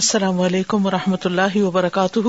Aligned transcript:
السلام 0.00 0.40
علیکم 0.46 0.86
و 0.86 0.90
رحمۃ 0.90 1.22
اللہ 1.24 1.54
وبرکاتہ 1.56 2.20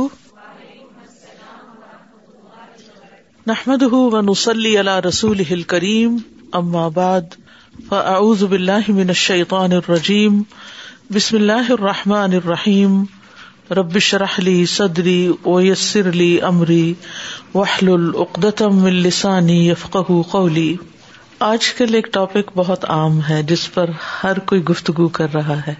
نحمد 3.48 3.82
نسلی 4.28 4.78
اللہ 4.84 5.00
رسول 5.08 5.64
کریم 5.74 6.16
ام 6.60 6.76
آباد 6.84 7.36
الرجیم 9.30 10.42
بسم 11.14 11.36
اللہ 11.36 11.72
الرحمٰن 11.78 12.34
الرحیم 12.44 13.04
ربش 13.80 14.14
رحلی 14.28 14.56
صدری 14.76 15.18
ویسر 15.46 16.10
علی 16.10 16.30
عمری 16.52 16.94
وحل 17.56 17.90
العقدم 17.94 18.84
السانی 18.94 19.58
یفق 19.70 20.12
قولی 20.32 20.72
آج 21.52 21.72
کل 21.78 21.94
ایک 22.00 22.08
ٹاپک 22.14 22.52
بہت 22.62 22.86
عام 23.00 23.20
ہے 23.30 23.42
جس 23.54 23.72
پر 23.74 23.90
ہر 24.24 24.40
کوئی 24.54 24.64
گفتگو 24.70 25.08
کر 25.20 25.34
رہا 25.34 25.60
ہے 25.68 25.74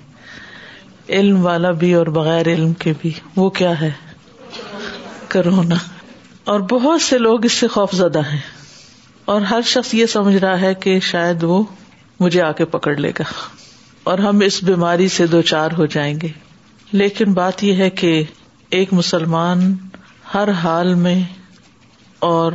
علم 1.16 1.46
والا 1.46 1.70
بھی 1.82 1.94
اور 1.96 2.08
بغیر 2.16 2.48
علم 2.54 2.72
کے 2.84 2.94
بھی 3.02 3.12
وہ 3.36 3.50
کیا 3.60 3.80
ہے 3.82 3.90
کرونا 5.30 5.76
اور 6.54 6.60
بہت 6.72 7.02
سے 7.02 7.18
لوگ 7.18 7.46
اس 7.46 7.54
سے 7.60 7.68
خوف 7.76 7.92
زدہ 7.96 8.22
ہیں 8.32 8.40
اور 9.34 9.42
ہر 9.52 9.62
شخص 9.66 9.94
یہ 9.94 10.06
سمجھ 10.14 10.36
رہا 10.36 10.60
ہے 10.62 10.74
کہ 10.84 11.00
شاید 11.12 11.44
وہ 11.44 11.62
مجھے 12.20 12.42
آ 12.42 12.52
کے 12.60 12.66
پکڑ 12.76 12.96
لے 12.98 13.12
گا 13.20 13.24
اور 14.12 14.20
ہم 14.26 14.40
اس 14.46 14.64
بیماری 14.64 15.08
سے 15.16 15.28
دو 15.28 15.42
چار 15.52 15.72
ہو 15.78 15.86
جائیں 15.96 16.14
گے 16.22 16.28
لیکن 16.92 17.34
بات 17.40 17.64
یہ 17.64 17.82
ہے 17.84 17.90
کہ 18.02 18.12
ایک 18.78 18.94
مسلمان 18.94 19.74
ہر 20.34 20.50
حال 20.64 20.94
میں 21.06 21.20
اور 22.32 22.52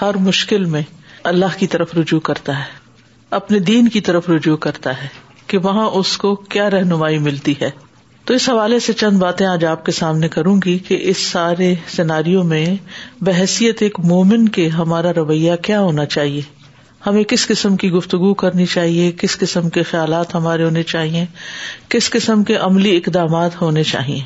ہر 0.00 0.16
مشکل 0.26 0.64
میں 0.74 0.82
اللہ 1.32 1.58
کی 1.58 1.66
طرف 1.74 1.94
رجوع 1.98 2.20
کرتا 2.28 2.58
ہے 2.58 2.72
اپنے 3.38 3.58
دین 3.70 3.88
کی 3.88 4.00
طرف 4.08 4.28
رجوع 4.30 4.56
کرتا 4.66 5.02
ہے 5.02 5.08
کہ 5.46 5.58
وہاں 5.64 5.88
اس 6.00 6.16
کو 6.18 6.34
کیا 6.52 6.68
رہنمائی 6.70 7.18
ملتی 7.26 7.54
ہے 7.60 7.70
تو 8.26 8.34
اس 8.34 8.48
حوالے 8.48 8.78
سے 8.80 8.92
چند 9.00 9.16
باتیں 9.20 9.46
آج 9.46 9.64
آپ 9.70 9.84
کے 9.86 9.92
سامنے 9.92 10.28
کروں 10.34 10.56
گی 10.64 10.76
کہ 10.86 10.98
اس 11.10 11.24
سارے 11.30 11.74
سیناریوں 11.94 12.44
میں 12.52 12.64
بحثیت 13.24 13.82
ایک 13.82 13.98
مومن 14.12 14.48
کے 14.56 14.66
ہمارا 14.76 15.12
رویہ 15.16 15.56
کیا 15.64 15.80
ہونا 15.80 16.04
چاہیے 16.14 16.40
ہمیں 17.06 17.22
کس 17.32 17.46
قسم 17.48 17.76
کی 17.82 17.90
گفتگو 17.92 18.32
کرنی 18.44 18.66
چاہیے 18.76 19.10
کس 19.20 19.36
قسم 19.38 19.68
کے 19.76 19.82
خیالات 19.90 20.34
ہمارے 20.34 20.64
ہونے 20.64 20.82
چاہیے 20.92 21.24
کس 21.94 22.10
قسم 22.10 22.44
کے 22.50 22.56
عملی 22.68 22.96
اقدامات 22.96 23.60
ہونے 23.62 23.82
چاہیے 23.92 24.20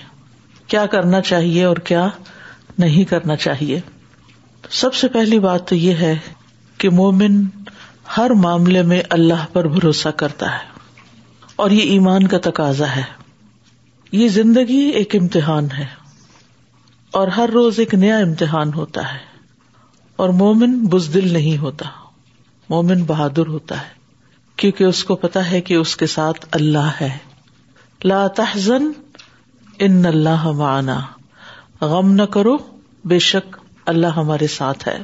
کیا 0.66 0.84
کرنا 0.94 1.20
چاہیے 1.32 1.64
اور 1.64 1.76
کیا 1.90 2.06
نہیں 2.78 3.04
کرنا 3.10 3.36
چاہیے 3.48 3.80
سب 4.80 4.94
سے 4.94 5.08
پہلی 5.18 5.38
بات 5.50 5.68
تو 5.68 5.74
یہ 5.74 5.94
ہے 6.06 6.14
کہ 6.80 6.90
مومن 7.02 7.44
ہر 8.16 8.30
معاملے 8.46 8.82
میں 8.92 9.02
اللہ 9.20 9.44
پر 9.52 9.68
بھروسہ 9.78 10.08
کرتا 10.24 10.52
ہے 10.54 10.66
اور 11.64 11.70
یہ 11.70 11.90
ایمان 11.92 12.26
کا 12.28 12.38
تقاضا 12.50 12.94
ہے 12.96 13.02
یہ 14.12 14.28
زندگی 14.34 14.76
ایک 14.98 15.14
امتحان 15.16 15.66
ہے 15.78 15.84
اور 17.18 17.28
ہر 17.38 17.50
روز 17.54 17.78
ایک 17.80 17.92
نیا 17.94 18.16
امتحان 18.26 18.72
ہوتا 18.74 19.02
ہے 19.12 19.18
اور 20.24 20.28
مومن 20.38 20.76
بزدل 20.92 21.32
نہیں 21.32 21.58
ہوتا 21.62 21.88
مومن 22.70 23.02
بہادر 23.10 23.46
ہوتا 23.56 23.80
ہے 23.80 23.96
کیونکہ 24.60 24.84
اس 24.84 25.02
کو 25.10 25.16
پتا 25.24 25.50
ہے 25.50 25.60
کہ 25.68 25.74
اس 25.74 25.94
کے 25.96 26.06
ساتھ 26.16 26.46
اللہ 26.60 26.90
ہے 27.00 27.08
لا 28.04 28.26
تحزن 28.36 28.90
ان 29.88 30.04
اللہ 30.06 30.50
معنا 30.62 30.98
غم 31.94 32.12
نہ 32.12 32.22
کرو 32.38 32.56
بے 33.08 33.18
شک 33.30 33.56
اللہ 33.94 34.16
ہمارے 34.16 34.46
ساتھ 34.56 34.88
ہے 34.88 34.98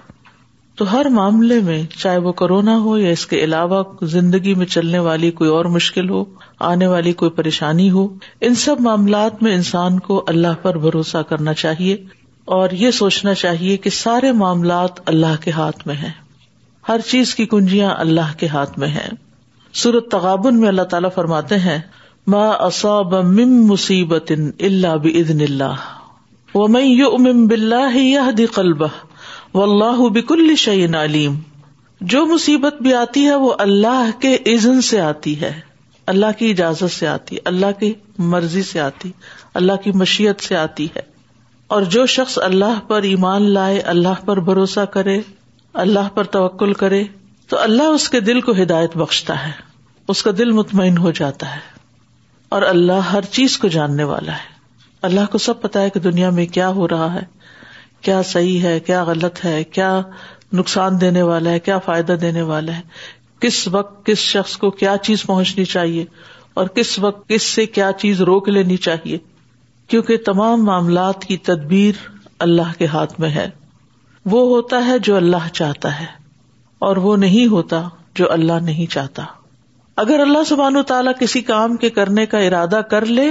تو 0.79 0.93
ہر 0.93 1.09
معاملے 1.21 1.61
میں 1.65 1.83
چاہے 1.97 2.17
وہ 2.23 2.33
کرونا 2.41 2.79
ہو 2.87 2.97
یا 2.99 3.11
اس 3.19 3.27
کے 3.27 3.45
علاوہ 3.45 3.83
زندگی 4.17 4.55
میں 4.63 4.67
چلنے 4.67 4.99
والی 5.11 5.31
کوئی 5.43 5.51
اور 5.51 5.65
مشکل 5.79 6.09
ہو 6.11 6.25
آنے 6.73 6.87
والی 6.87 7.13
کوئی 7.21 7.31
پریشانی 7.37 7.91
ہو 7.91 8.07
ان 8.47 8.55
سب 8.65 8.81
معاملات 8.81 9.43
میں 9.43 9.55
انسان 9.55 9.99
کو 10.01 10.23
اللہ 10.33 10.61
پر 10.63 10.77
بھروسہ 10.85 11.23
کرنا 11.29 11.53
چاہیے 11.63 11.97
اور 12.57 12.71
یہ 12.83 12.91
سوچنا 13.01 13.35
چاہیے 13.43 13.77
کہ 13.85 13.91
سارے 13.97 14.33
معاملات 14.43 15.01
اللہ 15.09 15.41
کے 15.45 15.51
ہاتھ 15.57 15.87
میں 15.87 15.95
ہیں 16.03 16.11
ہر 16.89 17.01
چیز 17.11 17.35
کی 17.35 17.47
کنجیاں 17.55 17.95
اللہ 17.99 18.33
کے 18.39 18.47
ہاتھ 18.53 18.79
میں 18.79 18.89
ہیں 18.89 19.09
سورت 19.83 20.11
تغابن 20.11 20.61
میں 20.61 20.69
اللہ 20.69 20.83
تعالیٰ 20.95 21.11
فرماتے 21.15 21.59
ہیں 21.67 21.79
ما 22.35 22.47
اصاب 22.67 23.15
من 23.39 23.59
مصیبت 23.67 24.33
اللہ 24.33 24.97
بإذن 24.97 25.41
اللہ 25.49 25.89
ومن 26.55 26.85
یؤمن 26.87 27.47
باللہ 27.47 27.99
ام 28.21 28.45
قلبہ 28.55 28.87
واللہ 29.55 30.09
بکل 30.19 30.55
شیء 30.67 30.87
علیم 31.03 31.35
جو 32.13 32.25
مصیبت 32.27 32.81
بھی 32.83 32.95
آتی 33.05 33.27
ہے 33.27 33.35
وہ 33.43 33.53
اللہ 33.67 34.11
کے 34.21 34.35
اذن 34.55 34.81
سے 34.93 35.01
آتی 35.01 35.41
ہے 35.41 35.53
اللہ 36.13 36.33
کی 36.39 36.51
اجازت 36.51 36.91
سے 36.93 37.07
آتی 37.09 37.37
اللہ 37.51 37.73
کی 37.81 37.93
مرضی 38.33 38.63
سے 38.71 38.81
آتی 38.81 39.11
اللہ 39.61 39.77
کی 39.85 39.93
مشیت 40.01 40.41
سے 40.45 40.57
آتی 40.57 40.87
ہے 40.97 41.03
اور 41.77 41.83
جو 41.95 42.05
شخص 42.15 42.39
اللہ 42.49 42.81
پر 42.89 43.03
ایمان 43.11 43.43
لائے 43.53 43.79
اللہ 43.93 44.25
پر 44.25 44.41
بھروسہ 44.49 44.85
کرے 44.97 45.19
اللہ 45.85 46.09
پر 46.15 46.25
توکل 46.35 46.73
کرے 46.83 47.03
تو 47.51 47.59
اللہ 47.59 47.89
اس 47.95 48.09
کے 48.11 48.21
دل 48.27 48.41
کو 48.49 48.53
ہدایت 48.63 48.97
بخشتا 48.97 49.45
ہے 49.47 49.51
اس 50.15 50.23
کا 50.23 50.31
دل 50.39 50.51
مطمئن 50.59 50.99
ہو 51.07 51.11
جاتا 51.21 51.55
ہے 51.55 51.61
اور 52.57 52.63
اللہ 52.63 53.11
ہر 53.13 53.25
چیز 53.39 53.57
کو 53.59 53.69
جاننے 53.77 54.05
والا 54.11 54.33
ہے 54.33 54.53
اللہ 55.11 55.31
کو 55.33 55.39
سب 55.47 55.61
پتا 55.63 55.81
ہے 55.83 55.91
کہ 55.95 56.01
دنیا 56.01 56.31
میں 56.39 56.47
کیا 56.59 56.69
ہو 56.79 56.89
رہا 56.89 57.13
ہے 57.15 57.21
کیا 58.09 58.23
صحیح 58.33 58.61
ہے 58.67 58.79
کیا 58.87 59.03
غلط 59.05 59.45
ہے 59.45 59.63
کیا 59.79 59.91
نقصان 60.59 61.01
دینے 61.01 61.23
والا 61.33 61.51
ہے 61.51 61.61
کیا 61.69 61.79
فائدہ 61.87 62.13
دینے 62.23 62.43
والا 62.53 62.77
ہے 62.77 62.81
کس 63.45 63.57
وقت 63.73 63.95
کس 64.07 64.19
شخص 64.35 64.57
کو 64.61 64.71
کیا 64.83 64.95
چیز 65.07 65.23
پہنچنی 65.31 65.65
چاہیے 65.73 66.05
اور 66.61 66.67
کس 66.77 66.99
وقت 67.05 67.29
کس 67.29 67.43
سے 67.57 67.65
کیا 67.79 67.91
چیز 68.03 68.21
روک 68.29 68.49
لینی 68.57 68.77
چاہیے 68.87 69.19
کیونکہ 69.93 70.17
تمام 70.27 70.65
معاملات 70.65 71.25
کی 71.33 71.37
تدبیر 71.49 72.01
اللہ 72.47 72.71
کے 72.79 72.87
ہاتھ 72.95 73.19
میں 73.25 73.31
ہے 73.35 73.49
وہ 74.35 74.41
ہوتا 74.55 74.85
ہے 74.87 74.99
جو 75.09 75.17
اللہ 75.17 75.49
چاہتا 75.61 75.99
ہے 75.99 76.07
اور 76.89 76.97
وہ 77.09 77.17
نہیں 77.27 77.53
ہوتا 77.57 77.83
جو 78.21 78.31
اللہ 78.39 78.63
نہیں 78.71 78.91
چاہتا 78.97 79.25
اگر 80.05 80.21
اللہ 80.21 80.45
سبحان 80.49 80.77
و 80.77 80.83
تعالیٰ 80.95 81.13
کسی 81.21 81.41
کام 81.53 81.77
کے 81.83 81.91
کرنے 82.01 82.27
کا 82.35 82.39
ارادہ 82.49 82.81
کر 82.91 83.05
لے 83.21 83.27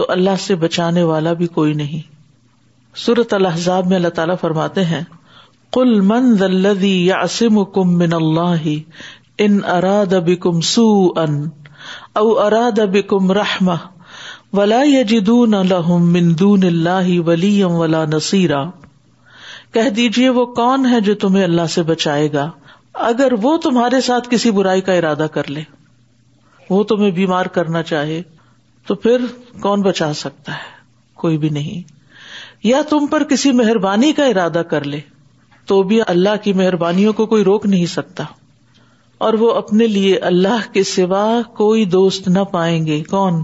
تو 0.00 0.06
اللہ 0.16 0.42
سے 0.46 0.54
بچانے 0.66 1.02
والا 1.12 1.32
بھی 1.44 1.46
کوئی 1.60 1.72
نہیں 1.84 2.10
سورت 3.06 3.34
الحضاب 3.40 3.86
میں 3.92 3.96
اللہ 3.96 4.14
تعالیٰ 4.20 4.36
فرماتے 4.42 4.84
ہیں 4.94 5.02
کل 5.74 6.00
مند 6.08 6.42
الدی 6.42 6.92
یا 7.04 7.18
اسم 7.26 7.62
کم 7.74 7.92
من 7.98 8.12
اللہ 8.12 8.66
ان 9.44 9.58
اراد 9.74 10.12
کم 10.40 10.60
سو 10.70 10.84
ان 11.20 11.40
او 12.20 12.26
اراد 12.40 12.78
رحم 13.38 13.68
ولا 14.58 14.80
اللہ 16.40 17.08
ولا 17.78 18.04
نصیرا 18.12 18.62
کہہ 19.74 19.88
دیجیے 19.96 20.28
وہ 20.38 20.44
کون 20.60 20.84
ہے 20.92 21.00
جو 21.08 21.14
تمہیں 21.24 21.44
اللہ 21.44 21.66
سے 21.74 21.82
بچائے 21.92 22.28
گا 22.32 22.48
اگر 23.10 23.32
وہ 23.42 23.56
تمہارے 23.68 24.00
ساتھ 24.08 24.28
کسی 24.30 24.50
برائی 24.58 24.80
کا 24.90 24.94
ارادہ 25.00 25.26
کر 25.34 25.48
لے 25.50 25.62
وہ 26.70 26.82
تمہیں 26.92 27.10
بیمار 27.20 27.46
کرنا 27.58 27.82
چاہے 27.92 28.22
تو 28.88 28.94
پھر 29.06 29.24
کون 29.62 29.80
بچا 29.88 30.12
سکتا 30.20 30.56
ہے 30.56 30.70
کوئی 31.24 31.38
بھی 31.38 31.48
نہیں 31.60 31.82
یا 32.72 32.82
تم 32.90 33.06
پر 33.16 33.24
کسی 33.32 33.52
مہربانی 33.62 34.12
کا 34.20 34.24
ارادہ 34.34 34.62
کر 34.70 34.84
لے 34.94 35.00
تو 35.66 35.82
بھی 35.90 36.00
اللہ 36.14 36.36
کی 36.42 36.52
مہربانیوں 36.60 37.12
کو 37.18 37.26
کوئی 37.32 37.44
روک 37.44 37.66
نہیں 37.66 37.86
سکتا 37.96 38.24
اور 39.26 39.34
وہ 39.40 39.50
اپنے 39.54 39.86
لیے 39.86 40.16
اللہ 40.30 40.72
کے 40.72 40.82
سوا 40.92 41.24
کوئی 41.56 41.84
دوست 41.96 42.28
نہ 42.28 42.38
پائیں 42.52 42.84
گے 42.86 43.02
کون 43.10 43.42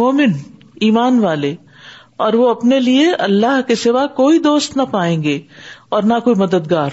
مومن 0.00 0.32
ایمان 0.86 1.18
والے 1.24 1.54
اور 2.24 2.32
وہ 2.40 2.48
اپنے 2.50 2.78
لیے 2.80 3.12
اللہ 3.28 3.60
کے 3.68 3.74
سوا 3.82 4.06
کوئی 4.16 4.38
دوست 4.46 4.76
نہ 4.76 4.82
پائیں 4.90 5.22
گے 5.22 5.38
اور 5.96 6.02
نہ 6.12 6.18
کوئی 6.24 6.36
مددگار 6.42 6.90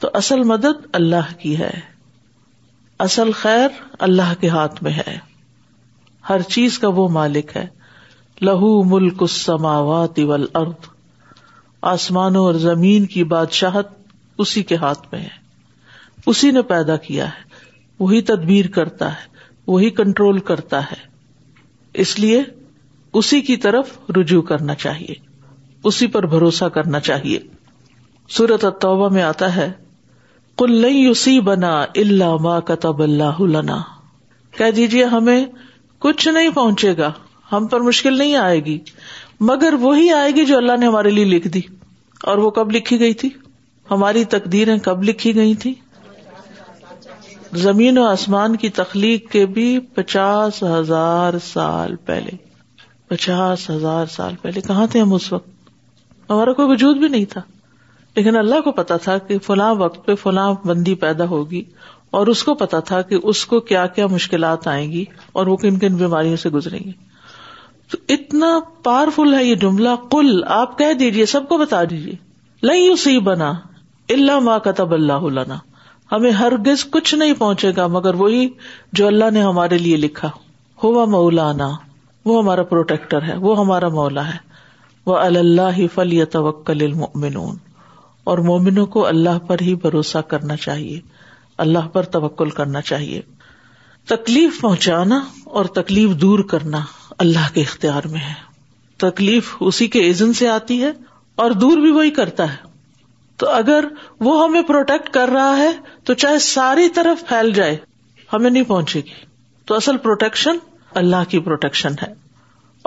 تو 0.00 0.08
اصل 0.22 0.42
مدد 0.52 0.86
اللہ 1.00 1.32
کی 1.40 1.56
ہے 1.58 1.70
اصل 3.06 3.30
خیر 3.42 3.80
اللہ 4.08 4.32
کے 4.40 4.48
ہاتھ 4.56 4.82
میں 4.82 4.92
ہے 4.96 5.16
ہر 6.28 6.40
چیز 6.56 6.78
کا 6.84 6.88
وہ 6.98 7.08
مالک 7.18 7.56
ہے 7.56 7.66
لہو 8.48 8.72
ملک 8.94 9.22
السماوات 9.22 10.18
والارض 10.28 10.92
آسمانوں 11.92 12.44
اور 12.44 12.54
زمین 12.64 13.06
کی 13.14 13.22
بادشاہت 13.30 13.88
اسی 14.44 14.62
کے 14.68 14.76
ہاتھ 14.84 15.06
میں 15.12 15.20
ہے 15.20 15.42
اسی 16.32 16.50
نے 16.56 16.60
پیدا 16.68 16.96
کیا 17.06 17.24
ہے 17.32 17.62
وہی 18.00 18.20
تدبیر 18.30 18.66
کرتا 18.76 19.08
ہے 19.16 19.42
وہی 19.66 19.90
کنٹرول 19.98 20.38
کرتا 20.50 20.80
ہے 20.90 20.96
اس 22.04 22.18
لیے 22.18 22.40
اسی 23.20 23.40
کی 23.48 23.56
طرف 23.66 23.90
رجوع 24.18 24.40
کرنا 24.52 24.74
چاہیے 24.84 25.14
اسی 25.90 26.06
پر 26.16 26.26
بھروسہ 26.34 26.64
کرنا 26.78 27.00
چاہیے 27.08 27.38
سورت 28.36 28.64
التوبہ 28.64 29.08
میں 29.16 29.22
آتا 29.22 29.54
ہے 29.56 29.70
کل 30.58 30.84
اسی 30.88 31.38
بنا 31.50 31.74
اللہ 32.04 32.36
ما 32.46 32.58
کتب 32.72 33.02
اللہ 33.02 33.42
کہہ 34.58 34.70
دیجیے 34.76 35.04
ہمیں 35.16 35.44
کچھ 36.06 36.26
نہیں 36.38 36.50
پہنچے 36.60 36.96
گا 36.98 37.12
ہم 37.52 37.66
پر 37.72 37.80
مشکل 37.90 38.18
نہیں 38.18 38.34
آئے 38.36 38.64
گی 38.64 38.78
مگر 39.48 39.74
وہی 39.80 40.10
آئے 40.12 40.30
گی 40.34 40.44
جو 40.46 40.56
اللہ 40.56 40.76
نے 40.80 40.86
ہمارے 40.86 41.10
لیے 41.10 41.24
لکھ 41.24 41.48
دی 41.54 41.60
اور 42.28 42.38
وہ 42.38 42.50
کب 42.58 42.70
لکھی 42.74 42.98
گئی 43.00 43.14
تھی 43.22 43.28
ہماری 43.90 44.24
تقدیریں 44.34 44.76
کب 44.82 45.02
لکھی 45.04 45.34
گئی 45.36 45.54
تھی 45.62 45.72
زمین 47.62 47.98
و 47.98 48.04
آسمان 48.08 48.56
کی 48.56 48.68
تخلیق 48.76 49.30
کے 49.32 49.44
بھی 49.56 49.78
پچاس 49.94 50.62
ہزار 50.62 51.34
سال 51.44 51.94
پہلے 52.06 52.36
پچاس 53.08 53.68
ہزار 53.70 54.06
سال 54.14 54.34
پہلے 54.42 54.60
کہاں 54.66 54.86
تھے 54.92 55.00
ہم 55.00 55.12
اس 55.14 55.32
وقت 55.32 55.48
ہمارا 56.30 56.52
کوئی 56.52 56.68
وجود 56.68 56.96
بھی 56.98 57.08
نہیں 57.08 57.24
تھا 57.32 57.40
لیکن 58.16 58.36
اللہ 58.36 58.60
کو 58.64 58.72
پتا 58.72 58.96
تھا 59.04 59.16
کہ 59.28 59.38
فلاں 59.46 59.74
وقت 59.78 60.04
پہ 60.06 60.14
فلاں 60.22 60.52
بندی 60.66 60.94
پیدا 61.04 61.24
ہوگی 61.28 61.62
اور 62.18 62.26
اس 62.34 62.42
کو 62.44 62.54
پتا 62.54 62.80
تھا 62.88 63.00
کہ 63.10 63.18
اس 63.22 63.44
کو 63.52 63.60
کیا 63.70 63.86
کیا 63.94 64.06
مشکلات 64.10 64.66
آئیں 64.68 64.90
گی 64.92 65.04
اور 65.32 65.46
وہ 65.46 65.56
کن 65.64 65.78
کن 65.78 65.96
بیماریوں 65.96 66.36
سے 66.42 66.48
گزریں 66.56 66.78
گی 66.84 66.92
تو 67.90 67.98
اتنا 68.14 68.58
پاور 68.84 69.10
فل 69.14 69.34
ہے 69.34 69.44
یہ 69.44 69.54
جملہ 69.64 69.88
کل 70.10 70.40
آپ 70.60 70.76
کہہ 70.78 70.92
دیجیے 70.98 71.26
سب 71.36 71.48
کو 71.48 71.58
بتا 71.58 71.82
دیجیے 71.90 72.14
نہیں 72.70 72.88
اسی 72.92 73.18
بنا 73.30 73.52
اللہ 74.14 74.38
ما 74.46 74.58
کا 74.66 74.70
تب 74.80 74.92
اللہ 74.94 75.54
ہمیں 76.12 76.30
ہر 76.38 76.56
گز 76.66 76.84
کچھ 76.92 77.14
نہیں 77.14 77.34
پہنچے 77.38 77.70
گا 77.76 77.86
مگر 77.96 78.14
وہی 78.14 78.48
جو 78.98 79.06
اللہ 79.06 79.30
نے 79.32 79.42
ہمارے 79.42 79.78
لیے 79.78 79.96
لکھا 79.96 80.30
ہوا 80.82 81.04
مولانا 81.16 81.68
وہ 82.24 82.40
ہمارا 82.42 82.62
پروٹیکٹر 82.72 83.22
ہے 83.28 83.36
وہ 83.46 83.58
ہمارا 83.58 83.88
مولا 83.98 84.26
ہے 84.32 84.36
وہ 85.06 85.16
اللہ 85.18 85.72
ہی 85.76 85.86
فل 85.94 86.12
یا 86.12 86.24
توکل 86.32 86.82
المؤمنون 86.82 87.56
اور 88.32 88.38
مومنوں 88.50 88.86
کو 88.96 89.06
اللہ 89.06 89.38
پر 89.46 89.60
ہی 89.62 89.74
بھروسہ 89.82 90.18
کرنا 90.28 90.56
چاہیے 90.66 91.00
اللہ 91.64 91.88
پر 91.92 92.02
توکل 92.18 92.50
کرنا 92.60 92.80
چاہیے 92.90 93.20
تکلیف 94.12 94.60
پہنچانا 94.60 95.20
اور 95.58 95.64
تکلیف 95.80 96.10
دور 96.20 96.38
کرنا 96.50 96.80
اللہ 97.22 97.52
کے 97.54 97.60
اختیار 97.60 98.06
میں 98.10 98.20
ہے 98.20 98.32
تکلیف 99.08 99.54
اسی 99.68 99.86
کے 99.94 100.00
ایزن 100.04 100.32
سے 100.40 100.48
آتی 100.48 100.82
ہے 100.82 100.90
اور 101.44 101.50
دور 101.64 101.78
بھی 101.82 101.90
وہی 101.90 102.10
کرتا 102.18 102.50
ہے 102.52 102.56
تو 103.42 103.48
اگر 103.50 103.84
وہ 104.26 104.42
ہمیں 104.44 104.62
پروٹیکٹ 104.66 105.08
کر 105.14 105.28
رہا 105.34 105.56
ہے 105.58 105.68
تو 106.06 106.14
چاہے 106.24 106.38
ساری 106.46 106.88
طرف 106.94 107.26
پھیل 107.28 107.52
جائے 107.52 107.76
ہمیں 108.32 108.50
نہیں 108.50 108.62
پہنچے 108.68 109.00
گی 109.06 109.24
تو 109.66 109.74
اصل 109.74 109.96
پروٹیکشن 110.06 110.56
اللہ 111.00 111.28
کی 111.28 111.38
پروٹیکشن 111.48 111.92
ہے 112.02 112.12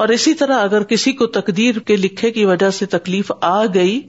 اور 0.03 0.09
اسی 0.15 0.33
طرح 0.41 0.63
اگر 0.63 0.83
کسی 0.93 1.11
کو 1.19 1.25
تقدیر 1.37 1.79
کے 1.89 1.95
لکھے 1.97 2.31
کی 2.31 2.45
وجہ 2.45 2.69
سے 2.79 2.85
تکلیف 2.95 3.31
آ 3.49 3.63
گئی 3.73 3.99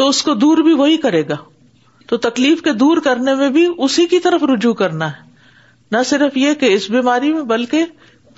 تو 0.00 0.08
اس 0.08 0.22
کو 0.22 0.34
دور 0.44 0.58
بھی 0.68 0.72
وہی 0.82 0.96
کرے 1.02 1.22
گا 1.28 1.36
تو 2.08 2.16
تکلیف 2.26 2.62
کے 2.62 2.72
دور 2.82 2.96
کرنے 3.04 3.34
میں 3.34 3.48
بھی 3.58 3.66
اسی 3.86 4.06
کی 4.06 4.18
طرف 4.26 4.42
رجوع 4.52 4.72
کرنا 4.82 5.10
ہے 5.16 5.24
نہ 5.92 5.96
صرف 6.06 6.36
یہ 6.36 6.54
کہ 6.60 6.66
اس 6.74 6.90
بیماری 6.90 7.32
میں 7.32 7.42
بلکہ 7.54 7.84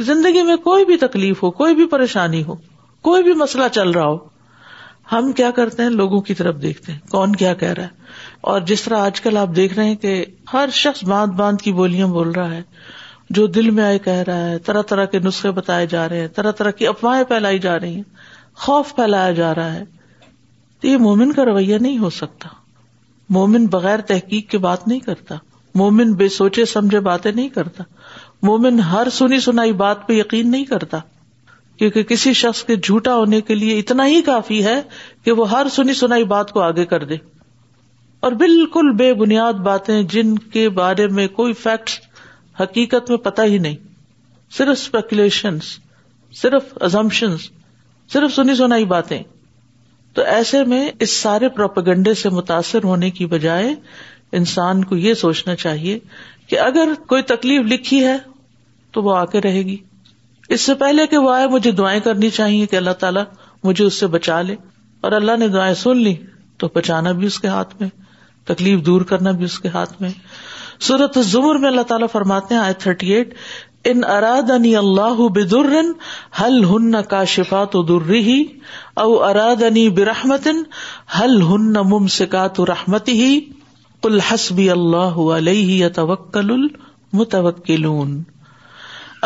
زندگی 0.06 0.43
میں 0.47 0.56
کوئی 0.65 0.85
بھی 0.85 0.97
تکلیف 0.97 1.43
ہو 1.43 1.50
کوئی 1.61 1.75
بھی 1.75 1.87
پریشانی 1.93 2.43
ہو 2.45 2.55
کوئی 3.03 3.23
بھی 3.23 3.33
مسئلہ 3.43 3.67
چل 3.73 3.91
رہا 3.91 4.06
ہو 4.06 4.17
ہم 5.12 5.31
کیا 5.37 5.50
کرتے 5.56 5.83
ہیں 5.83 5.91
لوگوں 5.91 6.21
کی 6.23 6.35
طرف 6.35 6.61
دیکھتے 6.62 6.93
ہیں 6.93 6.99
کون 7.11 7.35
کیا 7.37 7.53
کہہ 7.62 7.73
رہا 7.77 7.83
ہے 7.83 8.06
اور 8.50 8.61
جس 8.71 8.83
طرح 8.83 9.00
آج 9.05 9.21
کل 9.21 9.37
آپ 9.37 9.55
دیکھ 9.56 9.75
رہے 9.75 9.85
ہیں 9.89 9.95
کہ 10.03 10.25
ہر 10.53 10.69
شخص 10.81 11.05
باندھ 11.09 11.35
باندھ 11.37 11.62
کی 11.62 11.73
بولیاں 11.79 12.06
بول 12.17 12.31
رہا 12.31 12.55
ہے 12.55 12.62
جو 13.37 13.47
دل 13.55 13.71
میں 13.79 13.85
آئے 13.85 13.99
کہہ 14.05 14.23
رہا 14.27 14.49
ہے 14.50 14.59
طرح 14.67 14.83
طرح 14.89 15.05
کے 15.15 15.19
نسخے 15.25 15.50
بتائے 15.59 15.87
جا 15.87 16.09
رہے 16.09 16.21
ہیں 16.21 16.29
طرح 16.37 16.50
طرح 16.59 16.71
کی 16.81 16.87
افواہیں 16.87 17.25
پھیلائی 17.33 17.59
جا 17.67 17.79
رہی 17.81 17.95
ہیں 17.95 18.03
خوف 18.67 18.95
پھیلایا 18.97 19.33
جا 19.41 19.55
رہا 19.55 19.75
ہے 19.75 19.85
تو 20.81 20.87
یہ 20.89 20.97
مومن 21.06 21.33
کا 21.33 21.45
رویہ 21.45 21.77
نہیں 21.79 21.99
ہو 21.99 22.11
سکتا 22.21 22.49
مومن 23.39 23.67
بغیر 23.77 24.00
تحقیق 24.09 24.50
کے 24.50 24.59
بات 24.59 24.87
نہیں 24.89 25.00
کرتا 25.11 25.37
مومن 25.79 26.12
بے 26.21 26.29
سوچے 26.37 26.65
سمجھے 26.75 27.00
باتیں 27.09 27.31
نہیں 27.33 27.49
کرتا 27.56 27.85
مومن 28.46 28.81
ہر 28.90 29.08
سنی 29.12 29.38
سنائی 29.40 29.73
بات 29.79 30.06
پہ 30.08 30.12
یقین 30.14 30.50
نہیں 30.50 30.64
کرتا 30.64 30.99
کیونکہ 31.79 32.02
کسی 32.02 32.32
شخص 32.43 32.62
کے 32.64 32.76
جھوٹا 32.76 33.14
ہونے 33.17 33.40
کے 33.49 33.55
لیے 33.55 33.79
اتنا 33.79 34.06
ہی 34.06 34.20
کافی 34.26 34.64
ہے 34.64 34.81
کہ 35.25 35.32
وہ 35.40 35.49
ہر 35.50 35.67
سنی 35.75 35.94
سنائی 35.94 36.25
بات 36.32 36.50
کو 36.52 36.61
آگے 36.61 36.85
کر 36.93 37.05
دے 37.05 37.17
اور 38.26 38.32
بالکل 38.40 38.90
بے 38.99 39.12
بنیاد 39.14 39.61
باتیں 39.67 40.02
جن 40.12 40.37
کے 40.52 40.69
بارے 40.79 41.06
میں 41.19 41.26
کوئی 41.37 41.52
فیکٹ 41.62 41.90
حقیقت 42.61 43.11
میں 43.11 43.19
پتہ 43.26 43.43
ہی 43.52 43.58
نہیں 43.67 43.76
صرف 44.56 44.76
اسپیکولیشن 44.79 45.58
صرف 46.43 46.76
ازمپشن 46.87 47.37
صرف 48.12 48.35
سنی 48.35 48.55
سنائی 48.56 48.85
باتیں 48.94 49.23
تو 50.14 50.23
ایسے 50.37 50.62
میں 50.67 50.88
اس 51.06 51.17
سارے 51.23 51.49
پروپگنڈے 51.56 52.14
سے 52.23 52.29
متاثر 52.38 52.85
ہونے 52.85 53.11
کی 53.19 53.26
بجائے 53.35 53.75
انسان 54.38 54.85
کو 54.85 54.96
یہ 54.96 55.14
سوچنا 55.23 55.55
چاہیے 55.56 55.99
کہ 56.50 56.59
اگر 56.61 56.93
کوئی 57.09 57.23
تکلیف 57.33 57.62
لکھی 57.73 58.05
ہے 58.05 58.17
تو 58.93 59.03
وہ 59.03 59.17
آ 59.17 59.25
کے 59.33 59.41
رہے 59.47 59.62
گی 59.65 59.77
اس 60.56 60.61
سے 60.69 60.75
پہلے 60.83 61.06
کہ 61.06 61.19
وہ 61.25 61.33
آئے 61.35 61.47
مجھے 61.55 61.71
دعائیں 61.81 62.00
کرنی 62.05 62.31
چاہیے 62.37 62.67
کہ 62.67 62.77
اللہ 62.77 62.97
تعالیٰ 63.05 63.25
مجھے 63.65 63.85
اس 63.85 63.99
سے 64.00 64.06
بچا 64.17 64.41
لے 64.50 64.55
اور 65.06 65.12
اللہ 65.19 65.37
نے 65.39 65.49
دعائیں 65.56 65.75
سن 65.81 65.97
لی 66.06 66.15
تو 66.62 66.69
بچانا 66.75 67.12
بھی 67.19 67.27
اس 67.27 67.39
کے 67.41 67.49
ہاتھ 67.49 67.75
میں 67.81 67.89
تکلیف 68.53 68.85
دور 68.87 69.00
کرنا 69.11 69.31
بھی 69.41 69.45
اس 69.45 69.59
کے 69.65 69.69
ہاتھ 69.75 70.00
میں 70.03 70.09
سورت 70.89 71.19
زمر 71.33 71.55
میں 71.65 71.69
اللہ 71.69 71.87
تعالیٰ 71.93 72.06
فرماتے 72.12 72.55
ہیں 72.55 72.61
آئے 72.61 72.73
تھرٹی 72.85 73.12
ایٹ 73.15 73.35
ان 73.91 74.05
اراد 74.12 74.50
انی 74.50 74.75
اللہ 74.77 75.21
حل 76.41 76.65
ہن 76.73 76.95
کا 77.11 77.23
شفا 77.35 77.65
تو 77.75 77.83
در 77.91 78.11
ہی 78.11 78.43
او 79.03 79.11
انی 79.25 79.89
برحمتن 79.99 80.62
حل 81.21 81.41
ہن 81.53 81.73
مم 81.93 82.06
سکا 82.19 82.47
تو 82.59 82.67
رحمتی 82.73 83.21
ہی 83.23 83.31
کل 84.03 84.21
حسبی 84.31 84.69
اللہ 84.71 85.17
علیہ 85.37 85.89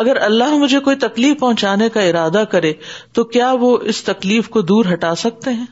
اگر 0.03 0.17
اللہ 0.27 0.53
مجھے 0.61 0.79
کوئی 0.85 0.97
تکلیف 0.97 1.39
پہنچانے 1.41 1.89
کا 1.95 2.01
ارادہ 2.11 2.43
کرے 2.51 2.73
تو 3.15 3.25
کیا 3.35 3.51
وہ 3.61 3.77
اس 3.93 4.03
تکلیف 4.05 4.49
کو 4.55 4.61
دور 4.71 4.85
ہٹا 4.93 5.15
سکتے 5.25 5.51
ہیں 5.59 5.67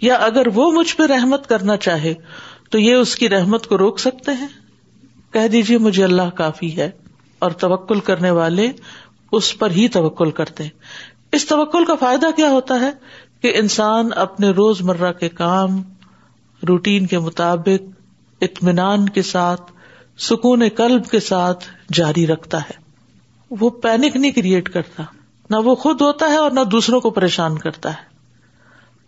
یا 0.00 0.14
اگر 0.26 0.46
وہ 0.54 0.70
مجھ 0.72 0.94
پہ 0.96 1.06
رحمت 1.12 1.46
کرنا 1.48 1.76
چاہے 1.86 2.12
تو 2.70 2.78
یہ 2.78 2.94
اس 2.94 3.14
کی 3.22 3.28
رحمت 3.28 3.66
کو 3.66 3.78
روک 3.78 3.98
سکتے 4.00 4.32
ہیں 4.42 4.46
کہہ 5.32 5.48
دیجیے 5.52 5.78
مجھے 5.86 6.04
اللہ 6.04 6.30
کافی 6.36 6.76
ہے 6.76 6.90
اور 7.44 7.50
توکل 7.64 8.00
کرنے 8.10 8.30
والے 8.38 8.68
اس 9.38 9.56
پر 9.58 9.70
ہی 9.78 9.88
توکل 9.98 10.30
کرتے 10.40 10.62
ہیں 10.64 11.34
اس 11.38 11.46
توکل 11.46 11.84
کا 11.84 11.94
فائدہ 12.00 12.26
کیا 12.36 12.48
ہوتا 12.50 12.80
ہے 12.80 12.90
کہ 13.42 13.52
انسان 13.60 14.08
اپنے 14.28 14.50
روز 14.60 14.80
مرہ 14.90 15.12
کے 15.22 15.28
کام 15.42 15.80
روٹین 16.68 17.06
کے 17.06 17.18
مطابق 17.28 17.90
اطمینان 18.42 19.08
کے 19.16 19.22
ساتھ 19.32 19.70
سکون 20.28 20.62
کلب 20.76 21.06
کے 21.10 21.20
ساتھ 21.28 21.64
جاری 21.98 22.26
رکھتا 22.26 22.60
ہے 22.70 22.82
وہ 23.60 23.70
پینک 23.82 24.16
نہیں 24.16 24.30
کریٹ 24.32 24.68
کرتا 24.76 25.02
نہ 25.50 25.56
وہ 25.64 25.74
خود 25.84 26.00
ہوتا 26.02 26.26
ہے 26.32 26.36
اور 26.42 26.50
نہ 26.54 26.60
دوسروں 26.74 27.00
کو 27.00 27.10
پریشان 27.18 27.58
کرتا 27.64 27.90
ہے 27.94 28.12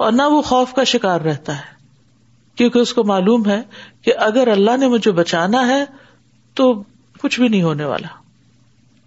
اور 0.05 0.13
نہ 0.13 0.23
وہ 0.31 0.41
خوف 0.51 0.73
کا 0.75 0.85
شکار 0.95 1.21
رہتا 1.31 1.57
ہے 1.57 1.75
کیونکہ 2.61 2.79
اس 2.79 2.93
کو 2.95 3.05
معلوم 3.13 3.47
ہے 3.51 3.61
کہ 4.05 4.13
اگر 4.27 4.49
اللہ 4.53 4.77
نے 4.81 4.89
مجھے 4.89 5.11
بچانا 5.21 5.67
ہے 5.69 5.85
تو 6.61 6.73
کچھ 7.23 7.39
بھی 7.41 7.49
نہیں 7.49 7.63
ہونے 7.63 7.85
والا 7.85 8.09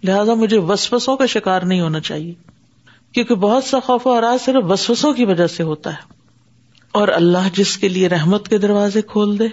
لہذا 0.08 0.34
مجھے 0.42 0.58
وسوسوں 0.68 1.16
کا 1.16 1.26
شکار 1.34 1.62
نہیں 1.70 1.80
ہونا 1.80 2.00
چاہیے 2.10 2.32
کیونکہ 3.14 3.34
بہت 3.46 3.64
سا 3.64 3.80
خوف 3.86 4.06
و 4.06 4.10
اراض 4.16 4.44
صرف 4.44 4.70
وسوسوں 4.70 5.12
کی 5.20 5.24
وجہ 5.30 5.46
سے 5.56 5.62
ہوتا 5.70 5.92
ہے 5.94 6.08
اور 6.98 7.08
اللہ 7.16 7.48
جس 7.54 7.76
کے 7.78 7.88
لیے 7.88 8.08
رحمت 8.08 8.48
کے 8.48 8.58
دروازے 8.58 9.00
کھول 9.10 9.38
دے 9.38 9.46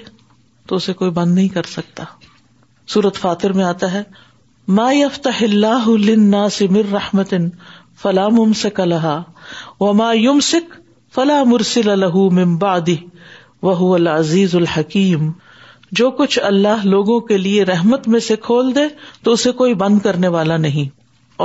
تو 0.68 0.76
اسے 0.76 0.94
کوئی 1.02 1.12
بند 1.18 1.34
نہیں 1.36 1.48
کر 1.58 1.64
سکتا 1.72 2.04
سورت 2.94 3.16
فاتر 3.26 3.54
میں 3.60 3.64
آتا 3.64 3.92
ہے 3.94 4.02
فلاں 8.02 8.30
کلحا 8.76 9.18
و 9.88 9.92
ما 10.00 10.12
یوم 10.14 10.40
سکھ 10.48 10.76
فلا 11.16 11.42
مرسل 11.52 11.90
الح 11.90 12.16
ممبادی 12.40 12.96
وہ 13.70 13.94
العزیز 13.96 14.56
الحکیم 14.56 15.32
جو 16.02 16.10
کچھ 16.22 16.38
اللہ 16.44 16.86
لوگوں 16.94 17.20
کے 17.32 17.38
لیے 17.38 17.64
رحمت 17.66 18.08
میں 18.16 18.20
سے 18.32 18.36
کھول 18.50 18.74
دے 18.76 18.88
تو 19.24 19.32
اسے 19.34 19.52
کوئی 19.62 19.74
بند 19.84 20.00
کرنے 20.10 20.28
والا 20.38 20.58
نہیں 20.68 20.90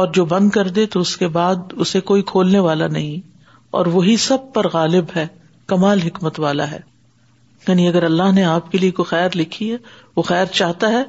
اور 0.00 0.08
جو 0.14 0.25
بند 0.34 0.50
کر 0.50 0.68
دے 0.80 0.87
تو 0.96 1.00
اس 1.00 1.16
کے 1.16 1.28
بعد 1.38 1.72
اسے 1.87 2.00
کوئی 2.12 2.22
کھولنے 2.32 2.58
والا 2.68 2.87
نہیں 2.99 3.28
اور 3.80 3.87
وہی 3.99 4.16
سب 4.26 4.52
پر 4.54 4.66
غالب 4.72 5.16
ہے 5.16 5.26
کمال 5.71 6.00
حکمت 6.02 6.40
والا 6.40 6.71
ہے 6.71 6.78
یعنی 7.69 7.87
اگر 7.88 8.02
اللہ 8.02 8.33
نے 8.35 8.45
آپ 8.45 8.71
کے 8.73 8.78
لیے 8.78 8.90
کوئی 9.00 9.07
خیر 9.11 9.37
لکھی 9.37 9.71
ہے 9.73 9.76
وہ 10.16 10.23
خیر 10.33 10.45
چاہتا 10.61 10.88
ہے 10.92 11.02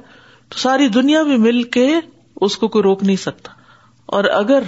تو 0.50 0.57
ساری 0.60 0.88
دنیا 1.00 1.22
میں 1.29 1.38
مل 1.48 1.62
کے 1.77 1.88
اس 2.48 2.57
کو 2.57 2.67
کوئی 2.75 2.83
روک 2.83 3.03
نہیں 3.03 3.15
سکتا 3.25 3.51
اور 4.15 4.24
اگر 4.39 4.63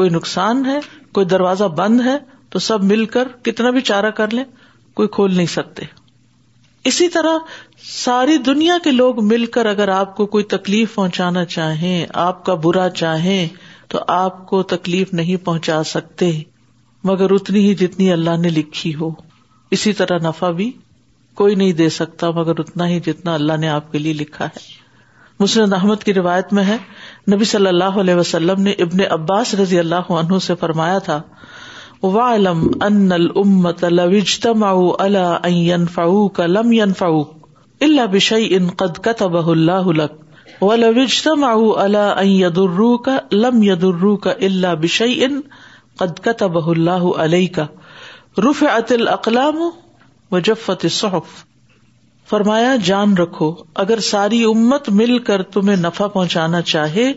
کوئی 0.00 0.10
نقصان 0.10 0.64
ہے 0.66 0.78
کوئی 1.14 1.26
دروازہ 1.26 1.64
بند 1.76 2.00
ہے 2.06 2.16
تو 2.54 2.58
سب 2.68 2.82
مل 2.92 3.04
کر 3.14 3.28
کتنا 3.44 3.70
بھی 3.76 3.80
چارہ 3.90 4.10
کر 4.20 4.32
لیں 4.34 4.44
کوئی 5.00 5.08
کھول 5.14 5.34
نہیں 5.36 5.46
سکتے 5.54 5.84
اسی 6.88 7.08
طرح 7.14 7.38
ساری 7.88 8.36
دنیا 8.46 8.76
کے 8.84 8.90
لوگ 8.90 9.22
مل 9.26 9.44
کر 9.54 9.66
اگر 9.66 9.88
آپ 9.94 10.16
کو 10.16 10.26
کوئی 10.34 10.44
تکلیف 10.54 10.94
پہنچانا 10.94 11.44
چاہیں 11.54 12.06
آپ 12.26 12.44
کا 12.44 12.54
برا 12.66 12.88
چاہیں 13.00 13.46
تو 13.94 13.98
آپ 14.16 14.46
کو 14.48 14.62
تکلیف 14.74 15.12
نہیں 15.14 15.44
پہنچا 15.44 15.82
سکتے 15.94 16.30
مگر 17.10 17.32
اتنی 17.34 17.60
ہی 17.66 17.74
جتنی 17.80 18.10
اللہ 18.12 18.36
نے 18.44 18.50
لکھی 18.54 18.94
ہو 19.00 19.08
اسی 19.76 19.92
طرح 19.98 20.18
نفع 20.26 20.50
بھی 20.60 20.70
کوئی 21.40 21.54
نہیں 21.60 21.72
دے 21.80 21.88
سکتا 21.96 22.30
مگر 22.38 22.60
اتنا 22.62 22.86
ہی 22.92 22.98
جتنا 23.08 23.34
اللہ 23.40 23.60
نے 23.64 23.68
آپ 23.74 23.92
کے 23.92 23.98
لیے 24.06 24.12
لکھا 24.22 24.46
ہے 24.54 24.64
مسلم 25.44 25.74
احمد 25.78 26.02
کی 26.08 26.14
روایت 26.18 26.52
میں 26.58 26.64
ہے 26.70 26.76
نبی 27.34 27.44
صلی 27.50 27.68
اللہ 27.72 27.98
علیہ 28.02 28.14
وسلم 28.20 28.62
نے 28.68 28.72
ابن 28.86 29.02
عباس 29.18 29.54
رضی 29.60 29.78
اللہ 29.82 30.10
عنہ 30.22 30.38
سے 30.48 30.54
فرمایا 30.62 30.98
تھا 31.10 31.20
وم 32.02 32.64
انتظم 32.88 34.64
او 34.70 34.80
اللہ 35.04 35.38
این 35.50 35.86
فاؤ 35.98 36.26
کا 36.38 36.46
لم 36.56 36.72
ان 36.86 36.94
فاو 37.02 37.22
اللہ 37.88 38.06
بشئی 38.16 38.52
ان 38.56 38.66
قد 38.82 38.98
کت 39.08 39.22
و 39.28 39.36
اللہ 39.50 39.92
وجتم 40.72 41.48
او 41.52 41.66
اللہ 41.86 42.20
یدر 42.32 42.76
رح 42.82 42.96
کا 43.08 43.16
لم 43.44 43.62
یدرح 43.70 44.16
کا 44.26 44.32
اللہ 44.50 44.76
قدکت 45.98 46.42
ابہ 46.42 46.68
اللہ 46.70 47.04
علیہ 47.24 47.46
کا 47.54 47.64
رف 48.48 48.62
ات 48.72 48.90
القلام 48.92 49.58
و 49.66 50.38
جفت 50.48 50.84
صحف 50.92 51.44
فرمایا 52.30 52.74
جان 52.84 53.16
رکھو 53.16 53.54
اگر 53.82 53.98
ساری 54.10 54.42
امت 54.44 54.88
مل 55.00 55.18
کر 55.28 55.42
تمہیں 55.56 55.76
نفع 55.82 56.06
پہنچانا 56.16 56.60
چاہے 56.72 57.12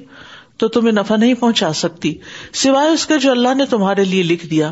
تو 0.62 0.67
تمہیں 0.75 0.91
نفع 0.91 1.15
نہیں 1.15 1.33
پہنچا 1.39 1.71
سکتی 1.81 2.13
سوائے 2.62 2.89
اس 2.91 3.05
کے 3.07 3.17
جو 3.25 3.31
اللہ 3.31 3.53
نے 3.57 3.65
تمہارے 3.69 4.03
لیے 4.05 4.24
لکھ 4.24 4.45
دیا 4.50 4.71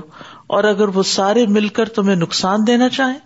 اور 0.56 0.64
اگر 0.72 0.88
وہ 0.98 1.04
سارے 1.12 1.46
مل 1.58 1.68
کر 1.80 1.90
تمہیں 2.00 2.16
نقصان 2.16 2.68
دینا 2.68 2.90
چاہیں 2.98 3.18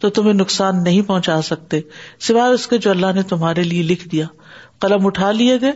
تو 0.00 0.10
تمہیں 0.18 0.32
نقصان 0.34 0.82
نہیں 0.84 1.02
پہنچا 1.08 1.40
سکتے 1.48 1.80
سوائے 2.28 2.52
اس 2.54 2.66
کے 2.68 2.78
جو 2.86 2.90
اللہ 2.90 3.12
نے 3.14 3.22
تمہارے 3.34 3.62
لیے 3.64 3.82
لکھ 3.92 4.06
دیا 4.12 4.26
قلم 4.86 5.06
اٹھا 5.06 5.30
لیے 5.40 5.60
گئے 5.60 5.72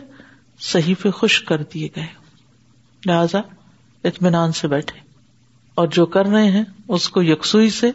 صحیح 0.71 0.95
پہ 1.01 1.11
خشک 1.21 1.47
کر 1.47 1.63
دیے 1.73 1.89
گئے 1.95 2.07
لہذا 3.07 3.41
اطمینان 4.07 4.51
سے 4.59 4.67
بیٹھے 4.67 4.99
اور 5.81 5.87
جو 5.95 6.05
کر 6.15 6.25
رہے 6.25 6.49
ہیں 6.51 6.63
اس 6.97 7.07
کو 7.15 7.21
یکسوئی 7.23 7.69
سے 7.79 7.89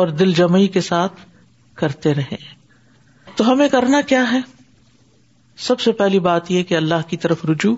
اور 0.00 0.08
دل 0.18 0.32
جمعی 0.34 0.66
کے 0.76 0.80
ساتھ 0.80 1.20
کرتے 1.80 2.14
رہے 2.14 2.36
تو 3.36 3.50
ہمیں 3.50 3.68
کرنا 3.68 4.00
کیا 4.06 4.24
ہے 4.32 4.38
سب 5.66 5.80
سے 5.80 5.92
پہلی 6.00 6.18
بات 6.28 6.50
یہ 6.50 6.62
کہ 6.68 6.74
اللہ 6.76 7.08
کی 7.08 7.16
طرف 7.24 7.44
رجوع 7.50 7.74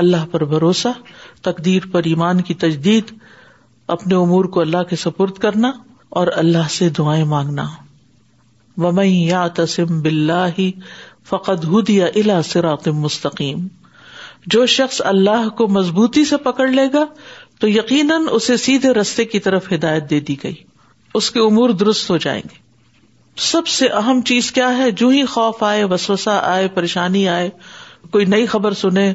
اللہ 0.00 0.24
پر 0.30 0.44
بھروسہ 0.52 0.88
تقدیر 1.42 1.86
پر 1.92 2.02
ایمان 2.10 2.40
کی 2.50 2.54
تجدید 2.64 3.12
اپنے 3.96 4.14
امور 4.16 4.44
کو 4.56 4.60
اللہ 4.60 4.82
کے 4.90 4.96
سپرد 5.04 5.38
کرنا 5.44 5.70
اور 6.20 6.26
اللہ 6.36 6.68
سے 6.70 6.88
دعائیں 6.98 7.24
مانگنا 7.32 7.66
ومئی 8.84 9.16
یا 9.26 9.46
تسم 9.56 10.00
بلّہ 10.02 10.68
فقت 11.28 11.64
ہد 11.72 11.90
یا 11.90 12.06
الا 12.22 12.40
مستقیم 12.94 13.66
جو 14.52 14.64
شخص 14.70 15.00
اللہ 15.04 15.48
کو 15.56 15.66
مضبوطی 15.74 16.24
سے 16.30 16.36
پکڑ 16.46 16.66
لے 16.68 16.86
گا 16.94 17.04
تو 17.60 17.68
یقیناً 17.68 18.24
اسے 18.32 18.56
سیدھے 18.64 18.92
رستے 18.94 19.24
کی 19.34 19.38
طرف 19.46 19.72
ہدایت 19.72 20.08
دے 20.10 20.20
دی 20.28 20.36
گئی 20.42 20.54
اس 21.18 21.30
کے 21.30 21.40
امور 21.40 21.70
درست 21.84 22.10
ہو 22.10 22.16
جائیں 22.24 22.42
گے 22.50 22.62
سب 23.50 23.66
سے 23.76 23.86
اہم 24.00 24.20
چیز 24.26 24.50
کیا 24.52 24.76
ہے 24.78 24.90
جو 25.00 25.08
ہی 25.08 25.24
خوف 25.30 25.62
آئے 25.68 25.84
وسوسا 25.92 26.38
آئے 26.52 26.68
پریشانی 26.74 27.28
آئے 27.28 27.48
کوئی 28.12 28.24
نئی 28.26 28.44
خبر 28.46 28.72
سنیں 28.80 29.12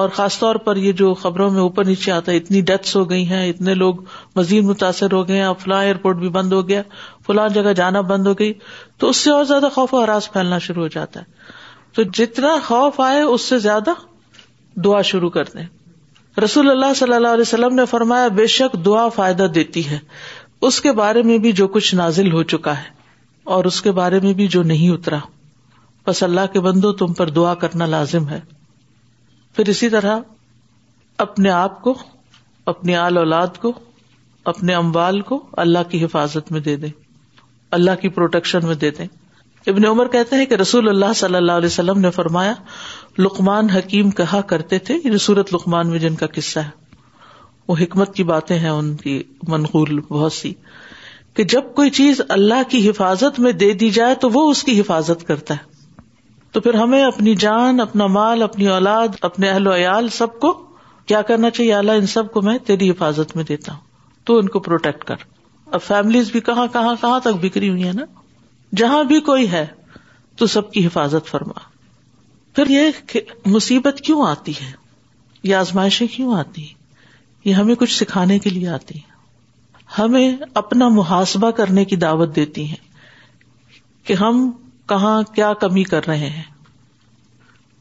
اور 0.00 0.08
خاص 0.14 0.38
طور 0.38 0.56
پر 0.68 0.76
یہ 0.84 0.92
جو 1.00 1.12
خبروں 1.22 1.50
میں 1.50 1.60
اوپر 1.60 1.84
نیچے 1.84 2.12
آتا 2.12 2.32
ہے 2.32 2.36
اتنی 2.36 2.60
ڈیتھس 2.70 2.96
ہو 2.96 3.08
گئی 3.10 3.26
ہیں 3.30 3.46
اتنے 3.48 3.74
لوگ 3.74 3.94
مزید 4.36 4.64
متاثر 4.64 5.12
ہو 5.12 5.26
گئے 5.28 5.42
ہیں 5.42 5.52
فلاں 5.58 5.82
ایئرپورٹ 5.84 6.16
بھی 6.18 6.28
بند 6.38 6.52
ہو 6.52 6.66
گیا 6.68 6.82
فلاں 7.26 7.48
جگہ 7.54 7.72
جانا 7.82 8.00
بند 8.12 8.26
ہو 8.26 8.38
گئی 8.38 8.52
تو 8.98 9.08
اس 9.08 9.16
سے 9.16 9.30
اور 9.30 9.44
زیادہ 9.52 9.68
خوف 9.74 9.94
و 9.94 10.02
حراس 10.02 10.30
پھیلنا 10.32 10.58
شروع 10.66 10.82
ہو 10.82 10.88
جاتا 10.94 11.20
ہے 11.20 11.52
تو 11.96 12.02
جتنا 12.22 12.56
خوف 12.66 13.00
آئے 13.10 13.20
اس 13.22 13.42
سے 13.52 13.58
زیادہ 13.68 13.92
دعا 14.84 15.00
شروع 15.10 15.30
کر 15.30 15.44
دیں 15.54 15.64
رسول 16.44 16.70
اللہ 16.70 16.92
صلی 16.96 17.14
اللہ 17.14 17.28
علیہ 17.28 17.40
وسلم 17.48 17.74
نے 17.74 17.84
فرمایا 17.90 18.28
بے 18.36 18.46
شک 18.56 18.74
دعا 18.84 19.08
فائدہ 19.14 19.46
دیتی 19.54 19.88
ہے 19.88 19.98
اس 20.68 20.80
کے 20.80 20.92
بارے 21.02 21.22
میں 21.28 21.38
بھی 21.44 21.52
جو 21.60 21.66
کچھ 21.76 21.94
نازل 21.94 22.30
ہو 22.32 22.42
چکا 22.52 22.76
ہے 22.78 22.98
اور 23.54 23.64
اس 23.64 23.80
کے 23.82 23.92
بارے 23.92 24.20
میں 24.22 24.32
بھی 24.40 24.46
جو 24.54 24.62
نہیں 24.72 24.90
اترا 24.90 25.18
بس 26.06 26.22
اللہ 26.22 26.46
کے 26.52 26.60
بندو 26.60 26.92
تم 27.00 27.12
پر 27.14 27.30
دعا 27.38 27.54
کرنا 27.64 27.86
لازم 27.86 28.28
ہے 28.28 28.40
پھر 29.56 29.68
اسی 29.68 29.88
طرح 29.90 30.18
اپنے 31.24 31.50
آپ 31.50 31.80
کو 31.82 31.94
اپنی 32.74 32.96
آل 32.96 33.18
اولاد 33.18 33.56
کو 33.60 33.72
اپنے 34.54 34.74
اموال 34.74 35.20
کو 35.30 35.42
اللہ 35.64 35.90
کی 35.90 36.04
حفاظت 36.04 36.52
میں 36.52 36.60
دے 36.66 36.76
دیں 36.84 36.90
اللہ 37.78 38.00
کی 38.00 38.08
پروٹیکشن 38.18 38.66
میں 38.66 38.74
دے 38.74 38.90
دیں 38.98 39.06
ابن 39.68 39.84
عمر 39.84 40.08
کہتے 40.12 40.36
ہیں 40.36 40.44
کہ 40.50 40.54
رسول 40.60 40.88
اللہ 40.88 41.12
صلی 41.16 41.36
اللہ 41.36 41.58
علیہ 41.60 41.66
وسلم 41.66 41.98
نے 42.00 42.10
فرمایا 42.10 42.52
لکمان 43.18 43.68
حکیم 43.70 44.10
کہا 44.20 44.40
کرتے 44.52 44.78
تھے 44.86 44.96
سورت 45.24 45.54
لکمان 45.54 45.88
میں 45.90 45.98
جن 46.04 46.14
کا 46.22 46.26
قصہ 46.34 46.58
ہے 46.60 46.78
وہ 47.68 47.74
حکمت 47.80 48.14
کی 48.14 48.22
باتیں 48.30 48.58
ہیں 48.58 48.68
ان 48.70 48.94
کی 49.02 49.22
منقول 49.48 49.98
بہت 50.08 50.32
سی 50.32 50.52
کہ 51.36 51.44
جب 51.54 51.74
کوئی 51.76 51.90
چیز 51.98 52.20
اللہ 52.36 52.62
کی 52.68 52.88
حفاظت 52.88 53.38
میں 53.40 53.52
دے 53.64 53.72
دی 53.82 53.90
جائے 53.98 54.14
تو 54.22 54.30
وہ 54.32 54.48
اس 54.50 54.62
کی 54.64 54.80
حفاظت 54.80 55.26
کرتا 55.26 55.54
ہے 55.54 55.68
تو 56.52 56.60
پھر 56.60 56.74
ہمیں 56.74 57.02
اپنی 57.02 57.34
جان 57.46 57.80
اپنا 57.80 58.06
مال 58.16 58.42
اپنی 58.42 58.66
اولاد 58.68 59.14
اپنے 59.30 59.48
اہل 59.50 59.66
و 59.66 59.74
عیال 59.74 60.08
سب 60.14 60.38
کو 60.40 60.52
کیا 61.08 61.20
کرنا 61.28 61.50
چاہیے 61.50 61.74
اللہ 61.74 61.98
ان 62.00 62.06
سب 62.14 62.32
کو 62.32 62.42
میں 62.48 62.56
تیری 62.66 62.90
حفاظت 62.90 63.36
میں 63.36 63.44
دیتا 63.48 63.72
ہوں 63.72 63.80
تو 64.26 64.38
ان 64.38 64.48
کو 64.56 64.60
پروٹیکٹ 64.66 65.04
کر 65.04 65.22
اب 65.78 65.82
فیملیز 65.82 66.30
بھی 66.32 66.40
کہاں 66.48 66.66
کہاں 66.72 66.94
کہاں 67.02 67.18
تک 67.24 67.44
بکری 67.44 67.68
ہوئی 67.68 67.86
ہے 67.86 67.92
نا 67.96 68.04
جہاں 68.76 69.02
بھی 69.04 69.20
کوئی 69.28 69.50
ہے 69.52 69.64
تو 70.38 70.46
سب 70.46 70.70
کی 70.72 70.86
حفاظت 70.86 71.28
فرما 71.28 71.58
پھر 72.56 72.66
یہ 72.70 73.16
مصیبت 73.54 74.00
کیوں 74.04 74.26
آتی 74.26 74.52
ہے 74.60 74.70
یہ 75.48 75.54
آزمائشیں 75.56 76.06
کیوں 76.16 76.36
آتی 76.38 76.66
یہ 77.44 77.54
ہمیں 77.54 77.74
کچھ 77.80 77.92
سکھانے 77.96 78.38
کے 78.38 78.50
لیے 78.50 78.68
آتی 78.68 78.98
ہیں 78.98 79.08
ہمیں 79.98 80.36
اپنا 80.62 80.88
محاسبہ 80.96 81.50
کرنے 81.60 81.84
کی 81.92 81.96
دعوت 82.04 82.34
دیتی 82.36 82.64
ہیں 82.68 82.88
کہ 84.06 84.12
ہم 84.20 84.50
کہاں 84.88 85.20
کیا 85.34 85.52
کمی 85.60 85.82
کر 85.94 86.06
رہے 86.06 86.28
ہیں 86.28 86.42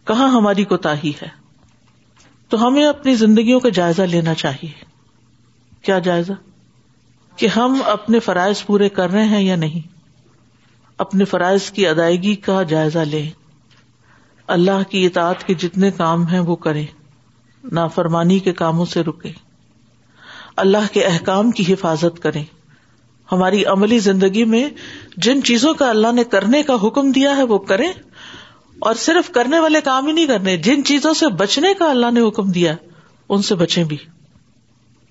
کہاں 0.07 0.27
ہماری 0.37 0.63
ہی 1.03 1.11
ہے 1.21 1.27
تو 2.49 2.65
ہمیں 2.67 2.83
اپنی 2.85 3.13
زندگیوں 3.15 3.59
کا 3.59 3.69
جائزہ 3.79 4.01
لینا 4.13 4.33
چاہیے 4.33 4.71
کیا 5.85 5.97
جائزہ 6.07 6.33
کہ 7.37 7.47
ہم 7.55 7.77
اپنے 7.87 8.19
فرائض 8.29 8.65
پورے 8.65 8.89
کر 8.99 9.09
رہے 9.11 9.25
ہیں 9.33 9.41
یا 9.41 9.55
نہیں 9.55 9.87
اپنے 11.03 11.25
فرائض 11.31 11.69
کی 11.71 11.85
ادائیگی 11.87 12.33
کا 12.45 12.61
جائزہ 12.69 12.99
لیں 13.09 13.29
اللہ 14.55 14.81
کی 14.89 15.05
اطاعت 15.05 15.43
کے 15.47 15.53
جتنے 15.61 15.91
کام 15.97 16.27
ہیں 16.27 16.39
وہ 16.47 16.55
کریں 16.65 16.85
نافرمانی 17.77 18.39
کے 18.47 18.53
کاموں 18.61 18.85
سے 18.93 19.01
رکے 19.07 19.31
اللہ 20.63 20.91
کے 20.93 21.03
احکام 21.09 21.51
کی 21.59 21.63
حفاظت 21.71 22.19
کریں 22.23 22.43
ہماری 23.31 23.63
عملی 23.75 23.99
زندگی 24.09 24.43
میں 24.55 24.67
جن 25.25 25.43
چیزوں 25.49 25.73
کا 25.81 25.89
اللہ 25.89 26.11
نے 26.17 26.23
کرنے 26.35 26.61
کا 26.69 26.75
حکم 26.83 27.11
دیا 27.17 27.35
ہے 27.37 27.43
وہ 27.53 27.57
کریں 27.71 27.91
اور 28.89 28.95
صرف 29.05 29.29
کرنے 29.33 29.59
والے 29.59 29.81
کام 29.87 30.07
ہی 30.07 30.11
نہیں 30.19 30.27
کرنے 30.27 30.57
جن 30.67 30.83
چیزوں 30.91 31.13
سے 31.21 31.27
بچنے 31.43 31.73
کا 31.79 31.89
اللہ 31.91 32.11
نے 32.17 32.27
حکم 32.27 32.51
دیا 32.59 32.73
ان 33.33 33.41
سے 33.51 33.55
بچیں 33.63 33.83
بھی 33.93 33.97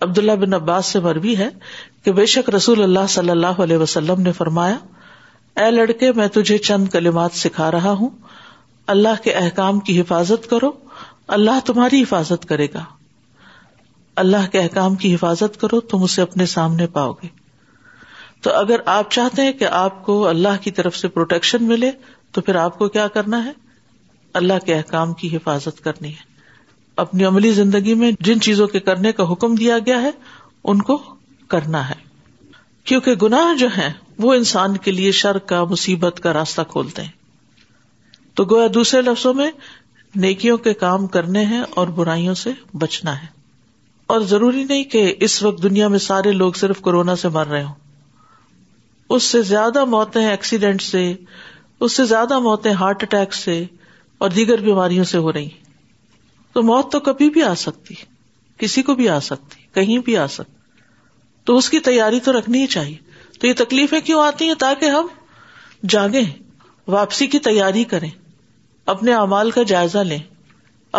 عبداللہ 0.06 0.32
بن 0.44 0.54
عباس 0.54 0.86
سے 0.92 1.00
مروی 1.08 1.36
ہے 1.36 1.48
کہ 2.04 2.12
بے 2.22 2.26
شک 2.36 2.50
رسول 2.56 2.82
اللہ 2.82 3.06
صلی 3.18 3.30
اللہ 3.30 3.60
علیہ 3.68 3.76
وسلم 3.86 4.20
نے 4.22 4.32
فرمایا 4.42 4.76
اے 5.62 5.70
لڑکے 5.70 6.10
میں 6.16 6.26
تجھے 6.34 6.56
چند 6.66 6.88
کلمات 6.88 7.30
سکھا 7.36 7.70
رہا 7.70 7.90
ہوں 8.00 8.08
اللہ 8.94 9.22
کے 9.24 9.32
احکام 9.40 9.80
کی 9.88 10.00
حفاظت 10.00 10.48
کرو 10.50 10.70
اللہ 11.36 11.58
تمہاری 11.66 12.00
حفاظت 12.02 12.46
کرے 12.48 12.66
گا 12.74 12.82
اللہ 14.22 14.46
کے 14.52 14.58
احکام 14.60 14.94
کی 15.02 15.14
حفاظت 15.14 15.60
کرو 15.60 15.80
تم 15.92 16.02
اسے 16.02 16.22
اپنے 16.22 16.46
سامنے 16.54 16.86
پاؤ 16.98 17.12
گے 17.22 17.28
تو 18.42 18.54
اگر 18.60 18.80
آپ 18.94 19.10
چاہتے 19.10 19.42
ہیں 19.42 19.52
کہ 19.62 19.66
آپ 19.82 20.04
کو 20.06 20.16
اللہ 20.28 20.62
کی 20.64 20.70
طرف 20.78 20.96
سے 20.96 21.08
پروٹیکشن 21.18 21.64
ملے 21.68 21.90
تو 22.34 22.40
پھر 22.48 22.54
آپ 22.68 22.78
کو 22.78 22.88
کیا 22.98 23.06
کرنا 23.18 23.44
ہے 23.44 23.52
اللہ 24.42 24.64
کے 24.66 24.74
احکام 24.74 25.12
کی 25.22 25.36
حفاظت 25.36 25.82
کرنی 25.84 26.12
ہے 26.14 26.26
اپنی 27.06 27.24
عملی 27.24 27.50
زندگی 27.62 27.94
میں 28.04 28.10
جن 28.28 28.40
چیزوں 28.48 28.66
کے 28.68 28.80
کرنے 28.90 29.12
کا 29.20 29.30
حکم 29.32 29.54
دیا 29.54 29.78
گیا 29.86 30.00
ہے 30.02 30.10
ان 30.72 30.82
کو 30.90 31.02
کرنا 31.54 31.88
ہے 31.88 31.94
کیونکہ 32.90 33.14
گناہ 33.22 33.54
جو 33.58 33.68
ہیں 33.76 33.90
وہ 34.22 34.32
انسان 34.34 34.76
کے 34.84 34.90
لیے 34.92 35.10
شر 35.20 35.38
کا 35.52 35.62
مصیبت 35.70 36.20
کا 36.22 36.32
راستہ 36.32 36.60
کھولتے 36.68 37.02
ہیں 37.02 37.10
تو 38.36 38.44
گویا 38.50 38.66
دوسرے 38.74 39.00
لفظوں 39.02 39.32
میں 39.34 39.50
نیکیوں 40.24 40.56
کے 40.64 40.72
کام 40.84 41.06
کرنے 41.16 41.44
ہیں 41.46 41.62
اور 41.80 41.88
برائیوں 41.96 42.34
سے 42.42 42.50
بچنا 42.82 43.20
ہے 43.22 43.26
اور 44.14 44.20
ضروری 44.32 44.62
نہیں 44.64 44.84
کہ 44.92 45.14
اس 45.26 45.42
وقت 45.42 45.62
دنیا 45.62 45.88
میں 45.94 45.98
سارے 45.98 46.32
لوگ 46.32 46.52
صرف 46.60 46.80
کورونا 46.82 47.16
سے 47.22 47.28
مر 47.32 47.46
رہے 47.46 47.62
ہوں 47.64 47.74
اس 49.16 49.22
سے 49.32 49.42
زیادہ 49.52 49.84
موتیں 49.94 50.24
ایکسیڈینٹ 50.26 50.82
سے 50.82 51.12
اس 51.86 51.96
سے 51.96 52.04
زیادہ 52.04 52.38
موتیں 52.48 52.72
ہارٹ 52.80 53.02
اٹیک 53.02 53.34
سے 53.34 53.64
اور 54.24 54.30
دیگر 54.30 54.60
بیماریوں 54.60 55.04
سے 55.12 55.18
ہو 55.26 55.32
رہی 55.32 55.48
تو 56.52 56.62
موت 56.72 56.90
تو 56.92 57.00
کبھی 57.08 57.28
بھی 57.30 57.42
آ 57.42 57.54
سکتی 57.64 57.94
کسی 58.58 58.82
کو 58.82 58.94
بھی 59.00 59.08
آ 59.08 59.18
سکتی 59.30 59.60
کہیں 59.74 59.98
بھی 60.04 60.16
آ 60.18 60.26
سکتی 60.38 60.56
تو 61.48 61.56
اس 61.56 61.68
کی 61.70 61.78
تیاری 61.90 62.20
تو 62.24 62.32
رکھنی 62.38 62.60
ہی 62.62 62.66
چاہیے 62.76 62.96
تو 63.40 63.46
یہ 63.46 63.52
تکلیفیں 63.56 64.00
کیوں 64.04 64.22
آتی 64.26 64.46
ہیں 64.48 64.54
تاکہ 64.58 64.90
ہم 64.96 65.06
جاگیں 65.94 66.22
واپسی 66.96 67.26
کی 67.34 67.38
تیاری 67.48 67.84
کریں 67.92 68.08
اپنے 68.94 69.12
اعمال 69.14 69.50
کا 69.58 69.62
جائزہ 69.72 69.98
لیں 70.12 70.18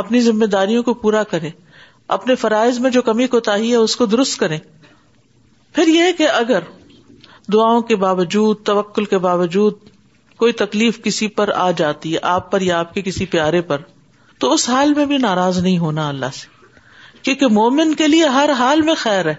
اپنی 0.01 0.19
ذمہ 0.22 0.46
داریوں 0.55 0.84
کو 0.84 0.93
پورا 1.03 1.24
کریں 1.31 1.50
اپنے 2.15 2.36
فرائض 2.43 2.79
میں 2.79 2.89
جو 2.91 3.01
کمی 3.08 3.27
کوتا 3.36 3.55
ہے 3.63 3.75
اس 3.75 3.96
کو 3.96 4.05
درست 4.15 4.39
کریں 4.39 4.58
پھر 5.75 5.88
یہ 5.88 6.12
کہ 6.17 6.27
اگر 6.34 6.60
دعاؤں 7.53 7.81
کے 7.91 7.96
باوجود 8.05 8.62
توکل 8.65 9.05
کے 9.13 9.17
باوجود 9.27 9.74
کوئی 10.43 10.53
تکلیف 10.63 11.01
کسی 11.03 11.27
پر 11.39 11.50
آ 11.55 11.69
جاتی 11.77 12.13
ہے 12.13 12.19
آپ 12.36 12.51
پر 12.51 12.62
یا 12.62 12.79
آپ 12.79 12.93
کے 12.93 13.01
کسی 13.08 13.25
پیارے 13.36 13.62
پر 13.72 13.81
تو 14.43 14.51
اس 14.53 14.67
حال 14.69 14.93
میں 14.98 15.05
بھی 15.05 15.17
ناراض 15.27 15.58
نہیں 15.63 15.77
ہونا 15.77 16.08
اللہ 16.10 16.34
سے 16.34 16.48
کیونکہ 17.24 17.48
مومن 17.60 17.93
کے 18.01 18.08
لیے 18.08 18.27
ہر 18.39 18.50
حال 18.60 18.81
میں 18.89 18.93
خیر 18.98 19.27
ہے 19.29 19.36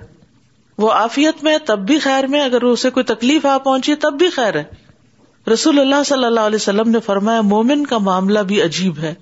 وہ 0.80 0.90
آفیت 0.92 1.42
میں 1.44 1.56
تب 1.66 1.78
بھی 1.86 1.98
خیر 2.02 2.26
میں 2.34 2.40
اگر 2.40 2.62
اسے 2.66 2.90
کوئی 2.90 3.04
تکلیف 3.08 3.46
آ 3.46 3.56
پہنچی 3.64 3.94
تب 4.04 4.12
بھی 4.18 4.28
خیر 4.36 4.56
ہے 4.58 5.50
رسول 5.52 5.78
اللہ 5.80 6.02
صلی 6.06 6.24
اللہ 6.24 6.46
علیہ 6.50 6.60
وسلم 6.62 6.90
نے 6.90 7.00
فرمایا 7.06 7.40
مومن 7.48 7.84
کا 7.90 7.98
معاملہ 8.06 8.38
بھی 8.52 8.60
عجیب 8.62 8.98
ہے 9.02 9.12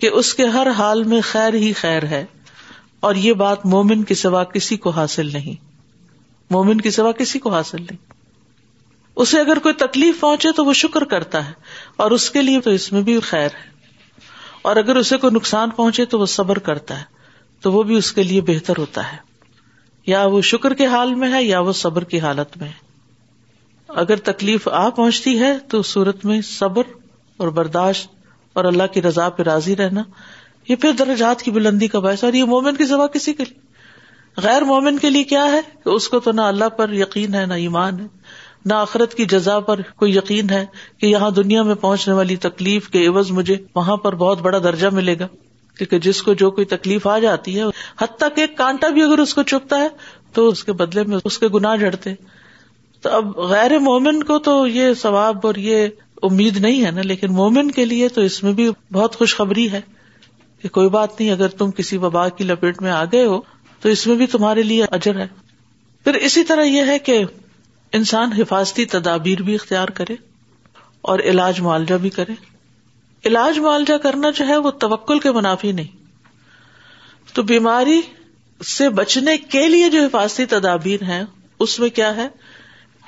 کہ 0.00 0.08
اس 0.20 0.32
کے 0.38 0.46
ہر 0.54 0.70
حال 0.78 1.02
میں 1.10 1.20
خیر 1.30 1.54
ہی 1.64 1.72
خیر 1.80 2.04
ہے 2.12 2.24
اور 3.08 3.14
یہ 3.24 3.32
بات 3.42 3.66
مومن 3.74 4.04
کے 4.10 4.14
سوا 4.22 4.44
کسی 4.54 4.76
کو 4.86 4.90
حاصل 5.00 5.32
نہیں 5.32 5.60
مومن 6.56 6.80
کے 6.86 6.90
سوا 6.96 7.12
کسی 7.20 7.38
کو 7.46 7.50
حاصل 7.54 7.82
نہیں 7.82 8.00
اسے 9.22 9.40
اگر 9.40 9.58
کوئی 9.66 9.74
تکلیف 9.84 10.20
پہنچے 10.20 10.52
تو 10.60 10.64
وہ 10.64 10.72
شکر 10.84 11.04
کرتا 11.12 11.46
ہے 11.48 11.52
اور 12.04 12.10
اس 12.18 12.30
کے 12.36 12.42
لیے 12.42 12.60
تو 12.68 12.70
اس 12.78 12.90
میں 12.92 13.02
بھی 13.10 13.18
خیر 13.32 13.54
ہے 13.60 13.68
اور 14.70 14.76
اگر 14.84 14.96
اسے 15.02 15.16
کوئی 15.24 15.34
نقصان 15.36 15.70
پہنچے 15.76 16.04
تو 16.14 16.20
وہ 16.20 16.26
صبر 16.38 16.58
کرتا 16.70 16.98
ہے 17.00 17.04
تو 17.62 17.72
وہ 17.72 17.82
بھی 17.90 17.96
اس 18.02 18.12
کے 18.18 18.22
لیے 18.32 18.40
بہتر 18.52 18.78
ہوتا 18.84 19.12
ہے 19.12 19.16
یا 20.06 20.24
وہ 20.32 20.40
شکر 20.52 20.74
کے 20.74 20.86
حال 20.86 21.14
میں 21.20 21.32
ہے 21.32 21.42
یا 21.44 21.58
وہ 21.68 21.72
صبر 21.82 22.04
کی 22.12 22.18
حالت 22.20 22.56
میں 22.60 22.68
ہے 22.68 22.82
اگر 24.02 24.18
تکلیف 24.24 24.66
آ 24.68 24.88
پہنچتی 24.88 25.38
ہے 25.40 25.52
تو 25.70 25.82
سورت 25.92 26.24
میں 26.26 26.40
صبر 26.48 26.82
اور 27.44 27.48
برداشت 27.58 28.08
اور 28.60 28.64
اللہ 28.64 28.92
کی 28.92 29.02
رضا 29.02 29.28
پہ 29.36 29.42
راضی 29.42 29.76
رہنا 29.76 30.02
یہ 30.68 30.76
پھر 30.82 30.92
درجات 30.98 31.42
کی 31.42 31.50
بلندی 31.50 31.86
کا 31.94 31.98
باعث 32.00 32.24
اور 32.24 32.32
یہ 32.32 32.44
مومن 32.54 32.76
کی 32.76 32.86
سوا 32.86 33.06
کسی 33.14 33.32
کے 33.40 33.44
لیے 33.44 34.42
غیر 34.46 34.62
مومن 34.64 34.98
کے 34.98 35.10
لیے 35.10 35.24
کیا 35.32 35.44
ہے 35.52 35.60
کہ 35.84 35.88
اس 35.90 36.08
کو 36.08 36.20
تو 36.20 36.32
نہ 36.32 36.40
اللہ 36.52 36.68
پر 36.78 36.92
یقین 36.92 37.34
ہے 37.34 37.44
نہ 37.46 37.54
ایمان 37.64 38.00
ہے 38.00 38.06
نہ 38.70 38.74
آخرت 38.74 39.14
کی 39.14 39.24
جزا 39.32 39.58
پر 39.66 39.80
کوئی 39.96 40.14
یقین 40.16 40.50
ہے 40.50 40.64
کہ 41.00 41.06
یہاں 41.06 41.30
دنیا 41.38 41.62
میں 41.62 41.74
پہنچنے 41.80 42.14
والی 42.14 42.36
تکلیف 42.44 42.88
کے 42.90 43.06
عوض 43.06 43.30
مجھے 43.38 43.56
وہاں 43.74 43.96
پر 44.06 44.14
بہت 44.24 44.40
بڑا 44.42 44.58
درجہ 44.64 44.86
ملے 45.00 45.18
گا 45.18 45.28
کیونکہ 45.78 45.98
جس 46.06 46.22
کو 46.22 46.32
جو 46.40 46.50
کوئی 46.56 46.64
تکلیف 46.76 47.06
آ 47.06 47.18
جاتی 47.18 47.58
ہے 47.58 47.64
حتیٰ 48.00 48.28
کہ 48.34 48.40
ایک 48.40 48.56
کانٹا 48.56 48.88
بھی 48.96 49.02
اگر 49.02 49.18
اس 49.18 49.34
کو 49.34 49.42
چپتا 49.52 49.78
ہے 49.80 49.88
تو 50.34 50.46
اس 50.48 50.62
کے 50.64 50.72
بدلے 50.82 51.02
میں 51.12 51.18
اس 51.24 51.38
کے 51.38 51.48
گنا 51.54 51.74
جڑتے 51.76 52.14
تو 53.02 53.10
اب 53.16 53.36
غیر 53.50 53.78
مومن 53.88 54.22
کو 54.28 54.38
تو 54.48 54.56
یہ 54.66 54.92
ثواب 55.00 55.46
اور 55.46 55.54
یہ 55.68 55.86
امید 56.28 56.56
نہیں 56.64 56.84
ہے 56.84 56.90
نا 56.90 57.02
لیکن 57.04 57.32
مومن 57.32 57.70
کے 57.78 57.84
لیے 57.84 58.08
تو 58.16 58.20
اس 58.28 58.42
میں 58.42 58.52
بھی 58.60 58.70
بہت 58.92 59.16
خوشخبری 59.16 59.70
ہے 59.72 59.80
کہ 60.62 60.68
کوئی 60.76 60.88
بات 60.90 61.18
نہیں 61.20 61.30
اگر 61.32 61.48
تم 61.58 61.70
کسی 61.78 61.96
وبا 62.04 62.28
کی 62.36 62.44
لپیٹ 62.44 62.80
میں 62.82 62.90
آ 62.90 63.04
گئے 63.12 63.24
ہو 63.26 63.40
تو 63.80 63.88
اس 63.88 64.06
میں 64.06 64.16
بھی 64.16 64.26
تمہارے 64.36 64.62
لیے 64.62 64.84
اجر 64.98 65.18
ہے 65.20 65.26
پھر 66.04 66.14
اسی 66.28 66.44
طرح 66.44 66.64
یہ 66.64 66.82
ہے 66.92 66.98
کہ 67.08 67.22
انسان 67.98 68.32
حفاظتی 68.38 68.84
تدابیر 68.94 69.42
بھی 69.42 69.54
اختیار 69.54 69.88
کرے 69.98 70.14
اور 71.10 71.18
علاج 71.30 71.60
معالجہ 71.60 71.94
بھی 72.02 72.10
کرے 72.10 72.32
علاج 73.26 73.58
معالجہ 73.64 73.96
کرنا 74.02 74.30
جو 74.38 74.46
ہے 74.48 74.56
وہ 74.64 74.70
توکل 74.84 75.18
کے 75.20 75.30
منافی 75.32 75.72
نہیں 75.72 76.02
تو 77.34 77.42
بیماری 77.50 78.00
سے 78.76 78.88
بچنے 78.98 79.36
کے 79.54 79.66
لیے 79.68 79.88
جو 79.90 80.00
حفاظتی 80.04 80.44
تدابیر 80.54 81.02
ہیں 81.08 81.22
اس 81.66 81.78
میں 81.80 81.88
کیا 81.98 82.14
ہے 82.16 82.26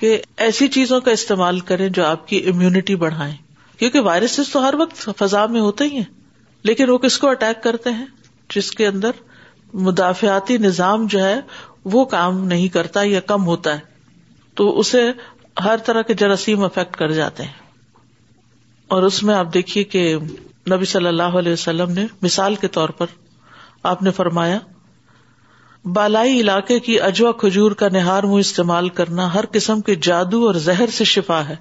کہ 0.01 0.17
ایسی 0.47 0.69
چیزوں 0.77 1.01
کا 1.01 1.11
استعمال 1.19 1.61
کریں 1.69 1.89
جو 1.99 2.05
آپ 2.05 2.27
کی 2.29 2.39
امیونٹی 2.53 2.97
بڑھائیں 3.03 3.35
کیونکہ 3.79 4.01
وائرسز 4.09 4.53
تو 4.53 4.65
ہر 4.69 4.75
وقت 4.79 5.09
فضا 5.19 5.45
میں 5.55 5.61
ہوتے 5.61 5.85
ہی 5.85 5.97
ہیں 5.97 6.05
لیکن 6.71 6.91
وہ 6.91 6.99
کس 6.99 7.19
کو 7.19 7.29
اٹیک 7.31 7.63
کرتے 7.63 7.91
ہیں 7.99 8.07
جس 8.55 8.71
کے 8.81 8.87
اندر 8.87 9.21
مدافعتی 9.89 10.57
نظام 10.67 11.07
جو 11.15 11.23
ہے 11.25 11.41
وہ 11.93 12.05
کام 12.17 12.45
نہیں 12.49 12.69
کرتا 12.75 13.01
یا 13.07 13.21
کم 13.33 13.47
ہوتا 13.47 13.75
ہے 13.79 13.95
تو 14.61 14.79
اسے 14.81 15.11
ہر 15.65 15.77
طرح 15.87 16.03
کے 16.11 16.15
جراثیم 16.25 16.65
افیکٹ 16.65 16.97
کر 16.97 17.13
جاتے 17.21 17.43
ہیں 17.43 17.65
اور 18.95 19.03
اس 19.03 19.23
میں 19.25 19.35
آپ 19.35 19.53
دیکھیے 19.55 19.85
کہ 19.93 20.03
نبی 20.73 20.85
صلی 20.85 21.07
اللہ 21.07 21.37
علیہ 21.39 21.53
وسلم 21.53 21.93
نے 21.93 22.07
مثال 22.23 22.55
کے 22.65 22.69
طور 22.77 22.89
پر 22.99 23.07
آپ 23.93 24.03
نے 24.03 24.11
فرمایا 24.13 24.59
بالائی 25.97 26.41
علاقے 26.41 26.79
کی 26.87 27.01
اجوا 27.09 27.33
کھجور 27.41 27.73
کا 27.81 27.89
نہار 27.93 28.23
منہ 28.31 28.39
استعمال 28.41 28.89
کرنا 29.01 29.33
ہر 29.35 29.45
قسم 29.53 29.81
کے 29.89 29.95
جادو 30.09 30.47
اور 30.47 30.55
زہر 30.69 30.91
سے 30.97 31.05
شفا 31.13 31.41
ہے 31.49 31.57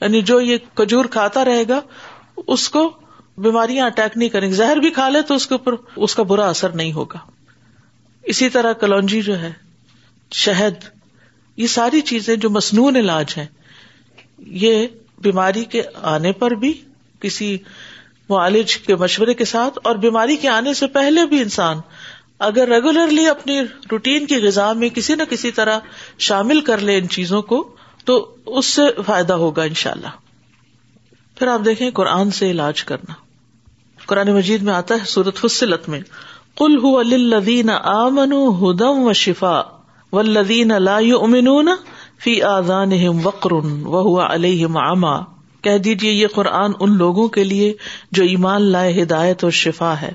یعنی 0.00 0.20
جو 0.30 0.40
یہ 0.40 0.58
کھجور 0.80 1.04
کھاتا 1.16 1.44
رہے 1.44 1.62
گا 1.68 1.80
اس 2.54 2.68
کو 2.76 2.88
بیماریاں 3.46 3.86
اٹیک 3.86 4.16
نہیں 4.16 4.28
کریں 4.28 4.48
گے 4.48 4.54
زہر 4.54 4.76
بھی 4.80 4.90
کھا 4.98 5.08
لے 5.08 5.22
تو 5.28 5.34
اس 5.34 5.46
کے 5.46 5.54
اوپر 5.54 5.74
اس 6.06 6.14
کا 6.14 6.22
برا 6.32 6.48
اثر 6.48 6.72
نہیں 6.80 6.92
ہوگا 6.92 7.18
اسی 8.32 8.48
طرح 8.56 8.72
کلونجی 8.80 9.20
جو 9.28 9.40
ہے 9.40 9.50
شہد 10.44 10.84
یہ 11.56 11.66
ساری 11.74 12.00
چیزیں 12.12 12.34
جو 12.46 12.50
مصنون 12.50 12.96
علاج 12.96 13.34
ہیں 13.36 13.46
یہ 14.64 14.86
بیماری 15.22 15.64
کے 15.74 15.82
آنے 16.16 16.32
پر 16.42 16.50
بھی 16.64 16.72
کسی 17.20 17.56
معالج 18.30 18.76
کے 18.86 18.96
مشورے 19.02 19.34
کے 19.34 19.44
ساتھ 19.54 19.78
اور 19.90 19.96
بیماری 20.04 20.36
کے 20.44 20.48
آنے 20.48 20.74
سے 20.80 20.86
پہلے 20.96 21.24
بھی 21.26 21.40
انسان 21.42 21.78
اگر 22.48 22.68
ریگولرلی 22.68 23.26
اپنی 23.28 23.60
روٹین 23.92 24.26
کی 24.32 24.36
غذا 24.46 24.72
میں 24.82 24.88
کسی 24.98 25.14
نہ 25.18 25.22
کسی 25.30 25.50
طرح 25.58 25.78
شامل 26.26 26.60
کر 26.68 26.80
لے 26.90 26.96
ان 26.98 27.08
چیزوں 27.16 27.40
کو 27.52 27.62
تو 28.10 28.16
اس 28.58 28.66
سے 28.74 28.82
فائدہ 29.06 29.32
ہوگا 29.44 29.62
ان 29.70 29.74
شاء 29.82 29.90
اللہ 29.90 30.16
پھر 31.38 31.46
آپ 31.54 31.64
دیکھیں 31.64 31.90
قرآن 31.96 32.30
سے 32.38 32.50
علاج 32.50 32.82
کرنا 32.90 33.14
قرآن 34.12 34.32
مجید 34.34 34.62
میں 34.68 34.72
آتا 34.74 34.94
ہے 35.00 35.04
سورت 35.14 35.38
فصلت 35.46 35.88
میں 35.88 36.00
کل 36.58 36.78
ہُو 36.84 37.00
ہدم 38.70 39.02
و 39.10 39.12
شفا 39.24 39.58
لا 40.12 40.40
ودینا 40.40 40.78
فی 42.24 42.32
آزان 42.42 42.92
وقر 43.24 43.52
و 43.52 43.60
ہوا 44.04 44.26
علیہ 44.34 44.66
عما 44.84 45.18
کہہ 45.66 45.76
دیجیے 45.84 46.10
یہ 46.12 46.26
قرآن 46.34 46.72
ان 46.86 46.96
لوگوں 46.98 47.26
کے 47.36 47.44
لیے 47.44 47.72
جو 48.18 48.22
ایمان 48.32 48.62
لائے 48.72 49.00
ہدایت 49.02 49.44
اور 49.44 49.52
شفا 49.58 49.94
ہے 50.00 50.10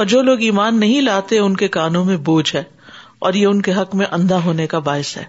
اور 0.00 0.04
جو 0.12 0.20
لوگ 0.22 0.42
ایمان 0.48 0.78
نہیں 0.80 1.00
لاتے 1.00 1.38
ان 1.38 1.56
کے 1.62 1.68
کانوں 1.78 2.04
میں 2.04 2.16
بوجھ 2.28 2.54
ہے 2.56 2.62
اور 3.26 3.34
یہ 3.40 3.46
ان 3.46 3.62
کے 3.68 3.72
حق 3.74 3.94
میں 4.00 4.06
اندھا 4.18 4.42
ہونے 4.44 4.66
کا 4.74 4.78
باعث 4.88 5.16
ہے 5.16 5.24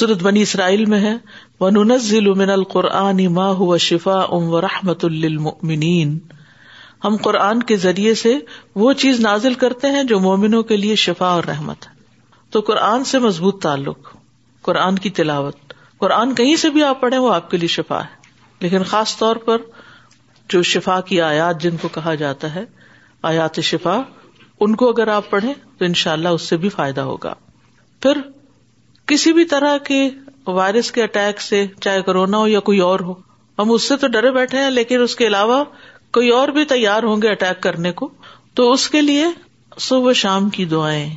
سرت 0.00 0.22
بنی 0.22 0.42
اسرائیل 0.42 0.84
میں 0.94 1.00
ہے 1.04 1.14
ونز 1.60 2.12
من 2.42 2.50
القرآن 2.56 3.24
ما 3.38 3.46
هو 3.62 3.76
شفا 3.86 4.18
ام 4.38 4.48
و 4.56 4.60
رحمت 4.68 5.04
المنین 5.10 6.18
ہم 7.04 7.16
قرآن 7.22 7.62
کے 7.70 7.76
ذریعے 7.88 8.14
سے 8.22 8.34
وہ 8.84 8.92
چیز 9.04 9.20
نازل 9.28 9.54
کرتے 9.64 9.88
ہیں 9.96 10.02
جو 10.12 10.18
مومنوں 10.28 10.62
کے 10.72 10.76
لیے 10.84 10.94
شفا 11.08 11.26
اور 11.38 11.44
رحمت 11.54 11.86
ہے 11.88 11.98
تو 12.56 12.60
قرآن 12.72 13.04
سے 13.14 13.18
مضبوط 13.28 13.62
تعلق 13.62 14.14
قرآن 14.68 14.98
کی 15.04 15.10
تلاوت 15.18 15.72
قرآن 16.00 16.34
کہیں 16.34 16.54
سے 16.62 16.70
بھی 16.70 16.82
آپ 16.84 17.00
پڑھیں 17.00 17.18
وہ 17.18 17.32
آپ 17.34 17.50
کے 17.50 17.56
لیے 17.56 17.68
شفا 17.68 18.00
ہے 18.04 18.28
لیکن 18.60 18.82
خاص 18.90 19.16
طور 19.18 19.36
پر 19.44 19.58
جو 20.54 20.62
شفا 20.72 21.00
کی 21.08 21.20
آیات 21.20 21.60
جن 21.62 21.76
کو 21.82 21.88
کہا 21.94 22.14
جاتا 22.22 22.54
ہے 22.54 22.64
آیات 23.30 23.60
شفا 23.70 23.98
ان 24.64 24.74
کو 24.76 24.88
اگر 24.90 25.08
آپ 25.08 25.30
پڑھیں 25.30 25.52
تو 25.78 25.84
ان 25.84 25.94
شاء 26.02 26.12
اللہ 26.12 26.36
اس 26.38 26.48
سے 26.48 26.56
بھی 26.64 26.68
فائدہ 26.76 27.00
ہوگا 27.10 27.32
پھر 28.02 28.20
کسی 29.12 29.32
بھی 29.32 29.44
طرح 29.54 29.76
کے 29.86 29.98
وائرس 30.58 30.90
کے 30.92 31.02
اٹیک 31.02 31.40
سے 31.42 31.64
چاہے 31.80 32.02
کورونا 32.02 32.38
ہو 32.38 32.48
یا 32.48 32.60
کوئی 32.68 32.78
اور 32.90 33.00
ہو 33.08 33.14
ہم 33.58 33.70
اس 33.72 33.88
سے 33.88 33.96
تو 34.02 34.06
ڈرے 34.16 34.30
بیٹھے 34.32 34.58
ہیں 34.62 34.70
لیکن 34.70 35.02
اس 35.02 35.16
کے 35.16 35.26
علاوہ 35.26 35.62
کوئی 36.18 36.28
اور 36.36 36.48
بھی 36.58 36.64
تیار 36.74 37.02
ہوں 37.10 37.22
گے 37.22 37.30
اٹیک 37.30 37.62
کرنے 37.62 37.92
کو 38.00 38.08
تو 38.60 38.70
اس 38.72 38.88
کے 38.90 39.00
لیے 39.02 39.26
صبح 39.88 40.12
شام 40.24 40.48
کی 40.58 40.64
دعائیں 40.74 41.08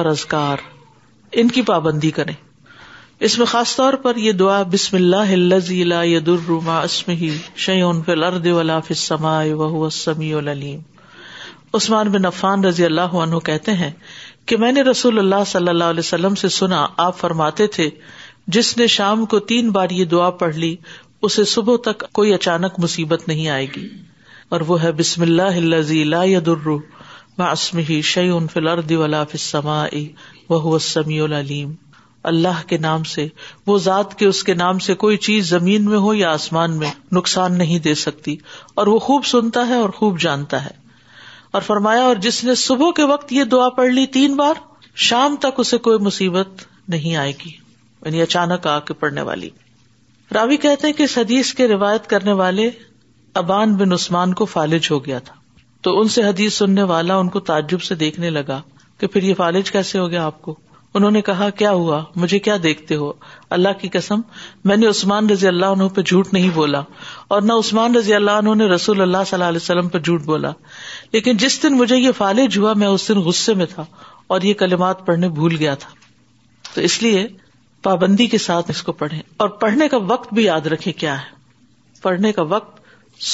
اور 0.00 0.06
ازکار 0.14 0.68
ان 1.40 1.48
کی 1.56 1.62
پابندی 1.70 2.10
کریں 2.20 2.34
اس 3.26 3.36
میں 3.38 3.46
خاص 3.50 3.74
طور 3.76 3.92
پر 4.02 4.16
یہ 4.22 4.32
دعا 4.40 4.60
بسم 4.72 4.96
اللہ 4.96 5.30
الارض 5.32 5.70
ولا 8.56 8.78
فی 8.86 8.94
السماء 8.96 9.42
ہی 9.42 9.52
السمیع 9.60 10.36
ولیم 10.36 10.80
عثمان 11.74 12.08
بن 12.12 12.26
عفان 12.26 12.64
رضی 12.64 12.84
اللہ 12.84 13.16
عنہ 13.22 13.38
کہتے 13.48 13.72
ہیں 13.80 13.90
کہ 14.48 14.56
میں 14.64 14.70
نے 14.72 14.82
رسول 14.90 15.18
اللہ 15.18 15.42
صلی 15.46 15.68
اللہ 15.68 15.90
علیہ 15.94 16.04
وسلم 16.06 16.34
سے 16.44 16.48
سنا 16.58 16.86
آپ 17.06 17.18
فرماتے 17.18 17.66
تھے 17.78 17.88
جس 18.56 18.76
نے 18.76 18.86
شام 18.98 19.24
کو 19.34 19.38
تین 19.52 19.70
بار 19.78 19.90
یہ 19.98 20.04
دعا 20.14 20.30
پڑھ 20.44 20.56
لی 20.56 20.74
اسے 21.28 21.44
صبح 21.54 21.76
تک 21.84 22.04
کوئی 22.20 22.32
اچانک 22.34 22.78
مصیبت 22.82 23.26
نہیں 23.28 23.48
آئے 23.56 23.66
گی 23.76 23.86
اور 24.54 24.60
وہ 24.68 24.82
ہے 24.82 24.92
بسم 25.02 25.22
اللہ 25.28 25.56
الزی 25.64 26.04
فی 27.86 28.00
الارض 28.62 28.92
ولا 29.02 29.22
ہی 29.22 29.40
السماء 29.42 30.04
وهو 30.54 30.72
السمیع 30.82 31.22
العلیم 31.24 31.74
اللہ 32.28 32.58
کے 32.68 32.76
نام 32.84 33.02
سے 33.10 33.26
وہ 33.66 33.76
ذات 33.84 34.14
کے 34.22 34.26
اس 34.26 34.42
کے 34.48 34.54
نام 34.62 34.78
سے 34.86 34.94
کوئی 35.04 35.16
چیز 35.26 35.48
زمین 35.54 35.84
میں 35.92 35.98
ہو 36.06 36.12
یا 36.14 36.32
آسمان 36.38 36.74
میں 36.82 36.90
نقصان 37.18 37.56
نہیں 37.58 37.78
دے 37.86 37.94
سکتی 38.00 38.36
اور 38.80 38.86
وہ 38.94 38.98
خوب 39.06 39.24
سنتا 39.34 39.66
ہے 39.68 39.78
اور 39.84 39.94
خوب 40.00 40.18
جانتا 40.24 40.64
ہے 40.64 40.74
اور 41.58 41.62
فرمایا 41.70 42.02
اور 42.08 42.16
جس 42.26 42.42
نے 42.50 42.54
صبح 42.64 42.90
کے 42.96 43.04
وقت 43.12 43.32
یہ 43.38 43.44
دعا 43.54 43.68
پڑھ 43.80 43.88
لی 43.98 44.06
تین 44.18 44.36
بار 44.42 44.60
شام 45.06 45.36
تک 45.46 45.60
اسے 45.62 45.78
کوئی 45.88 45.98
مصیبت 46.08 46.62
نہیں 46.96 47.16
آئے 47.22 47.32
گی 47.44 47.50
یعنی 47.54 48.22
اچانک 48.22 48.66
آ 48.74 48.78
کے 48.90 48.94
پڑنے 49.04 49.22
والی 49.30 49.50
راوی 50.34 50.56
کہتے 50.66 50.86
ہیں 50.86 50.94
کہ 51.00 51.06
حدیث 51.16 51.52
کے 51.60 51.66
روایت 51.74 52.06
کرنے 52.14 52.32
والے 52.44 52.68
ابان 53.42 53.74
بن 53.82 53.92
عثمان 54.00 54.34
کو 54.40 54.44
فالج 54.58 54.90
ہو 54.90 55.04
گیا 55.06 55.18
تھا 55.30 55.34
تو 55.86 55.98
ان 56.00 56.08
سے 56.18 56.22
حدیث 56.30 56.54
سننے 56.64 56.82
والا 56.94 57.16
ان 57.24 57.28
کو 57.36 57.40
تعجب 57.50 57.82
سے 57.90 57.94
دیکھنے 58.04 58.30
لگا 58.42 58.60
کہ 59.00 59.06
پھر 59.14 59.22
یہ 59.32 59.44
فالج 59.44 59.70
کیسے 59.78 59.98
ہو 59.98 60.10
گیا 60.10 60.24
آپ 60.32 60.40
کو 60.46 60.54
انہوں 60.98 61.10
نے 61.16 61.20
کہا 61.28 61.48
کیا 61.60 61.70
ہوا 61.80 62.00
مجھے 62.22 62.38
کیا 62.44 62.54
دیکھتے 62.62 62.96
ہو 63.00 63.10
اللہ 63.56 63.74
کی 63.80 63.88
قسم 63.96 64.20
میں 64.70 64.76
نے 64.76 64.86
عثمان 64.86 65.28
رضی 65.30 65.46
اللہ 65.48 65.74
عنہ 65.76 65.86
پہ 65.98 66.02
جھوٹ 66.12 66.32
نہیں 66.36 66.50
بولا 66.54 66.80
اور 67.36 67.42
نہ 67.50 67.52
عثمان 67.64 67.94
رضی 67.96 68.14
اللہ 68.14 68.38
عنہ 68.42 68.54
نے 68.62 68.66
رسول 68.72 69.00
اللہ 69.02 69.24
صلی 69.30 69.36
اللہ 69.36 69.48
علیہ 69.54 69.62
وسلم 69.62 69.88
پہ 69.92 69.98
جھوٹ 70.08 70.24
بولا 70.30 70.50
لیکن 71.12 71.36
جس 71.44 71.62
دن 71.62 71.76
مجھے 71.82 71.96
یہ 71.96 72.12
فالج 72.20 72.58
ہوا 72.58 72.72
میں 72.82 72.86
اس 72.94 73.06
دن 73.08 73.20
غصے 73.28 73.54
میں 73.60 73.66
تھا 73.74 73.84
اور 74.36 74.46
یہ 74.48 74.54
کلمات 74.64 75.06
پڑھنے 75.06 75.28
بھول 75.36 75.54
گیا 75.60 75.74
تھا 75.84 75.90
تو 76.74 76.80
اس 76.90 77.00
لیے 77.02 77.26
پابندی 77.88 78.26
کے 78.34 78.38
ساتھ 78.48 78.70
اس 78.70 78.82
کو 78.88 78.92
پڑھیں 79.02 79.20
اور 79.44 79.48
پڑھنے 79.64 79.88
کا 79.92 79.96
وقت 80.12 80.34
بھی 80.38 80.44
یاد 80.44 80.66
رکھے 80.74 80.92
کیا 81.04 81.14
ہے 81.20 82.02
پڑھنے 82.08 82.32
کا 82.40 82.42
وقت 82.56 82.76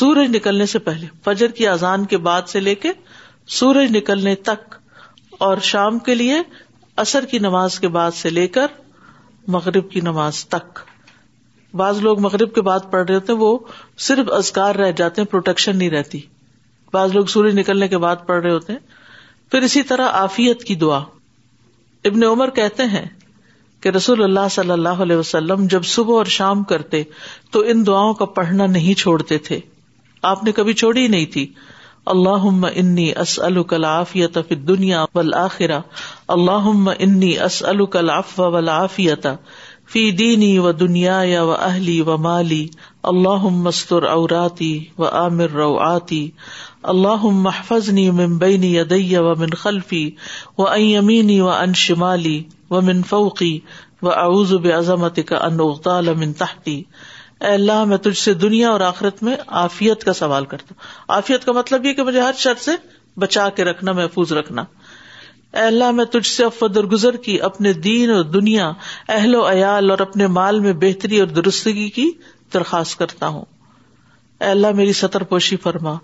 سورج 0.00 0.36
نکلنے 0.36 0.66
سے 0.74 0.78
پہلے 0.90 1.06
فجر 1.24 1.56
کی 1.60 1.66
اذان 1.76 2.04
کے 2.12 2.16
بعد 2.28 2.52
سے 2.56 2.60
لے 2.66 2.74
کے 2.84 2.92
سورج 3.60 3.96
نکلنے 3.96 4.34
تک 4.50 4.74
اور 5.44 5.58
شام 5.68 5.98
کے 6.08 6.14
لیے 6.14 6.36
اثر 7.02 7.24
کی 7.30 7.38
نماز 7.38 7.78
کے 7.80 7.88
بعد 7.96 8.10
سے 8.14 8.30
لے 8.30 8.46
کر 8.56 8.72
مغرب 9.54 9.90
کی 9.90 10.00
نماز 10.00 10.44
تک 10.48 10.78
بعض 11.76 11.98
لوگ 12.02 12.20
مغرب 12.20 12.54
کے 12.54 12.60
بعد 12.68 12.90
پڑھ 12.90 13.04
رہے 13.06 13.14
ہوتے 13.14 13.32
وہ 13.40 13.56
صرف 14.08 14.32
ازکار 14.32 14.74
رہ 14.82 14.90
جاتے 14.96 15.20
ہیں 15.20 15.28
پروٹیکشن 15.30 15.76
نہیں 15.76 15.90
رہتی 15.90 16.20
بعض 16.92 17.14
لوگ 17.14 17.26
سورج 17.34 17.58
نکلنے 17.58 17.88
کے 17.94 17.98
بعد 18.04 18.16
پڑھ 18.26 18.40
رہے 18.42 18.50
ہوتے 18.52 18.72
ہیں 18.72 18.78
پھر 19.50 19.62
اسی 19.62 19.82
طرح 19.88 20.08
آفیت 20.20 20.62
کی 20.64 20.74
دعا 20.84 20.98
ابن 22.10 22.24
عمر 22.24 22.50
کہتے 22.60 22.84
ہیں 22.92 23.04
کہ 23.82 23.88
رسول 23.96 24.22
اللہ 24.22 24.48
صلی 24.50 24.70
اللہ 24.70 25.00
علیہ 25.02 25.16
وسلم 25.16 25.66
جب 25.70 25.84
صبح 25.94 26.16
اور 26.16 26.26
شام 26.38 26.62
کرتے 26.72 27.02
تو 27.52 27.60
ان 27.72 27.86
دعاؤں 27.86 28.14
کا 28.20 28.24
پڑھنا 28.38 28.66
نہیں 28.76 28.98
چھوڑتے 28.98 29.38
تھے 29.48 29.60
آپ 30.32 30.44
نے 30.44 30.52
کبھی 30.60 30.72
چھوڑی 30.84 31.06
نہیں 31.08 31.26
تھی 31.32 31.46
اللہ 32.12 32.44
انی 32.74 33.10
اس 33.20 33.38
العافیت 33.72 34.36
فی 34.48 34.54
دنیا 34.70 35.04
اللہ 35.20 36.66
انی 36.98 37.32
اسلو 37.46 37.86
کل 37.94 38.10
اف 38.16 38.38
ولافیت 38.54 39.26
فی 39.92 40.10
دینی 40.18 40.50
و 40.58 40.72
دنیاء 40.80 41.38
و 41.44 41.50
اہلی 41.54 42.00
و 42.06 42.16
مالی 42.26 42.66
اللہ 43.12 43.48
مستر 43.68 44.02
اوراتی 44.10 44.68
و 44.98 45.04
عامر 45.06 45.50
روعتی 45.60 46.26
اللہ 46.94 47.24
محفظنی 47.46 48.10
من 48.20 48.36
بین 48.38 48.64
یا 48.64 49.22
و 49.24 49.34
من 49.40 49.54
خلفی 49.62 50.08
و 50.58 50.66
ائمینی 50.68 51.40
و 51.40 51.48
ان 51.50 51.72
شمالی 51.86 52.40
و 52.70 52.80
من 52.82 53.02
فوقی 53.10 53.58
و 54.02 54.08
اعوذ 54.10 54.54
بعظمتک 54.66 55.32
ان 55.40 55.60
اغتال 55.70 56.14
من 56.18 56.32
تحتی 56.44 56.82
اے 57.46 57.52
اللہ 57.54 57.82
میں 57.84 57.96
تجھ 58.04 58.16
سے 58.18 58.32
دنیا 58.42 58.68
اور 58.72 58.80
آخرت 58.80 59.22
میں 59.22 59.34
عافیت 59.62 60.04
کا 60.04 60.12
سوال 60.18 60.44
کرتا 60.52 60.74
ہوں 60.74 61.04
آفیت 61.16 61.44
کا 61.44 61.52
مطلب 61.56 61.86
یہ 61.86 61.92
کہ 61.94 62.02
مجھے 62.02 62.20
ہر 62.20 62.36
شرط 62.42 62.60
سے 62.64 62.70
بچا 63.24 63.48
کے 63.56 63.64
رکھنا 63.64 63.92
محفوظ 63.98 64.32
رکھنا 64.38 64.62
اے 65.58 65.62
اللہ 65.66 65.90
میں 65.98 66.04
تجھ 66.12 66.26
سے 66.26 67.10
کی 67.24 67.40
اپنے 67.48 67.72
دین 67.88 68.10
اور 68.10 68.22
دنیا 68.36 68.70
اہل 69.16 69.34
و 69.34 69.42
عیال 69.50 69.90
اور 69.90 69.98
اپنے 70.06 70.26
مال 70.38 70.60
میں 70.60 70.72
بہتری 70.86 71.18
اور 71.20 71.28
درستگی 71.40 71.88
کی 71.98 72.10
درخواست 72.54 72.98
کرتا 72.98 73.28
ہوں 73.36 73.44
اے 74.42 74.50
اللہ 74.50 74.72
میری 74.80 74.92
سطر 75.02 75.22
پوشی 75.34 75.56
فرما 75.66 75.94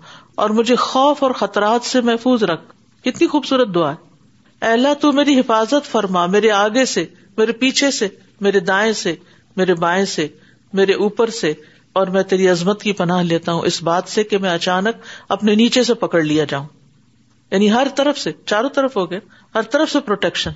اور 0.43 0.49
مجھے 0.59 0.75
خوف 0.83 1.23
اور 1.23 1.31
خطرات 1.41 1.85
سے 1.91 2.01
محفوظ 2.11 2.43
رکھ 2.53 2.69
کتنی 3.05 3.27
خوبصورت 3.33 3.73
دعا 3.75 3.91
ہے 3.91 4.65
اے 4.67 4.71
اللہ 4.73 4.93
تو 5.01 5.11
میری 5.21 5.39
حفاظت 5.39 5.91
فرما 5.91 6.25
میرے 6.37 6.51
آگے 6.61 6.85
سے 6.95 7.05
میرے 7.37 7.51
پیچھے 7.65 7.91
سے 7.99 8.07
میرے 8.49 8.59
دائیں 8.71 8.91
سے 9.03 9.15
میرے 9.57 9.73
بائیں 9.85 10.03
سے 10.15 10.27
میرے 10.79 10.93
اوپر 11.05 11.29
سے 11.39 11.53
اور 11.99 12.07
میں 12.15 12.21
تیری 12.31 12.47
عظمت 12.49 12.81
کی 12.81 12.91
پناہ 12.99 13.21
لیتا 13.29 13.51
ہوں 13.53 13.61
اس 13.69 13.81
بات 13.83 14.07
سے 14.09 14.23
کہ 14.23 14.37
میں 14.43 14.49
اچانک 14.49 14.97
اپنے 15.35 15.55
نیچے 15.55 15.83
سے 15.83 15.93
پکڑ 16.03 16.21
لیا 16.23 16.43
جاؤں 16.49 16.65
یعنی 17.51 17.71
ہر 17.71 17.87
طرف 17.95 18.19
سے 18.19 18.31
چاروں 18.45 18.69
طرف 18.75 18.95
ہو 18.97 19.09
گیا 19.11 19.19
ہر 19.55 19.61
طرف 19.71 19.91
سے 19.91 19.99
پروٹیکشن 20.05 20.49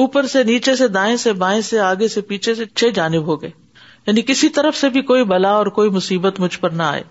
اوپر 0.00 0.26
سے 0.32 0.42
نیچے 0.44 0.74
سے 0.76 0.88
دائیں 0.96 1.16
سے 1.26 1.32
بائیں 1.42 1.60
سے 1.68 1.78
آگے 1.80 2.08
سے 2.14 2.20
پیچھے 2.32 2.54
سے 2.54 2.64
چھ 2.74 2.90
جانب 2.94 3.26
ہو 3.26 3.40
گئے 3.42 3.50
یعنی 4.06 4.22
کسی 4.26 4.48
طرف 4.56 4.76
سے 4.76 4.88
بھی 4.96 5.02
کوئی 5.10 5.24
بلا 5.30 5.50
اور 5.60 5.66
کوئی 5.78 5.90
مصیبت 5.90 6.40
مجھ 6.40 6.58
پر 6.60 6.70
نہ 6.70 6.82
آئے 6.82 7.02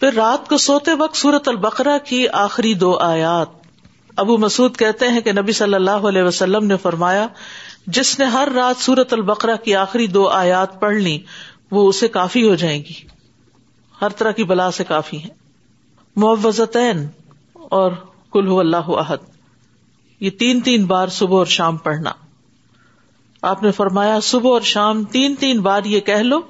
پھر 0.00 0.12
رات 0.16 0.48
کو 0.48 0.56
سوتے 0.64 0.92
وقت 0.98 1.16
سورت 1.16 1.48
البقرا 1.48 1.96
کی 2.08 2.26
آخری 2.42 2.74
دو 2.84 2.94
آیات 3.06 3.60
ابو 4.24 4.36
مسعود 4.38 4.76
کہتے 4.76 5.08
ہیں 5.08 5.20
کہ 5.26 5.32
نبی 5.32 5.52
صلی 5.58 5.74
اللہ 5.74 6.08
علیہ 6.08 6.22
وسلم 6.22 6.66
نے 6.66 6.76
فرمایا 6.82 7.26
جس 7.96 8.18
نے 8.18 8.24
ہر 8.34 8.48
رات 8.54 8.82
سورت 8.82 9.12
البقرا 9.12 9.54
کی 9.64 9.74
آخری 9.76 10.06
دو 10.06 10.28
آیات 10.28 10.80
پڑھ 10.80 10.94
لی 10.96 11.18
وہ 11.70 11.88
اسے 11.88 12.08
کافی 12.16 12.48
ہو 12.48 12.54
جائے 12.62 12.78
گی 12.88 12.92
ہر 14.00 14.08
طرح 14.18 14.30
کی 14.38 14.44
بلا 14.44 14.70
سے 14.76 14.84
کافی 14.84 15.18
ہیں 15.22 15.30
معوزت 16.24 16.76
اور 17.80 17.92
کل 18.32 18.46
ہو 18.48 18.58
اللہ 18.60 18.90
عہد 19.02 19.30
یہ 20.20 20.30
تین 20.38 20.60
تین 20.64 20.84
بار 20.86 21.08
صبح 21.18 21.38
اور 21.38 21.46
شام 21.56 21.76
پڑھنا 21.86 22.12
آپ 23.50 23.62
نے 23.62 23.70
فرمایا 23.72 24.18
صبح 24.22 24.50
اور 24.52 24.60
شام 24.74 25.02
تین 25.12 25.34
تین 25.38 25.60
بار 25.60 25.84
یہ 25.84 26.00
کہہ 26.10 26.22
لو 26.22 26.40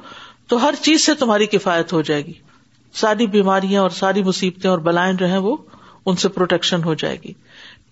تو 0.49 0.63
ہر 0.65 0.75
چیز 0.83 1.05
سے 1.07 1.15
تمہاری 1.19 1.47
کفایت 1.53 1.93
ہو 1.93 2.01
جائے 2.11 2.25
گی 2.27 2.33
ساری 3.01 3.27
بیماریاں 3.35 3.83
اور 3.83 3.91
ساری 3.99 4.23
مصیبتیں 4.23 4.69
اور 4.71 4.79
بلائیں 4.89 5.13
جو 5.21 5.27
ہیں 5.29 5.39
وہ 5.47 5.57
ان 6.07 6.17
سے 6.23 6.29
پروٹیکشن 6.29 6.83
ہو 6.85 6.95
جائے 7.03 7.17
گی 7.25 7.33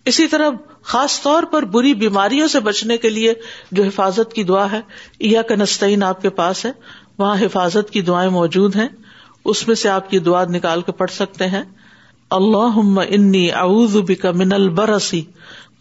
اسی 0.08 0.26
طرح 0.28 0.50
خاص 0.92 1.20
طور 1.22 1.42
پر 1.50 1.62
بری 1.72 1.92
بیماریوں 2.02 2.46
سے 2.48 2.60
بچنے 2.68 2.96
کے 2.98 3.08
لیے 3.10 3.32
جو 3.78 3.82
حفاظت 3.84 4.32
کی 4.34 4.42
دعا 4.50 4.70
ہے 4.72 4.80
یا 5.30 5.42
کنستین 5.48 6.02
آپ 6.02 6.22
کے 6.22 6.30
پاس 6.38 6.64
ہے 6.66 6.70
وہاں 7.18 7.34
حفاظت 7.40 7.90
کی 7.92 8.00
دعائیں 8.02 8.30
موجود 8.36 8.76
ہیں 8.76 8.88
اس 9.52 9.66
میں 9.68 9.74
سے 9.82 9.88
آپ 9.88 10.08
کی 10.10 10.18
دعا 10.28 10.44
نکال 10.54 10.82
کے 10.82 10.92
پڑھ 11.02 11.10
سکتے 11.10 11.46
ہیں 11.54 11.62
اللہ 12.38 12.78
انی 13.08 13.50
اعوذ 13.64 13.96
بک 14.08 14.24
من 14.40 14.52
البرسی 14.52 15.22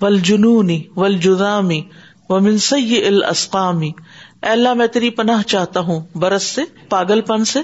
والجنونی 0.02 0.82
والجذامی 0.96 1.82
ومن 2.30 2.48
و 2.48 2.52
منس 2.78 3.54
اے 3.62 4.50
اللہ 4.52 4.74
میں 4.82 4.88
تیری 4.94 5.10
پناہ 5.20 5.42
چاہتا 5.54 5.80
ہوں 5.90 6.00
برس 6.22 6.44
سے 6.58 6.62
پاگل 6.90 7.22
پن 7.30 7.46
سے 7.54 7.62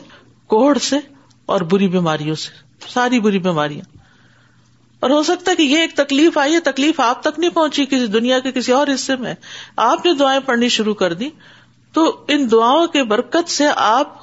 کوڑ 0.55 0.77
سے 0.89 0.97
اور 1.53 1.61
بری 1.71 1.87
بیماریوں 1.89 2.35
سے 2.45 2.51
ساری 2.93 3.19
بری 3.27 3.39
بیماریاں 3.39 3.93
اور 5.03 5.09
ہو 5.09 5.21
سکتا 5.23 5.51
ہے 5.51 5.55
کہ 5.55 5.61
یہ 5.63 5.77
ایک 5.81 5.95
تکلیف 5.95 6.37
آئی 6.37 6.53
ہے 6.53 6.59
تکلیف 6.71 6.99
آپ 7.05 7.21
تک 7.23 7.39
نہیں 7.39 7.49
پہنچی 7.55 7.85
کسی 7.89 8.07
دنیا 8.17 8.39
کے 8.45 8.51
کسی 8.55 8.71
اور 8.73 8.87
حصے 8.93 9.15
میں 9.23 9.33
آپ 9.89 10.05
نے 10.05 10.13
دعائیں 10.19 10.39
پڑھنی 10.45 10.69
شروع 10.77 10.93
کر 11.01 11.13
دی 11.23 11.29
تو 11.93 12.05
ان 12.35 12.47
دعاؤں 12.51 12.87
کے 12.95 13.03
برکت 13.11 13.49
سے 13.51 13.67
آپ 13.75 14.13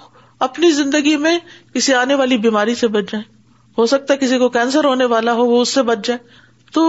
اپنی 0.49 0.71
زندگی 0.81 1.17
میں 1.27 1.39
کسی 1.75 1.95
آنے 1.95 2.15
والی 2.21 2.37
بیماری 2.47 2.75
سے 2.75 2.89
بچ 2.97 3.11
جائیں 3.13 3.25
ہو 3.79 3.87
سکتا 3.91 4.15
ہے 4.15 4.19
کسی 4.19 4.39
کو 4.39 4.49
کینسر 4.57 4.85
ہونے 4.85 5.05
والا 5.15 5.33
ہو 5.33 5.45
وہ 5.47 5.61
اس 5.63 5.69
سے 5.75 5.83
بچ 5.91 6.07
جائے 6.07 6.19
تو 6.73 6.83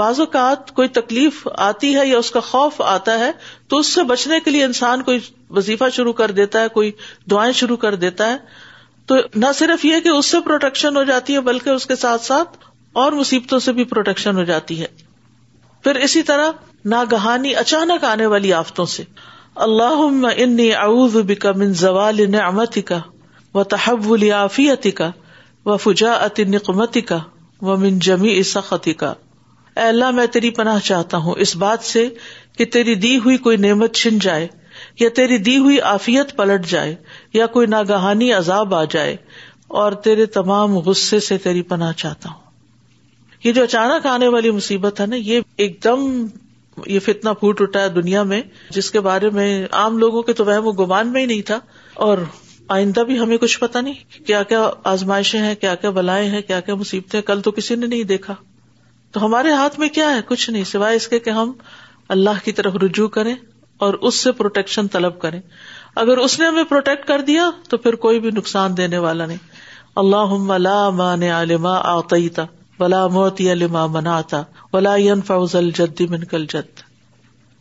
بعض 0.00 0.20
اوقات 0.20 0.70
کوئی 0.74 0.88
تکلیف 0.98 1.46
آتی 1.64 1.94
ہے 1.96 2.06
یا 2.06 2.18
اس 2.18 2.30
کا 2.30 2.40
خوف 2.50 2.80
آتا 2.92 3.18
ہے 3.18 3.30
تو 3.68 3.78
اس 3.78 3.86
سے 3.94 4.02
بچنے 4.10 4.38
کے 4.44 4.50
لیے 4.50 4.64
انسان 4.64 5.02
کوئی 5.08 5.18
وظیفہ 5.56 5.88
شروع 5.96 6.12
کر 6.20 6.30
دیتا 6.40 6.60
ہے 6.62 6.68
کوئی 6.78 6.90
دعائیں 7.30 7.52
شروع 7.60 7.76
کر 7.84 7.94
دیتا 8.06 8.30
ہے 8.30 8.36
تو 9.10 9.16
نہ 9.36 9.46
صرف 9.54 9.84
یہ 9.84 10.00
کہ 10.04 10.08
اس 10.08 10.26
سے 10.30 10.40
پروٹیکشن 10.44 10.96
ہو 10.96 11.02
جاتی 11.12 11.34
ہے 11.34 11.40
بلکہ 11.52 11.70
اس 11.70 11.86
کے 11.86 11.96
ساتھ 12.02 12.22
ساتھ 12.24 12.56
اور 13.02 13.12
مصیبتوں 13.18 13.58
سے 13.58 13.72
بھی 13.76 13.84
پروٹیکشن 13.92 14.36
ہو 14.38 14.42
جاتی 14.48 14.80
ہے 14.80 14.86
پھر 15.84 15.94
اسی 16.06 16.22
طرح 16.30 16.50
ناگہانی 16.92 17.54
اچانک 17.62 18.04
آنے 18.10 18.26
والی 18.34 18.52
آفتوں 18.58 18.84
سے 18.92 19.02
اللہ 19.66 20.02
اعوذ 20.82 21.16
کا 21.40 21.52
من 21.56 21.72
زوال 21.80 22.20
نعمتی 22.30 22.82
کا 22.90 22.98
و 23.60 23.64
تحب 23.72 24.10
العفیتی 24.12 24.90
کا 25.00 25.10
و 25.66 25.76
فجا 25.76 26.12
فجاطنکمتی 26.18 27.00
کا 27.10 27.18
و 27.62 27.76
من 27.84 27.98
جمی 28.08 28.42
سختی 28.52 28.92
کا 29.02 29.12
اے 29.82 29.86
اللہ 29.88 30.10
میں 30.20 30.26
تیری 30.38 30.50
پناہ 30.60 30.78
چاہتا 30.86 31.16
ہوں 31.26 31.34
اس 31.46 31.56
بات 31.64 31.84
سے 31.84 32.08
کہ 32.58 32.64
تیری 32.72 32.94
دی 33.06 33.16
ہوئی 33.24 33.36
کوئی 33.46 33.56
نعمت 33.66 33.94
چھن 34.02 34.18
جائے 34.28 34.46
یا 35.00 35.08
تیری 35.16 35.38
دی 35.48 35.56
ہوئی 35.66 35.80
عافیت 35.92 36.36
پلٹ 36.36 36.66
جائے 36.70 36.94
یا 37.40 37.46
کوئی 37.56 37.66
ناگہانی 37.76 38.32
عذاب 38.42 38.74
آ 38.74 38.84
جائے 38.96 39.16
اور 39.82 39.92
تیرے 40.06 40.26
تمام 40.38 40.78
غصے 40.88 41.20
سے 41.30 41.38
تیری 41.48 41.62
پناہ 41.74 41.92
چاہتا 42.04 42.28
ہوں 42.30 42.42
یہ 43.44 43.52
جو 43.52 43.62
اچانک 43.62 44.06
آنے 44.06 44.28
والی 44.34 44.50
مصیبت 44.58 45.00
ہے 45.00 45.06
نا 45.06 45.16
یہ 45.16 45.40
ایک 45.64 45.82
دم 45.84 46.04
یہ 46.92 46.98
فتنا 47.06 47.32
پھوٹ 47.40 47.60
اٹھا 47.62 47.80
ہے 47.82 47.88
دنیا 48.00 48.22
میں 48.30 48.40
جس 48.76 48.90
کے 48.90 49.00
بارے 49.06 49.30
میں 49.38 49.48
عام 49.80 49.98
لوگوں 49.98 50.22
کے 50.28 50.32
تو 50.38 50.44
وہ 50.68 50.72
گمان 50.78 51.12
میں 51.12 51.20
ہی 51.20 51.26
نہیں 51.32 51.42
تھا 51.50 51.58
اور 52.06 52.18
آئندہ 52.76 53.00
بھی 53.08 53.18
ہمیں 53.18 53.36
کچھ 53.38 53.58
پتا 53.60 53.80
نہیں 53.80 54.24
کیا 54.26 54.42
کیا 54.52 54.62
آزمائشیں 54.92 55.38
ہیں 55.40 55.54
کیا 55.64 55.74
کیا 55.82 55.90
بلائیں 55.98 56.28
ہیں 56.34 56.40
کیا 56.50 56.60
کیا 56.68 56.74
مصیبتیں 56.82 57.20
کل 57.30 57.40
تو 57.44 57.50
کسی 57.58 57.74
نے 57.74 57.86
نہیں 57.86 58.02
دیکھا 58.12 58.34
تو 59.12 59.24
ہمارے 59.24 59.50
ہاتھ 59.60 59.78
میں 59.80 59.88
کیا 59.98 60.08
ہے 60.14 60.20
کچھ 60.28 60.48
نہیں 60.50 60.64
سوائے 60.72 60.96
اس 60.96 61.08
کے 61.08 61.18
کہ 61.26 61.30
ہم 61.40 61.52
اللہ 62.16 62.42
کی 62.44 62.52
طرف 62.60 62.76
رجوع 62.84 63.08
کریں 63.18 63.34
اور 63.84 63.94
اس 64.08 64.22
سے 64.22 64.32
پروٹیکشن 64.40 64.88
طلب 64.96 65.18
کریں 65.20 65.40
اگر 66.04 66.16
اس 66.24 66.38
نے 66.40 66.46
ہمیں 66.46 66.64
پروٹیکٹ 66.68 67.06
کر 67.08 67.20
دیا 67.30 67.50
تو 67.68 67.76
پھر 67.84 67.94
کوئی 68.06 68.20
بھی 68.26 68.30
نقصان 68.38 68.76
دینے 68.76 68.98
والا 69.08 69.26
نہیں 69.26 69.46
اللہ 70.04 70.34
اللہ 70.58 70.88
مان 71.02 71.22
عالما 71.38 71.76
آتا 71.96 72.16
ولا 72.84 73.06
موت 73.12 73.40
یا 73.40 73.52
لما 73.58 73.82
منا 73.92 74.14
فاؤز 75.28 75.54
الجد 75.58 76.00
من 76.14 76.24
کل 76.32 76.44
جد 76.54 76.80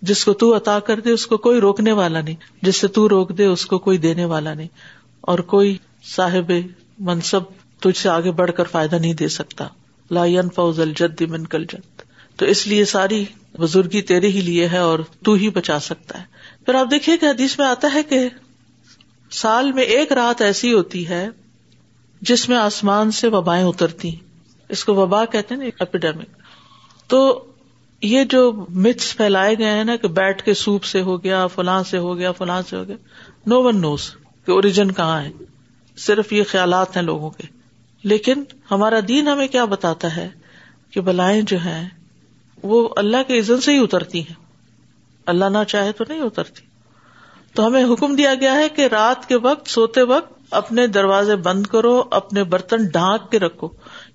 جس 0.10 0.24
کو 0.28 0.32
تو 0.42 0.48
عطا 0.56 0.78
کر 0.88 1.00
دے 1.06 1.12
اس 1.18 1.26
کو 1.34 1.38
کوئی 1.46 1.60
روکنے 1.66 1.92
والا 2.00 2.22
نہیں 2.22 2.42
جس 2.68 2.80
سے 2.84 2.88
تو 2.98 3.08
روک 3.14 3.38
دے 3.38 3.46
اس 3.52 3.66
کو 3.74 3.78
کوئی 3.86 3.98
دینے 4.06 4.26
والا 4.32 4.54
نہیں 4.54 4.68
اور 5.34 5.40
کوئی 5.54 5.78
صاحب 6.16 6.52
منصب 7.12 7.44
تجھ 7.86 7.98
سے 8.02 8.10
آگے 8.16 8.32
بڑھ 8.42 8.52
کر 8.58 8.72
فائدہ 8.74 8.96
نہیں 9.06 9.14
دے 9.22 9.28
سکتا 9.38 9.68
لا 10.18 10.26
فاؤز 10.56 10.80
الجد 10.88 11.22
من 11.36 11.46
کل 11.54 11.64
جد 11.76 12.04
تو 12.42 12.46
اس 12.56 12.66
لیے 12.68 12.86
ساری 12.96 13.24
بزرگی 13.60 14.02
تیرے 14.12 14.28
ہی 14.36 14.42
لیے 14.50 14.68
ہے 14.74 14.78
اور 14.90 15.00
تو 15.26 15.34
ہی 15.44 15.50
بچا 15.60 15.80
سکتا 15.88 16.20
ہے 16.20 16.66
پھر 16.66 16.76
آپ 16.82 16.92
دیکھیے 16.92 17.18
کہ 17.24 17.26
حدیث 17.26 17.58
میں 17.60 17.66
آتا 17.68 17.94
ہے 17.94 18.04
کہ 18.12 18.22
سال 19.44 19.72
میں 19.80 19.84
ایک 19.98 20.12
رات 20.22 20.42
ایسی 20.52 20.74
ہوتی 20.74 21.08
ہے 21.10 21.26
جس 22.32 22.48
میں 22.50 22.58
آسمان 22.58 23.12
سے 23.22 23.28
وبائیں 23.38 23.64
اترتی 23.72 24.10
ہیں 24.16 24.32
اس 24.74 24.84
کو 24.90 24.94
وبا 25.00 25.24
کہتے 25.34 25.56
نا 25.56 25.66
اپیڈیمک 25.86 27.10
تو 27.14 27.18
یہ 28.12 28.24
جو 28.34 28.42
متس 28.86 29.16
پھیلائے 29.18 29.58
گئے 29.58 29.72
ہیں 29.80 29.84
نا 29.90 29.96
کہ 30.02 30.08
بیٹھ 30.20 30.42
کے 30.46 30.54
سوپ 30.62 30.84
سے 30.92 31.02
ہو 31.10 31.16
گیا 31.24 31.46
فلاں 31.56 31.82
سے 31.90 31.98
ہو 32.06 32.18
گیا 32.22 32.32
فلاں 32.40 32.62
سے 32.70 32.76
ہو 32.76 32.84
گیا 32.88 32.98
نو 33.54 33.62
ون 33.68 33.82
نوز 33.82 34.10
کہ 34.46 34.52
اوریجن 34.56 34.92
کہاں 35.00 35.22
ہے 35.26 35.30
صرف 36.06 36.34
یہ 36.38 36.50
خیالات 36.52 36.96
ہیں 36.98 37.04
لوگوں 37.10 37.30
کے 37.38 37.48
لیکن 38.12 38.44
ہمارا 38.72 39.00
دین 39.08 39.28
ہمیں 39.32 39.48
کیا 39.56 39.66
بتاتا 39.76 40.16
ہے 40.16 40.28
کہ 40.94 41.02
بلائیں 41.10 41.42
جو 41.52 41.58
ہیں 41.66 41.84
وہ 42.72 42.84
اللہ 43.04 43.24
کے 43.28 43.40
عزن 43.40 43.62
سے 43.68 43.74
ہی 43.78 43.84
اترتی 43.84 44.22
ہیں 44.30 44.36
اللہ 45.34 45.50
نہ 45.58 45.64
چاہے 45.74 45.92
تو 46.00 46.04
نہیں 46.10 46.22
اترتی 46.30 46.66
تو 47.56 47.66
ہمیں 47.68 47.84
حکم 47.94 48.16
دیا 48.16 48.34
گیا 48.42 48.54
ہے 48.62 48.68
کہ 48.78 48.88
رات 48.98 49.28
کے 49.30 49.36
وقت 49.48 49.70
سوتے 49.78 50.02
وقت 50.14 50.32
اپنے 50.62 50.86
دروازے 51.00 51.36
بند 51.48 51.68
کرو 51.76 51.96
اپنے 52.22 52.44
برتن 52.56 52.86
ڈھانک 52.98 53.32
کے 53.32 53.40
رکھو 53.46 53.68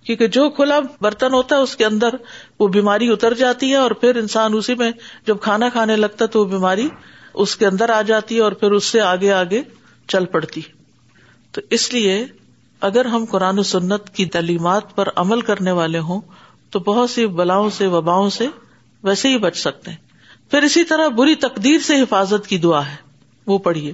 کیونکہ 0.08 0.26
جو 0.34 0.48
کھلا 0.56 0.78
برتن 1.04 1.34
ہوتا 1.34 1.56
ہے 1.56 1.60
اس 1.60 1.74
کے 1.76 1.84
اندر 1.84 2.14
وہ 2.60 2.66
بیماری 2.74 3.08
اتر 3.12 3.34
جاتی 3.40 3.70
ہے 3.70 3.76
اور 3.76 3.90
پھر 4.04 4.16
انسان 4.16 4.54
اسی 4.56 4.74
میں 4.82 4.90
جب 5.26 5.40
کھانا 5.46 5.68
کھانے 5.72 5.96
لگتا 5.96 6.26
تو 6.36 6.40
وہ 6.40 6.44
بیماری 6.52 6.86
اس 7.44 7.56
کے 7.62 7.66
اندر 7.66 7.88
آ 7.96 8.00
جاتی 8.10 8.36
ہے 8.36 8.40
اور 8.46 8.52
پھر 8.62 8.70
اس 8.78 8.84
سے 8.94 9.00
آگے 9.08 9.32
آگے 9.40 9.60
چل 10.14 10.24
پڑتی 10.36 10.60
تو 11.56 11.60
اس 11.78 11.92
لیے 11.94 12.14
اگر 12.88 13.04
ہم 13.16 13.24
قرآن 13.30 13.58
و 13.58 13.62
سنت 13.72 14.08
کی 14.16 14.24
تعلیمات 14.38 14.94
پر 14.96 15.08
عمل 15.24 15.40
کرنے 15.50 15.72
والے 15.80 15.98
ہوں 16.10 16.20
تو 16.72 16.78
بہت 16.86 17.10
سی 17.10 17.26
بلاؤں 17.42 17.68
سے 17.80 17.86
وباؤں 17.96 18.30
سے 18.38 18.46
ویسے 19.08 19.28
ہی 19.32 19.38
بچ 19.44 19.56
سکتے 19.60 19.90
ہیں 19.90 20.50
پھر 20.50 20.62
اسی 20.70 20.84
طرح 20.94 21.08
بری 21.20 21.34
تقدیر 21.44 21.80
سے 21.90 22.00
حفاظت 22.02 22.46
کی 22.48 22.58
دعا 22.66 22.80
ہے 22.90 22.96
وہ 23.52 23.58
پڑھیے 23.68 23.92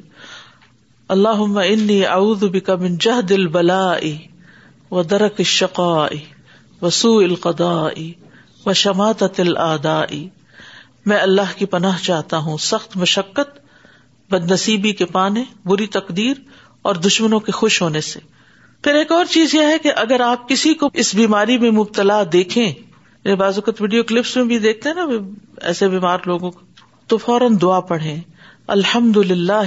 اللہ 1.16 1.42
انی 1.68 2.04
اعوذ 2.06 2.44
بک 2.56 2.70
من 2.80 2.96
جہد 3.08 3.32
البلاء 3.38 4.08
و 4.96 5.02
درک 5.10 5.42
شقا 5.50 6.06
و 6.82 6.86
القدا 7.12 7.72
و 8.66 8.72
شماطت 8.80 9.40
میں 11.10 11.16
اللہ 11.20 11.56
کی 11.58 11.66
پناہ 11.72 11.96
چاہتا 12.02 12.38
ہوں 12.48 12.56
سخت 12.66 12.96
مشقت 12.96 13.58
بد 14.32 14.50
نصیبی 14.50 14.92
کے 15.00 15.06
پانے 15.16 15.42
بری 15.70 15.86
تقدیر 15.96 16.36
اور 16.90 17.00
دشمنوں 17.06 17.40
کے 17.48 17.52
خوش 17.60 17.80
ہونے 17.82 18.00
سے 18.10 18.20
پھر 18.84 18.94
ایک 18.98 19.12
اور 19.12 19.24
چیز 19.30 19.54
یہ 19.54 19.66
ہے 19.72 19.78
کہ 19.82 19.92
اگر 20.04 20.20
آپ 20.26 20.48
کسی 20.48 20.72
کو 20.84 20.88
اس 21.04 21.14
بیماری 21.20 21.56
میں 21.64 21.70
مبتلا 21.80 22.22
دیکھیں 22.32 22.64
یعنی 22.64 23.34
بعض 23.42 23.58
اوقات 23.58 23.82
ویڈیو 23.82 24.02
کلپس 24.12 24.36
میں 24.36 24.44
بھی 24.52 24.58
دیکھتے 24.68 24.92
نا 25.00 25.06
ایسے 25.72 25.88
بیمار 25.96 26.26
لوگوں 26.32 26.50
کو 26.58 26.60
تو 27.08 27.16
فوراً 27.26 27.56
دعا 27.62 27.80
پڑھے 27.92 28.16
الحمد 28.76 29.16
للہ 29.30 29.60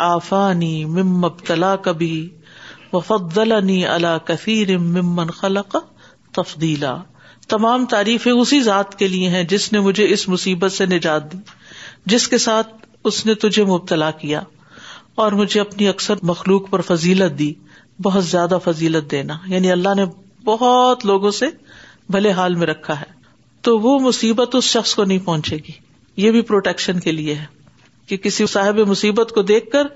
آفانی 0.00 0.74
مم 0.98 1.16
مبتلا 1.26 1.74
کبھی 1.88 2.12
وفضلنی 2.92 3.84
اللہ 3.86 4.16
کثیر 4.26 4.76
ممن 4.94 5.30
خلق 5.40 5.74
تفدیلا 6.36 6.94
تمام 7.48 7.84
تعریفیں 7.92 8.32
اسی 8.32 8.60
ذات 8.62 8.98
کے 8.98 9.08
لیے 9.08 9.28
ہیں 9.28 9.42
جس 9.52 9.72
نے 9.72 9.80
مجھے 9.80 10.06
اس 10.12 10.28
مصیبت 10.28 10.72
سے 10.72 10.86
نجات 10.86 11.30
دی 11.32 11.38
جس 12.14 12.26
کے 12.28 12.38
ساتھ 12.48 12.68
اس 13.10 13.24
نے 13.26 13.34
تجھے 13.44 13.64
مبتلا 13.64 14.10
کیا 14.22 14.40
اور 15.24 15.32
مجھے 15.42 15.60
اپنی 15.60 15.88
اکثر 15.88 16.24
مخلوق 16.32 16.68
پر 16.70 16.80
فضیلت 16.88 17.38
دی 17.38 17.52
بہت 18.02 18.24
زیادہ 18.24 18.58
فضیلت 18.64 19.10
دینا 19.10 19.36
یعنی 19.54 19.72
اللہ 19.72 19.94
نے 19.96 20.04
بہت 20.44 21.06
لوگوں 21.06 21.30
سے 21.38 21.46
بھلے 22.16 22.30
حال 22.40 22.54
میں 22.60 22.66
رکھا 22.66 23.00
ہے 23.00 23.06
تو 23.68 23.78
وہ 23.78 23.98
مصیبت 24.08 24.54
اس 24.58 24.64
شخص 24.76 24.94
کو 24.94 25.04
نہیں 25.04 25.18
پہنچے 25.24 25.56
گی 25.68 25.72
یہ 26.22 26.30
بھی 26.32 26.40
پروٹیکشن 26.50 27.00
کے 27.00 27.12
لیے 27.12 27.34
ہے 27.40 27.44
کہ 28.08 28.16
کسی 28.28 28.46
صاحب 28.56 28.78
مصیبت 28.88 29.32
کو 29.34 29.42
دیکھ 29.52 29.70
کر 29.70 29.86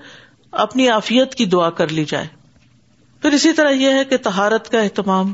اپنی 0.65 0.89
آفیت 0.89 1.35
کی 1.35 1.45
دعا 1.55 1.69
کر 1.79 1.87
لی 1.97 2.05
جائے 2.09 2.27
پھر 3.25 3.33
اسی 3.33 3.51
طرح 3.57 3.69
یہ 3.81 3.93
ہے 3.97 4.03
کہ 4.09 4.17
تہارت 4.23 4.67
کا 4.71 4.79
اہتمام 4.79 5.33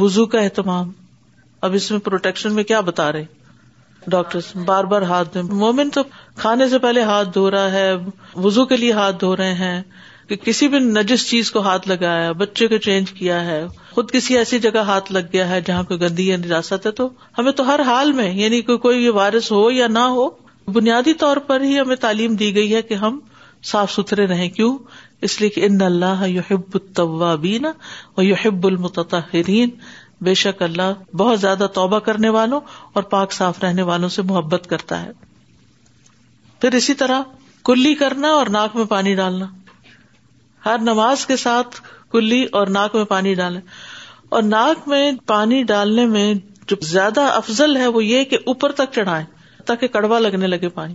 وزو 0.00 0.24
کا 0.32 0.38
اہتمام 0.40 0.90
اب 1.68 1.74
اس 1.74 1.90
میں 1.90 1.98
پروٹیکشن 2.08 2.52
میں 2.54 2.64
کیا 2.70 2.80
بتا 2.88 3.10
رہے 3.12 4.10
ڈاکٹر 4.14 4.58
بار 4.64 4.84
بار 4.90 5.02
ہاتھ 5.12 5.32
دھو 5.34 5.42
مومن 5.62 5.90
تو 5.90 6.02
کھانے 6.42 6.68
سے 6.68 6.78
پہلے 6.78 7.02
ہاتھ 7.10 7.28
دھو 7.34 7.50
رہا 7.50 7.72
ہے 7.72 7.90
وزو 8.46 8.64
کے 8.72 8.76
لیے 8.76 8.92
ہاتھ 9.00 9.16
دھو 9.20 9.34
رہے 9.36 9.54
ہیں 9.62 9.80
کہ 10.28 10.36
کسی 10.44 10.68
بھی 10.74 10.78
نجس 10.88 11.26
چیز 11.28 11.50
کو 11.50 11.60
ہاتھ 11.68 11.88
لگایا 11.88 12.26
ہے 12.26 12.32
بچے 12.42 12.68
کو 12.72 12.78
چینج 12.88 13.12
کیا 13.22 13.40
ہے 13.46 13.62
خود 13.94 14.10
کسی 14.18 14.38
ایسی 14.38 14.58
جگہ 14.66 14.82
ہاتھ 14.92 15.10
لگ 15.12 15.32
گیا 15.32 15.48
ہے 15.48 15.60
جہاں 15.70 15.82
کوئی 15.92 16.00
گندی 16.00 16.28
یا 16.28 16.36
نجاست 16.44 16.86
ہے 16.86 16.90
تو 17.00 17.08
ہمیں 17.38 17.52
تو 17.62 17.66
ہر 17.70 17.80
حال 17.86 18.12
میں 18.20 18.32
یعنی 18.42 18.60
کہ 18.68 18.76
کوئی 18.88 19.04
یہ 19.04 19.10
وائرس 19.22 19.50
ہو 19.52 19.70
یا 19.80 19.86
نہ 19.98 20.04
ہو 20.18 20.28
بنیادی 20.78 21.14
طور 21.24 21.36
پر 21.50 21.60
ہی 21.70 21.78
ہمیں 21.80 21.96
تعلیم 22.06 22.36
دی 22.44 22.54
گئی 22.54 22.74
ہے 22.74 22.82
کہ 22.82 22.94
ہم 23.06 23.18
صاف 23.72 23.90
ستھرے 23.92 24.26
رہیں 24.26 24.48
کیوں 24.50 24.76
اس 25.28 25.40
لیے 25.40 25.48
کہ 25.54 25.64
ان 25.66 25.80
اللہ 25.82 26.26
یحب 26.28 26.74
التوابین 26.82 27.66
اور 27.66 28.22
یحب 28.24 28.66
المتطہرین 28.66 29.70
بے 30.28 30.34
شک 30.42 30.62
اللہ 30.62 30.92
بہت 31.16 31.40
زیادہ 31.40 31.66
توبہ 31.74 31.98
کرنے 32.08 32.28
والوں 32.36 32.60
اور 32.98 33.02
پاک 33.14 33.32
صاف 33.32 33.62
رہنے 33.64 33.82
والوں 33.90 34.08
سے 34.16 34.22
محبت 34.30 34.66
کرتا 34.70 35.02
ہے 35.02 35.10
پھر 36.60 36.74
اسی 36.80 36.94
طرح 37.02 37.22
کلی 37.64 37.94
کرنا 38.04 38.28
اور 38.38 38.46
ناک 38.56 38.76
میں 38.76 38.84
پانی 38.94 39.14
ڈالنا 39.14 39.46
ہر 40.66 40.78
نماز 40.82 41.24
کے 41.26 41.36
ساتھ 41.42 41.80
کلی 42.12 42.42
اور 42.58 42.66
ناک 42.78 42.94
میں 42.96 43.04
پانی 43.14 43.34
ڈالنا 43.34 43.60
اور 44.38 44.42
ناک 44.42 44.88
میں 44.88 45.10
پانی 45.26 45.62
ڈالنے 45.72 46.06
میں 46.16 46.32
جو 46.70 46.76
زیادہ 46.88 47.20
افضل 47.34 47.76
ہے 47.76 47.86
وہ 47.94 48.04
یہ 48.04 48.24
کہ 48.32 48.38
اوپر 48.52 48.72
تک 48.80 48.92
چڑھائیں 48.94 49.24
تاکہ 49.66 49.88
کڑوا 49.94 50.18
لگنے 50.18 50.46
لگے 50.46 50.68
پانی 50.76 50.94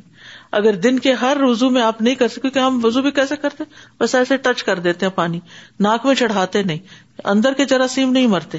اگر 0.57 0.75
دن 0.83 0.99
کے 1.05 1.13
ہر 1.21 1.37
روزو 1.39 1.69
میں 1.77 1.81
آپ 1.81 2.01
نہیں 2.01 2.15
کر 2.15 2.27
سکتے 2.27 2.39
کیونکہ 2.41 2.59
ہم 2.59 2.79
وزو 2.83 3.01
بھی 3.01 3.11
کیسے 3.15 3.35
کرتے 3.45 3.63
بس 3.99 4.13
ایسے 4.15 4.37
ٹچ 4.45 4.63
کر 4.63 4.79
دیتے 4.85 5.05
ہیں 5.05 5.11
پانی 5.15 5.39
ناک 5.87 6.05
میں 6.05 6.15
چڑھاتے 6.19 6.61
نہیں 6.69 7.25
اندر 7.31 7.53
کے 7.57 7.65
جراثیم 7.71 8.11
نہیں 8.11 8.27
مرتے 8.35 8.57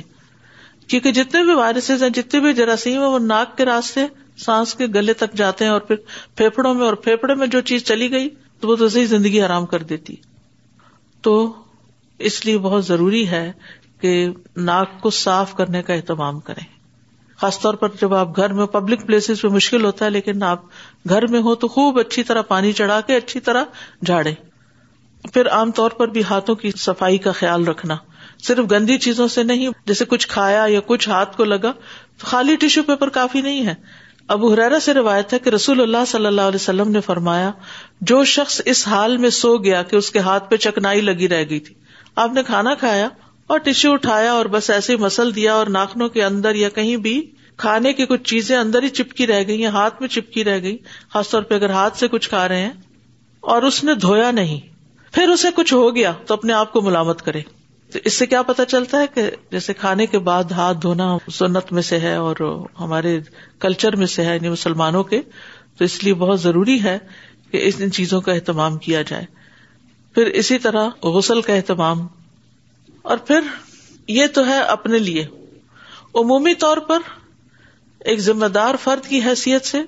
کیونکہ 0.88 1.12
جتنے 1.20 1.42
بھی 1.44 1.54
وائرسز 1.62 2.02
ہیں 2.02 2.11
جتنے 2.20 2.40
بھی 2.40 2.52
جراثیم 2.61 3.00
ہیں 3.00 3.09
وہ 3.14 3.18
ناک 3.30 3.56
کے 3.59 3.64
راستے 3.70 4.06
سانس 4.44 4.74
کے 4.80 4.87
گلے 4.98 5.12
تک 5.22 5.32
جاتے 5.42 5.64
ہیں 5.64 5.70
اور 5.72 5.80
پھر 5.88 5.96
پھیپڑوں 6.42 6.74
میں 6.80 6.85
اور 6.87 6.94
پھیپڑے 7.09 7.35
میں 7.42 7.46
جو 7.56 7.61
چیز 7.72 7.85
چلی 7.94 8.11
گئی 8.18 8.28
تو 8.61 8.68
وہ 8.68 8.76
تو 8.82 8.88
صحیح 8.98 9.06
زندگی 9.16 9.40
آرام 9.50 9.66
کر 9.74 9.82
دیتی 9.92 10.16
تو 11.28 11.35
اس 12.30 12.40
لیے 12.46 12.59
بہت 12.70 12.85
ضروری 12.87 13.26
ہے 13.35 13.44
کہ 14.00 14.14
ناک 14.72 15.00
کو 15.02 15.11
صاف 15.24 15.54
کرنے 15.56 15.82
کا 15.88 15.94
اہتمام 15.94 16.40
کریں 16.50 16.64
خاص 17.40 17.59
طور 17.61 17.74
پر 17.80 17.88
جب 18.00 18.12
آپ 18.14 18.37
گھر 18.42 18.52
میں 18.59 18.66
پبلک 18.74 19.06
پلیسز 19.06 19.40
پہ 19.42 19.48
مشکل 19.54 19.85
ہوتا 19.85 20.04
ہے 20.04 20.11
لیکن 20.11 20.42
آپ 20.50 20.61
گھر 21.09 21.27
میں 21.33 21.40
ہو 21.42 21.55
تو 21.62 21.69
خوب 21.69 21.99
اچھی 21.99 22.23
طرح 22.29 22.42
پانی 22.49 22.73
چڑھا 22.79 23.01
کے 23.07 23.16
اچھی 23.16 23.40
طرح 23.49 23.64
جھاڑے 24.07 24.33
پھر 25.33 25.49
عام 25.57 25.71
طور 25.81 25.90
پر 25.99 26.09
بھی 26.16 26.23
ہاتھوں 26.31 26.55
کی 26.62 26.71
صفائی 26.79 27.19
کا 27.27 27.33
خیال 27.40 27.66
رکھنا 27.69 27.97
صرف 28.47 28.71
گندی 28.71 28.97
چیزوں 29.05 29.27
سے 29.35 29.42
نہیں 29.42 29.71
جیسے 29.87 30.05
کچھ 30.09 30.27
کھایا 30.29 30.64
یا 30.69 30.81
کچھ 30.87 31.09
ہاتھ 31.09 31.37
کو 31.37 31.45
لگا 31.45 31.73
تو 32.19 32.27
خالی 32.27 32.57
ٹیشو 32.64 32.83
پیپر 32.87 33.09
کافی 33.19 33.40
نہیں 33.42 33.66
ہے 33.66 33.75
ابو 34.35 34.53
حرارا 34.53 34.79
سے 34.81 34.95
روایت 34.95 35.33
ہے 35.33 35.38
کہ 35.38 35.51
رسول 35.51 35.81
اللہ 35.83 36.05
صلی 36.09 36.27
اللہ 36.27 36.51
علیہ 36.53 36.61
وسلم 36.61 36.90
نے 36.90 37.01
فرمایا 37.01 37.51
جو 38.11 38.23
شخص 38.35 38.61
اس 38.73 38.87
حال 38.88 39.16
میں 39.25 39.31
سو 39.40 39.57
گیا 39.64 39.83
کہ 39.90 39.97
اس 39.97 40.11
کے 40.11 40.19
ہاتھ 40.29 40.51
پہ 40.51 40.57
چکنائی 40.64 41.01
لگی 41.01 41.29
رہ 41.29 41.45
گئی 41.51 41.59
تھی 41.69 41.75
آپ 42.25 42.33
نے 42.35 42.42
کھانا 42.47 42.75
کھایا 42.81 43.09
اور 43.55 43.59
ٹشو 43.64 43.92
اٹھایا 43.92 44.33
اور 44.33 44.47
بس 44.57 44.71
ایسے 44.77 44.97
مسل 45.07 45.35
دیا 45.35 45.55
اور 45.55 45.66
ناخنوں 45.79 46.09
کے 46.19 46.25
اندر 46.25 46.55
یا 46.64 46.69
کہیں 46.79 46.97
بھی 47.07 47.21
کھانے 47.62 47.92
کی 47.99 48.05
کچھ 48.07 48.23
چیزیں 48.31 48.57
اندر 48.57 48.83
ہی 48.83 48.88
چپکی 48.99 49.27
رہ 49.27 49.42
گئی 49.47 49.61
ہیں 49.62 49.71
ہاتھ 49.77 50.01
میں 50.01 50.09
چپکی 50.14 50.45
رہ 50.45 50.61
گئی 50.62 50.77
خاص 51.12 51.29
طور 51.31 51.42
پہ 51.51 51.55
اگر 51.55 51.71
ہاتھ 51.71 51.97
سے 51.99 52.09
کچھ 52.14 52.29
کھا 52.29 52.47
رہے 52.49 52.62
ہیں 52.62 52.73
اور 53.55 53.62
اس 53.69 53.83
نے 53.85 53.95
دھویا 54.03 54.31
نہیں 54.38 54.59
پھر 55.14 55.29
اسے 55.33 55.49
کچھ 55.57 55.73
ہو 55.75 55.95
گیا 55.97 56.12
تو 56.27 56.35
اپنے 56.35 56.53
آپ 56.53 56.73
کو 56.73 56.81
ملامت 56.88 57.23
کرے 57.23 57.40
تو 57.92 57.99
اس 58.05 58.12
سے 58.19 58.27
کیا 58.27 58.42
پتا 58.42 58.64
چلتا 58.73 59.01
ہے 59.01 59.07
کہ 59.14 59.23
جیسے 59.53 59.75
کھانے 59.81 60.07
کے 60.14 60.19
بعد 60.29 60.51
ہاتھ 60.57 60.79
دھونا 60.83 61.16
سنت 61.35 61.73
میں 61.73 61.83
سے 61.88 61.99
ہے 62.01 62.14
اور 62.29 62.37
ہمارے 62.81 63.19
کلچر 63.64 63.97
میں 63.97 64.07
سے 64.14 64.25
ہے 64.25 64.35
یعنی 64.35 64.49
مسلمانوں 64.51 65.03
کے 65.12 65.21
تو 65.79 65.85
اس 65.85 66.03
لیے 66.05 66.14
بہت 66.25 66.40
ضروری 66.40 66.83
ہے 66.83 66.99
کہ 67.51 67.62
اس 67.66 67.75
ان 67.85 67.90
چیزوں 68.01 68.21
کا 68.29 68.33
اہتمام 68.33 68.79
کیا 68.87 69.03
جائے 69.12 69.25
پھر 70.14 70.27
اسی 70.42 70.59
طرح 70.66 70.88
غسل 71.16 71.40
کا 71.49 71.55
اہتمام 71.55 72.07
اور 73.12 73.16
پھر 73.27 73.49
یہ 74.16 74.27
تو 74.35 74.47
ہے 74.47 74.61
اپنے 74.77 74.99
لیے 74.99 75.25
عمومی 76.21 76.55
طور 76.64 76.77
پر 76.88 77.01
ایک 78.11 78.21
ذمہ 78.25 78.47
دار 78.55 78.75
فرد 78.83 79.07
کی 79.11 79.21
حیثیت 79.25 79.66
سے 79.66 79.79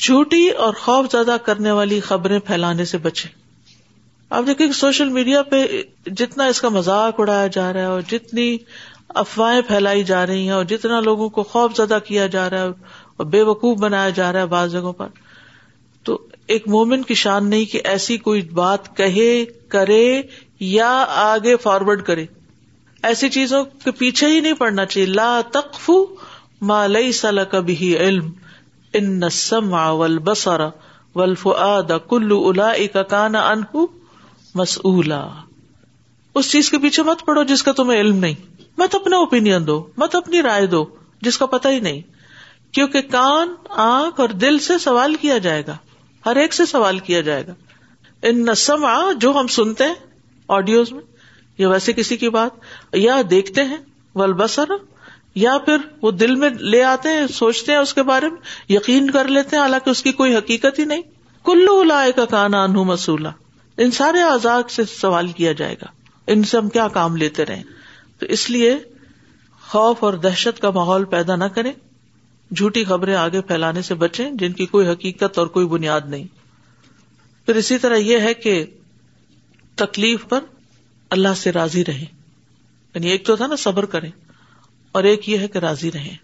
چھوٹی 0.00 0.48
اور 0.66 0.74
خوف 0.84 1.06
زیادہ 1.12 1.36
کرنے 1.46 1.70
والی 1.78 1.98
خبریں 2.10 2.38
پھیلانے 2.46 2.84
سے 2.92 2.98
بچے 3.06 3.28
آپ 4.38 4.44
دیکھیں 4.46 4.66
کہ 4.66 4.72
سوشل 4.78 5.08
میڈیا 5.16 5.42
پہ 5.50 5.62
جتنا 6.20 6.44
اس 6.52 6.60
کا 6.60 6.68
مزاق 6.76 7.20
اڑایا 7.20 7.46
جا 7.58 7.72
رہا 7.72 7.80
ہے 7.80 7.86
اور 7.96 8.00
جتنی 8.10 8.46
افواہیں 9.24 9.60
پھیلائی 9.68 10.04
جا 10.12 10.24
رہی 10.26 10.42
ہیں 10.44 10.50
اور 10.60 10.64
جتنا 10.72 11.00
لوگوں 11.08 11.28
کو 11.38 11.42
خوف 11.52 11.76
زدہ 11.76 11.98
کیا 12.06 12.26
جا 12.36 12.48
رہا 12.50 12.62
ہے 12.62 13.02
اور 13.16 13.26
بے 13.36 13.42
وقوف 13.50 13.78
بنایا 13.80 14.10
جا 14.20 14.32
رہا 14.32 14.40
ہے 14.48 14.52
بعض 14.56 14.72
جگہوں 14.72 14.92
پر 15.02 15.08
تو 16.08 16.18
ایک 16.54 16.68
مومن 16.76 17.02
کی 17.08 17.14
شان 17.26 17.50
نہیں 17.50 17.70
کہ 17.72 17.80
ایسی 17.94 18.16
کوئی 18.28 18.40
بات 18.62 18.96
کہے 18.96 19.28
کرے 19.74 20.04
یا 20.72 20.92
آگے 21.28 21.56
فارورڈ 21.68 22.02
کرے 22.10 22.24
ایسی 23.10 23.28
چیزوں 23.36 23.64
کے 23.84 23.90
پیچھے 24.00 24.26
ہی 24.34 24.40
نہیں 24.40 24.54
پڑنا 24.64 24.84
چاہیے 24.84 25.06
لا 25.20 25.30
تقفو 25.52 26.02
ملئی 26.70 27.10
سل 27.18 27.38
کبھی 27.50 27.96
علم 27.98 28.30
ان 28.98 29.28
سما 29.32 29.88
ولبسرا 30.00 30.68
ولف 31.14 31.46
آد 31.66 31.90
کلو 32.10 32.38
الا 32.48 32.70
اس 36.40 36.50
چیز 36.50 36.70
کے 36.70 36.78
پیچھے 36.82 37.02
مت 37.06 37.24
پڑو 37.26 37.42
جس 37.48 37.62
کا 37.62 37.72
تمہیں 37.78 38.00
علم 38.00 38.18
نہیں 38.18 38.34
مت 38.78 38.94
اپنا 38.94 39.16
اوپین 39.24 39.48
دو 39.66 39.74
مت 40.02 40.14
اپنی 40.16 40.42
رائے 40.42 40.66
دو 40.74 40.84
جس 41.22 41.38
کا 41.38 41.46
پتہ 41.54 41.68
ہی 41.68 41.80
نہیں 41.88 42.00
کیونکہ 42.74 43.00
کان 43.10 43.54
آنکھ 43.86 44.20
اور 44.20 44.28
دل 44.44 44.58
سے 44.68 44.78
سوال 44.84 45.14
کیا 45.22 45.38
جائے 45.48 45.62
گا 45.66 45.76
ہر 46.26 46.36
ایک 46.44 46.54
سے 46.54 46.66
سوال 46.66 46.98
کیا 47.08 47.20
جائے 47.30 47.46
گا 47.46 47.52
ان 48.28 48.44
نسم 48.46 48.84
آ 48.92 48.96
جو 49.24 49.32
ہم 49.40 49.46
سنتے 49.58 49.84
ہیں 49.86 49.94
آڈیوز 50.58 50.92
میں 50.92 51.02
یا 51.58 51.68
ویسے 51.70 51.92
کسی 51.92 52.16
کی 52.16 52.28
بات 52.40 52.94
یا 53.04 53.20
دیکھتے 53.30 53.64
ہیں 53.72 53.78
ولبسر 54.20 54.72
یا 55.40 55.56
پھر 55.64 55.86
وہ 56.02 56.10
دل 56.10 56.34
میں 56.36 56.48
لے 56.70 56.82
آتے 56.84 57.08
ہیں 57.18 57.26
سوچتے 57.34 57.72
ہیں 57.72 57.78
اس 57.78 57.94
کے 57.94 58.02
بارے 58.08 58.28
میں 58.30 58.72
یقین 58.72 59.10
کر 59.10 59.28
لیتے 59.28 59.56
ہیں 59.56 59.62
حالانکہ 59.62 59.90
اس 59.90 60.02
کی 60.02 60.12
کوئی 60.20 60.34
حقیقت 60.36 60.78
ہی 60.78 60.84
نہیں 60.84 61.02
کلو 61.46 61.78
الائے 61.80 62.10
کا 62.16 62.24
کانا 62.30 62.66
نو 62.72 62.84
مسولہ 62.84 63.28
ان 63.84 63.90
سارے 63.98 64.20
آزاد 64.22 64.70
سے 64.70 64.82
سوال 64.96 65.28
کیا 65.36 65.52
جائے 65.60 65.76
گا 65.82 65.86
ان 66.32 66.42
سے 66.50 66.56
ہم 66.56 66.68
کیا 66.76 66.86
کام 66.98 67.16
لیتے 67.16 67.44
رہے 67.46 67.62
تو 68.20 68.26
اس 68.36 68.48
لیے 68.50 68.76
خوف 69.70 70.04
اور 70.04 70.14
دہشت 70.26 70.60
کا 70.60 70.70
ماحول 70.70 71.04
پیدا 71.14 71.36
نہ 71.36 71.44
کریں 71.54 71.72
جھوٹی 72.56 72.84
خبریں 72.84 73.14
آگے 73.16 73.40
پھیلانے 73.50 73.82
سے 73.82 73.94
بچیں 74.02 74.30
جن 74.40 74.52
کی 74.52 74.66
کوئی 74.74 74.86
حقیقت 74.88 75.38
اور 75.38 75.46
کوئی 75.54 75.66
بنیاد 75.66 76.00
نہیں 76.08 76.26
پھر 77.46 77.54
اسی 77.56 77.78
طرح 77.84 77.96
یہ 77.96 78.18
ہے 78.28 78.32
کہ 78.34 78.62
تکلیف 79.84 80.28
پر 80.28 80.40
اللہ 81.16 81.34
سے 81.36 81.52
راضی 81.52 81.84
رہے 81.84 82.04
یعنی 82.94 83.08
ایک 83.10 83.26
تو 83.26 83.36
تھا 83.36 83.46
نا 83.46 83.56
صبر 83.64 83.84
کریں 83.94 84.10
اور 84.98 85.04
ایک 85.10 85.28
یہ 85.28 85.38
ہے 85.42 85.48
کہ 85.52 85.58
راضی 85.64 85.90
رہیں 85.92 86.14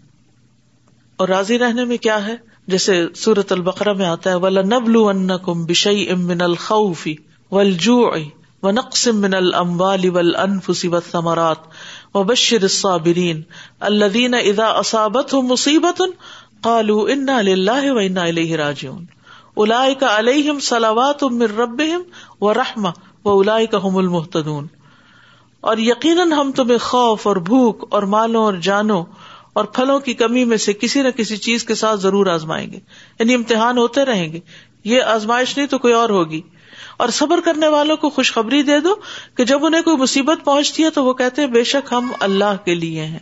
اور 1.23 1.27
راضی 1.27 1.57
رہنے 1.59 1.85
میں 1.91 1.97
کیا 2.07 2.17
ہے 2.25 2.35
جیسے 2.73 2.97
سورت 3.21 3.51
البقرا 3.51 3.93
میں 4.01 4.05
آتا 4.05 4.29
ہے 4.29 4.35
ولا 4.43 4.61
نب 4.73 4.89
ان 5.03 5.37
کم 5.45 5.63
بشئی 5.71 6.09
ام 6.15 6.25
من 6.31 6.41
الخوفی 6.47 7.15
ولجو 7.57 7.95
و 8.09 8.71
نقص 8.77 9.07
من 9.23 9.33
الموال 9.33 10.09
ول 10.17 10.35
انفسی 10.43 10.87
و 10.95 10.99
ثمرات 11.11 11.67
و 12.13 12.23
بشر 12.31 12.67
صابرین 12.75 13.41
الدین 13.91 14.33
ادا 14.43 14.67
اصابت 14.85 15.33
ہوں 15.33 15.41
مصیبت 15.53 16.01
کالو 16.63 16.99
ان 17.15 17.29
اللہ 17.37 17.91
و 17.91 17.97
انا 18.07 18.23
الہ 18.33 18.49
راج 18.65 18.85
الائے 18.89 19.95
علیہم 20.15 20.59
سلاوات 20.71 21.23
امر 21.23 21.55
رب 21.57 21.81
و 22.49 22.53
رحم 22.63 22.85
و 22.87 23.39
الائے 23.39 23.65
المحتون 23.81 24.67
اور 25.67 25.77
یقیناً 25.77 26.23
ہم 26.39 26.51
تمہیں 26.55 26.77
خوف 26.81 27.25
اور 27.27 27.35
بھوک 27.49 27.85
اور 27.93 28.03
مالوں 28.13 28.43
اور 28.43 28.53
جانوں 28.67 29.03
اور 29.59 29.65
پھلوں 29.75 29.99
کی 29.99 30.13
کمی 30.13 30.43
میں 30.45 30.57
سے 30.65 30.73
کسی 30.81 31.01
نہ 31.03 31.07
کسی 31.15 31.37
چیز 31.47 31.63
کے 31.65 31.75
ساتھ 31.75 31.99
ضرور 31.99 32.25
آزمائیں 32.33 32.65
گے 32.71 32.79
یعنی 33.19 33.33
امتحان 33.35 33.77
ہوتے 33.77 34.05
رہیں 34.05 34.31
گے 34.33 34.39
یہ 34.91 35.01
آزمائش 35.13 35.57
نہیں 35.57 35.67
تو 35.67 35.77
کوئی 35.85 35.93
اور 35.93 36.09
ہوگی 36.17 36.41
اور 37.03 37.09
صبر 37.17 37.39
کرنے 37.45 37.67
والوں 37.73 37.97
کو 37.97 38.09
خوشخبری 38.15 38.61
دے 38.63 38.79
دو 38.83 38.95
کہ 39.37 39.43
جب 39.51 39.65
انہیں 39.65 39.81
کوئی 39.81 39.97
مصیبت 39.97 40.43
پہنچتی 40.45 40.83
ہے 40.83 40.89
تو 40.99 41.03
وہ 41.05 41.13
کہتے 41.21 41.41
ہیں 41.41 41.49
بے 41.49 41.63
شک 41.73 41.93
ہم 41.93 42.11
اللہ 42.27 42.55
کے 42.65 42.75
لیے 42.75 43.05
ہیں 43.05 43.19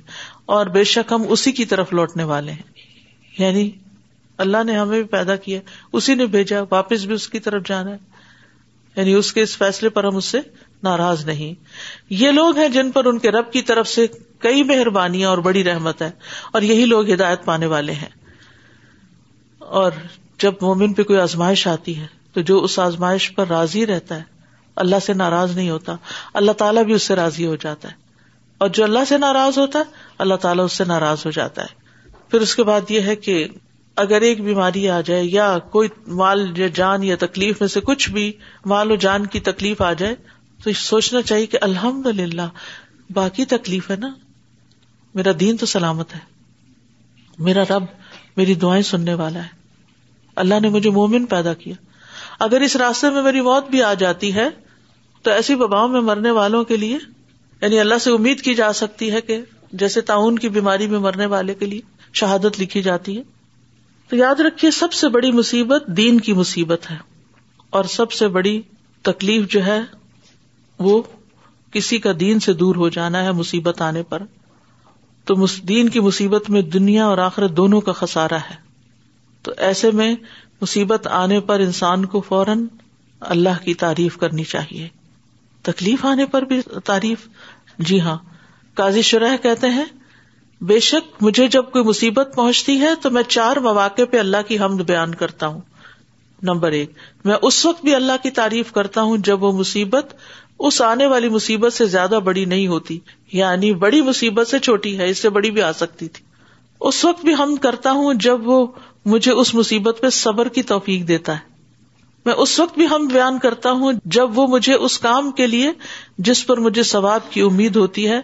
اور 0.56 0.68
بے 0.78 0.84
شک 0.94 1.12
ہم 1.14 1.26
اسی 1.36 1.52
کی 1.60 1.66
طرف 1.74 1.94
لوٹنے 1.94 2.24
والے 2.34 2.52
ہیں 2.52 2.86
یعنی 3.38 3.70
اللہ 4.46 4.64
نے 4.66 4.78
ہمیں 4.78 4.98
بھی 4.98 5.04
پیدا 5.12 5.36
کیا 5.46 5.60
اسی 6.00 6.16
نے 6.16 6.26
بھیجا 6.38 6.62
واپس 6.72 7.06
بھی 7.06 7.16
اس 7.16 7.28
کی 7.30 7.40
طرف 7.48 7.68
جانا 7.68 7.92
ہے 7.92 7.98
یعنی 8.96 9.14
اس 9.14 9.32
کے 9.34 9.42
اس 9.42 9.58
فیصلے 9.58 9.90
پر 9.96 10.04
ہم 10.04 10.16
اس 10.16 10.26
سے 10.26 10.40
ناراض 10.84 11.24
نہیں 11.26 11.54
یہ 12.22 12.32
لوگ 12.32 12.58
ہیں 12.58 12.68
جن 12.70 12.92
پر 12.92 13.06
ان 13.12 13.18
کے 13.20 13.32
رب 13.32 13.52
کی 13.54 13.62
طرف 13.70 13.88
سے 13.88 14.06
کئی 14.40 14.64
مہربانیاں 14.64 15.30
اور 15.30 15.38
بڑی 15.48 15.64
رحمت 15.64 16.02
ہے 16.02 16.10
اور 16.58 16.62
یہی 16.62 16.86
لوگ 16.86 17.12
ہدایت 17.14 17.46
پانے 17.46 17.66
والے 17.76 17.94
ہیں 18.02 18.10
اور 19.82 19.92
جب 20.40 20.54
مومن 20.62 20.94
پہ 20.94 21.04
کوئی 21.04 21.20
آزمائش 21.20 21.68
آتی 21.68 21.98
ہے 22.00 22.08
تو 22.34 22.42
جو 22.50 22.64
اس 22.64 22.78
آزمائش 22.80 23.34
پر 23.36 23.48
راضی 23.50 23.86
رہتا 23.86 24.16
ہے 24.18 24.36
اللہ 24.82 25.00
سے 25.06 25.14
ناراض 25.14 25.56
نہیں 25.56 25.70
ہوتا 25.70 25.96
اللہ 26.42 26.52
تعالیٰ 26.58 26.84
بھی 26.86 26.94
اس 26.94 27.04
سے 27.04 27.16
راضی 27.16 27.46
ہو 27.46 27.56
جاتا 27.62 27.90
ہے 27.92 28.06
اور 28.66 28.70
جو 28.78 28.84
اللہ 28.84 29.06
سے 29.08 29.18
ناراض 29.18 29.58
ہوتا 29.58 29.80
ہے 29.80 30.06
اللہ 30.26 30.36
تعالیٰ 30.42 30.66
اس 30.66 30.74
سے 30.78 30.84
ناراض 30.88 31.26
ہو 31.26 31.32
جاتا 31.32 31.62
ہے 31.62 31.86
پھر 32.32 32.42
اس 32.42 32.56
کے 32.56 32.64
بعد 32.64 32.92
یہ 32.92 33.02
ہے 33.08 33.16
کہ 33.16 33.48
اگر 34.04 34.22
ایک 34.22 34.42
بیماری 34.46 34.88
آ 34.90 35.00
جائے 35.06 35.24
یا 35.24 35.58
کوئی 35.72 35.90
مال 36.22 36.48
یا 36.58 36.68
جان 36.76 37.04
یا 37.04 37.16
تکلیف 37.20 37.62
میں 37.62 37.68
سے 37.76 37.82
کچھ 37.86 38.10
بھی 38.12 38.32
مال 38.74 38.92
و 38.92 38.96
جان 39.06 39.26
کی 39.36 39.40
تکلیف 39.52 39.82
آ 39.82 39.92
جائے 40.02 40.16
تو 40.64 40.72
سوچنا 40.84 41.22
چاہیے 41.22 41.46
کہ 41.54 41.58
الحمد 41.62 42.06
للہ 42.20 42.48
باقی 43.14 43.46
تکلیف 43.56 43.90
ہے 43.92 43.96
نا 44.00 44.10
میرا 45.16 45.32
دین 45.40 45.58
تو 45.58 45.66
سلامت 45.66 46.14
ہے 46.16 46.20
میرا 47.48 47.64
رب 47.70 47.84
میری 48.38 48.54
دعائیں 48.62 48.82
سننے 48.84 49.14
والا 49.22 49.44
ہے 49.44 49.56
اللہ 50.44 50.60
نے 50.62 50.70
مجھے 50.70 50.90
مومن 50.96 51.26
پیدا 51.26 51.54
کیا 51.64 51.74
اگر 52.46 52.62
اس 52.62 52.76
راستے 52.82 53.10
میں 53.10 53.22
میری 53.24 53.42
موت 53.42 53.70
بھی 53.70 53.84
آ 53.84 53.94
جاتی 54.06 54.34
ہے 54.36 54.48
تو 55.24 55.32
ایسی 55.32 55.56
وباؤں 55.62 55.88
میں 55.94 56.02
مرنے 56.10 56.32
والوں 56.40 56.64
کے 56.72 56.78
لیے 56.78 56.98
یعنی 57.62 57.80
اللہ 57.80 57.98
سے 58.02 58.12
امید 58.14 58.42
کی 58.44 58.54
جا 58.56 58.72
سکتی 58.82 59.12
ہے 59.12 59.22
کہ 59.30 59.40
جیسے 59.84 60.02
تعاون 60.10 60.38
کی 60.40 60.50
بیماری 60.58 60.88
میں 60.88 61.00
مرنے 61.06 61.26
والے 61.36 61.54
کے 61.60 61.66
لیے 61.66 61.82
شہادت 62.22 62.60
لکھی 62.62 62.82
جاتی 62.82 63.18
ہے 63.18 63.24
تو 64.10 64.16
یاد 64.16 64.40
رکھیے 64.48 64.72
سب 64.72 64.94
سے 64.94 65.10
بڑی 65.16 65.32
مصیبت 65.40 65.88
دین 65.98 66.20
کی 66.28 66.34
مصیبت 66.34 66.90
ہے 66.92 66.98
اور 67.78 67.84
سب 67.96 68.12
سے 68.20 68.28
بڑی 68.36 68.62
تکلیف 69.10 69.50
جو 69.52 69.66
ہے 69.66 69.80
وہ 70.86 71.02
کسی 71.74 71.98
کا 72.00 72.12
دین 72.20 72.40
سے 72.40 72.54
دور 72.54 72.76
ہو 72.76 72.90
جانا 72.98 73.24
ہے 73.24 73.32
مصیبت 73.42 73.82
آنے 73.82 74.04
پر 74.10 74.24
تو 75.28 75.36
دین 75.68 75.90
کی 75.94 76.00
مصیبت 76.00 76.50
میں 76.50 76.62
دنیا 76.76 77.06
اور 77.06 77.18
آخرت 77.24 77.52
دونوں 77.58 77.82
کا 77.88 77.92
خسارا 78.02 78.38
ہے 78.50 78.56
تو 79.44 79.52
ایسے 79.70 79.92
میں 80.02 80.14
مصیبت 80.62 81.08
آنے 81.12 81.40
پر 81.50 81.60
انسان 81.60 82.06
کو 82.14 82.22
فوراً 82.28 82.66
اللہ 83.36 83.64
کی 83.64 83.74
تعریف 83.84 84.18
کرنی 84.18 84.44
چاہیے 84.54 84.88
تکلیف 85.72 86.06
آنے 86.06 86.26
پر 86.32 86.42
بھی 86.52 86.62
تعریف 86.86 87.28
جی 87.90 88.00
ہاں 88.02 88.18
قاضی 88.76 89.02
شرح 89.10 89.36
کہتے 89.42 89.70
ہیں 89.70 89.84
بے 90.70 90.80
شک 90.80 91.24
مجھے 91.24 91.48
جب 91.56 91.72
کوئی 91.72 91.84
مصیبت 91.86 92.32
پہنچتی 92.36 92.80
ہے 92.82 92.94
تو 93.02 93.10
میں 93.12 93.24
چار 93.28 93.58
مواقع 93.68 94.02
پہ 94.12 94.20
اللہ 94.20 94.48
کی 94.48 94.58
حمد 94.60 94.80
بیان 94.88 95.14
کرتا 95.16 95.48
ہوں 95.48 95.60
نمبر 96.50 96.72
ایک 96.78 96.92
میں 97.26 97.36
اس 97.50 97.66
وقت 97.66 97.84
بھی 97.84 97.96
اللہ 97.96 98.22
کی 98.24 98.30
تعریف 98.40 98.72
کرتا 98.72 99.02
ہوں 99.10 99.18
جب 99.30 99.44
وہ 99.44 99.52
مصیبت 99.60 100.14
اس 100.68 100.82
آنے 100.82 101.06
والی 101.08 101.30
مصیبت 101.30 101.74
سے 101.74 101.86
زیادہ 101.86 102.20
بڑی 102.26 102.46
نہیں 102.52 102.68
ہوتی 102.68 102.98
یعنی 103.34 103.74
بڑی 103.84 104.02
مصیبت 104.02 104.48
سے 104.48 104.60
چھوٹی 104.68 104.98
ہے 105.00 105.10
اس 105.10 105.20
سے 105.22 105.30
بڑی 105.38 105.52
بھی 105.58 105.62
آ 105.62 105.72
سکتی 105.82 106.08
تھی 106.16 106.24
اس 106.90 107.04
وقت 107.06 107.24
بھی 107.26 107.34
ہم 107.40 107.56
کرتا 107.62 107.92
ہوں 108.00 108.14
جب 108.28 108.48
وہ 108.50 108.66
مجھے 109.14 109.32
اس 109.32 109.54
مصیبت 109.56 110.00
پہ 110.02 110.10
صبر 110.20 110.48
کی 110.58 110.64
توفیق 110.72 111.08
دیتا 111.08 111.34
ہے 111.36 111.56
میں 112.26 112.34
اس 112.44 112.60
وقت 112.60 112.78
بھی 112.78 112.88
ہم 112.92 113.06
بیان 113.12 113.38
کرتا 113.40 113.72
ہوں 113.82 114.00
جب 114.16 114.38
وہ 114.40 114.48
مجھے 114.54 114.74
اس 114.74 114.98
کام 115.00 115.32
کے 115.36 115.48
لیے 115.48 115.72
جس 116.30 116.46
پر 116.48 116.58
مجھے 116.66 116.84
ثواب 116.94 117.32
کی 117.32 117.42
امید 117.42 117.76
ہوتی 117.76 118.08
ہے 118.10 118.20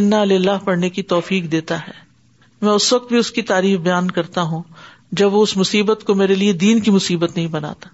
انا 0.00 0.20
اللہ 0.20 0.64
پڑھنے 0.64 0.90
کی 0.96 1.02
توفیق 1.12 1.50
دیتا 1.52 1.80
ہے 1.86 1.92
میں 2.62 2.72
اس 2.72 2.92
وقت 2.92 3.08
بھی 3.08 3.18
اس 3.18 3.30
کی 3.38 3.42
تعریف 3.52 3.78
بیان 3.80 4.10
کرتا 4.10 4.42
ہوں 4.50 4.62
جب 5.20 5.34
وہ 5.34 5.42
اس 5.42 5.56
مصیبت 5.56 6.04
کو 6.06 6.14
میرے 6.22 6.34
لیے 6.34 6.52
دین 6.66 6.80
کی 6.80 6.90
مصیبت 6.90 7.36
نہیں 7.36 7.46
بناتا 7.56 7.88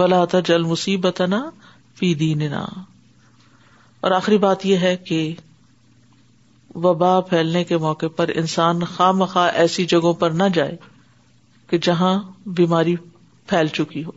ولا 0.00 0.24
جل 0.46 0.62
مصیبت 0.64 1.20
ہے 1.20 1.26
نا 1.26 1.42
فی 2.00 2.12
دیننا 2.20 2.64
اور 4.00 4.10
آخری 4.18 4.36
بات 4.44 4.64
یہ 4.66 4.84
ہے 4.88 4.96
کہ 5.08 5.18
وبا 6.84 7.10
پھیلنے 7.30 7.62
کے 7.70 7.76
موقع 7.86 8.06
پر 8.16 8.30
انسان 8.42 8.84
خواہ 8.92 9.10
مخواہ 9.22 9.50
ایسی 9.62 9.84
جگہوں 9.94 10.12
پر 10.22 10.30
نہ 10.40 10.44
جائے 10.54 10.76
کہ 11.70 11.78
جہاں 11.88 12.12
بیماری 12.60 12.94
پھیل 13.52 13.66
چکی 13.80 14.04
ہو 14.04 14.10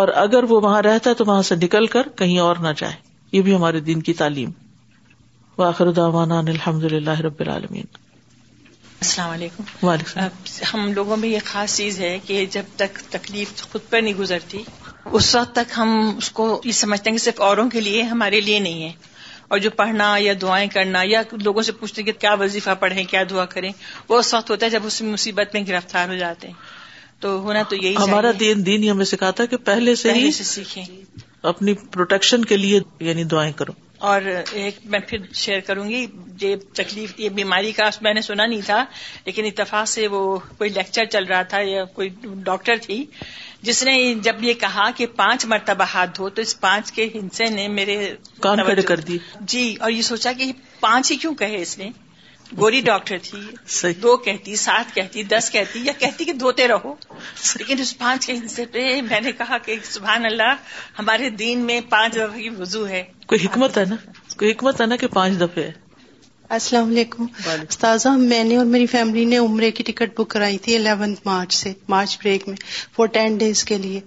اور 0.00 0.08
اگر 0.22 0.44
وہ 0.48 0.60
وہاں 0.62 0.82
رہتا 0.82 1.10
ہے 1.10 1.14
تو 1.14 1.24
وہاں 1.32 1.42
سے 1.50 1.54
نکل 1.62 1.86
کر 1.96 2.08
کہیں 2.22 2.38
اور 2.44 2.56
نہ 2.68 2.68
جائے 2.76 2.94
یہ 3.32 3.42
بھی 3.48 3.54
ہمارے 3.56 3.80
دین 3.90 4.02
کی 4.08 4.14
تعلیم 4.22 4.50
واخران 5.58 6.30
الحمد 6.48 6.84
للہ 6.92 7.20
رب 7.28 7.40
العالمین 7.46 7.84
السلام 9.00 9.30
علیکم 9.30 9.86
وعلیکم 9.86 10.74
ہم 10.74 10.92
لوگوں 10.94 11.16
میں 11.24 11.28
یہ 11.28 11.38
خاص 11.52 11.76
چیز 11.76 12.00
ہے 12.00 12.18
کہ 12.26 12.44
جب 12.58 12.76
تک 12.84 12.98
تکلیف 13.16 13.60
خود 13.72 13.90
پر 13.90 14.02
نہیں 14.02 14.14
گزرتی 14.18 14.62
اس 15.14 15.34
وقت 15.36 15.54
تک 15.56 15.72
ہم 15.76 15.90
اس 16.18 16.30
کو 16.38 16.46
یہ 16.64 16.72
سمجھتے 16.72 17.10
ہیں 17.10 17.16
کہ 17.16 17.22
صرف 17.24 17.40
اوروں 17.48 17.68
کے 17.70 17.80
لیے 17.80 18.02
ہمارے 18.12 18.40
لیے 18.46 18.58
نہیں 18.66 18.82
ہے 18.84 18.92
اور 19.54 19.58
جو 19.66 19.70
پڑھنا 19.80 20.14
یا 20.18 20.32
دعائیں 20.42 20.68
کرنا 20.72 21.02
یا 21.06 21.20
لوگوں 21.42 21.62
سے 21.62 21.72
پوچھتے 21.80 22.00
ہیں 22.02 22.06
کہ 22.06 22.12
کیا 22.20 22.32
وظیفہ 22.40 22.70
پڑھیں 22.80 23.02
کیا 23.10 23.22
دعا 23.30 23.44
کریں 23.54 23.70
وہ 24.08 24.18
اس 24.18 24.32
وقت 24.34 24.50
ہوتا 24.50 24.66
ہے 24.66 24.70
جب 24.70 24.86
اس 24.86 25.00
مصیبت 25.12 25.54
میں 25.54 25.62
گرفتار 25.68 26.08
ہو 26.08 26.14
جاتے 26.22 26.46
ہیں 26.48 26.54
تو 27.24 27.38
ہونا 27.42 27.62
تو 27.68 27.76
یہی 27.76 27.94
ہمارا 27.98 28.30
دین 28.40 28.66
دین 28.66 28.88
ہمیں 28.88 29.04
سکھاتا 29.12 29.42
ہے 29.42 29.48
کہ 29.52 29.56
پہلے 29.70 29.94
سے 30.02 30.14
سیکھیں 30.48 30.84
اپنی 31.52 31.74
پروٹیکشن 31.94 32.44
کے 32.52 32.56
لیے 32.56 32.80
یعنی 33.10 33.24
دعائیں 33.34 33.52
کروں 33.56 33.74
اور 34.08 34.22
ایک 34.52 34.78
میں 34.90 34.98
پھر 35.08 35.18
شیئر 35.34 35.60
کروں 35.66 35.88
گی 35.88 36.04
یہ 36.40 36.54
تکلیف 36.76 37.12
یہ 37.20 37.28
بیماری 37.38 37.72
کا 37.72 37.88
میں 38.02 38.12
نے 38.14 38.20
سنا 38.22 38.46
نہیں 38.46 38.60
تھا 38.66 38.84
لیکن 39.24 39.44
اتفاق 39.44 39.88
سے 39.88 40.06
وہ 40.14 40.20
کوئی 40.58 40.70
لیکچر 40.70 41.04
چل 41.14 41.24
رہا 41.26 41.42
تھا 41.52 41.60
یا 41.68 41.84
کوئی 41.94 42.08
ڈاکٹر 42.50 42.76
تھی 42.86 43.04
جس 43.68 43.82
نے 43.84 43.98
جب 44.22 44.42
یہ 44.44 44.54
کہا 44.60 44.88
کہ 44.96 45.06
پانچ 45.16 45.44
مرتبہ 45.52 45.84
ہاتھ 45.94 46.10
دھو 46.16 46.28
تو 46.38 46.42
اس 46.42 46.58
پانچ 46.60 46.92
کے 46.92 47.08
ہنسے 47.14 47.48
نے 47.50 47.66
میرے 47.78 47.96
کام 48.40 48.58
کر 48.86 49.00
دی 49.08 49.18
جی 49.52 49.74
اور 49.80 49.90
یہ 49.90 50.02
سوچا 50.10 50.32
کہ 50.38 50.52
پانچ 50.80 51.10
ہی 51.12 51.16
کیوں 51.24 51.34
کہے 51.44 51.62
اس 51.62 51.78
نے 51.78 51.90
گوری 52.58 52.80
ڈاکٹر 52.80 53.16
تھی 53.22 53.92
دو 54.02 54.16
کہتی 54.24 54.54
سات 54.56 54.94
کہتی 54.94 55.22
دس 55.30 55.50
کہتی 55.50 55.80
یا 55.84 55.92
کہتی 55.98 56.24
کہ 56.24 56.32
دھوتے 56.40 56.66
رہو 56.68 56.92
لیکن 57.58 57.80
اس 57.80 57.96
پانچ 57.98 58.26
کے 58.26 58.64
پہ 58.72 59.00
میں 59.08 59.20
نے 59.20 59.32
کہا 59.38 59.58
کہ 59.64 59.76
سبحان 59.90 60.24
اللہ 60.26 60.54
ہمارے 60.98 61.30
دین 61.40 61.64
میں 61.66 61.80
پانچ 61.90 62.14
دفعہ 62.14 62.36
کی 62.38 62.48
وضو 62.58 62.86
ہے 62.88 63.02
کوئی 63.26 63.44
حکمت 63.46 63.78
ہے 63.78 63.84
نا 63.88 63.96
کوئی 64.38 64.50
حکمت 64.50 64.80
ہے 64.80 64.86
نا 64.86 64.96
کہ 64.96 65.06
پانچ 65.14 65.40
دفعہ 65.40 65.64
ہے 65.64 65.72
السلام 66.56 66.88
علیکم 66.90 67.26
استاذہ 67.68 68.08
میں 68.18 68.42
نے 68.44 68.56
اور 68.56 68.64
میری 68.66 68.86
فیملی 68.90 69.24
نے 69.30 69.36
عمرے 69.46 69.70
کی 69.78 69.82
ٹکٹ 69.86 70.18
بک 70.20 70.28
کرائی 70.30 70.58
تھی 70.66 70.74
الیونتھ 70.76 71.20
مارچ 71.26 71.52
سے 71.54 71.72
مارچ 71.88 72.18
بریک 72.22 72.48
میں 72.48 72.56
فور 72.96 73.06
ٹین 73.16 73.36
ڈیز 73.38 73.64
کے 73.70 73.78
لیے 73.78 74.00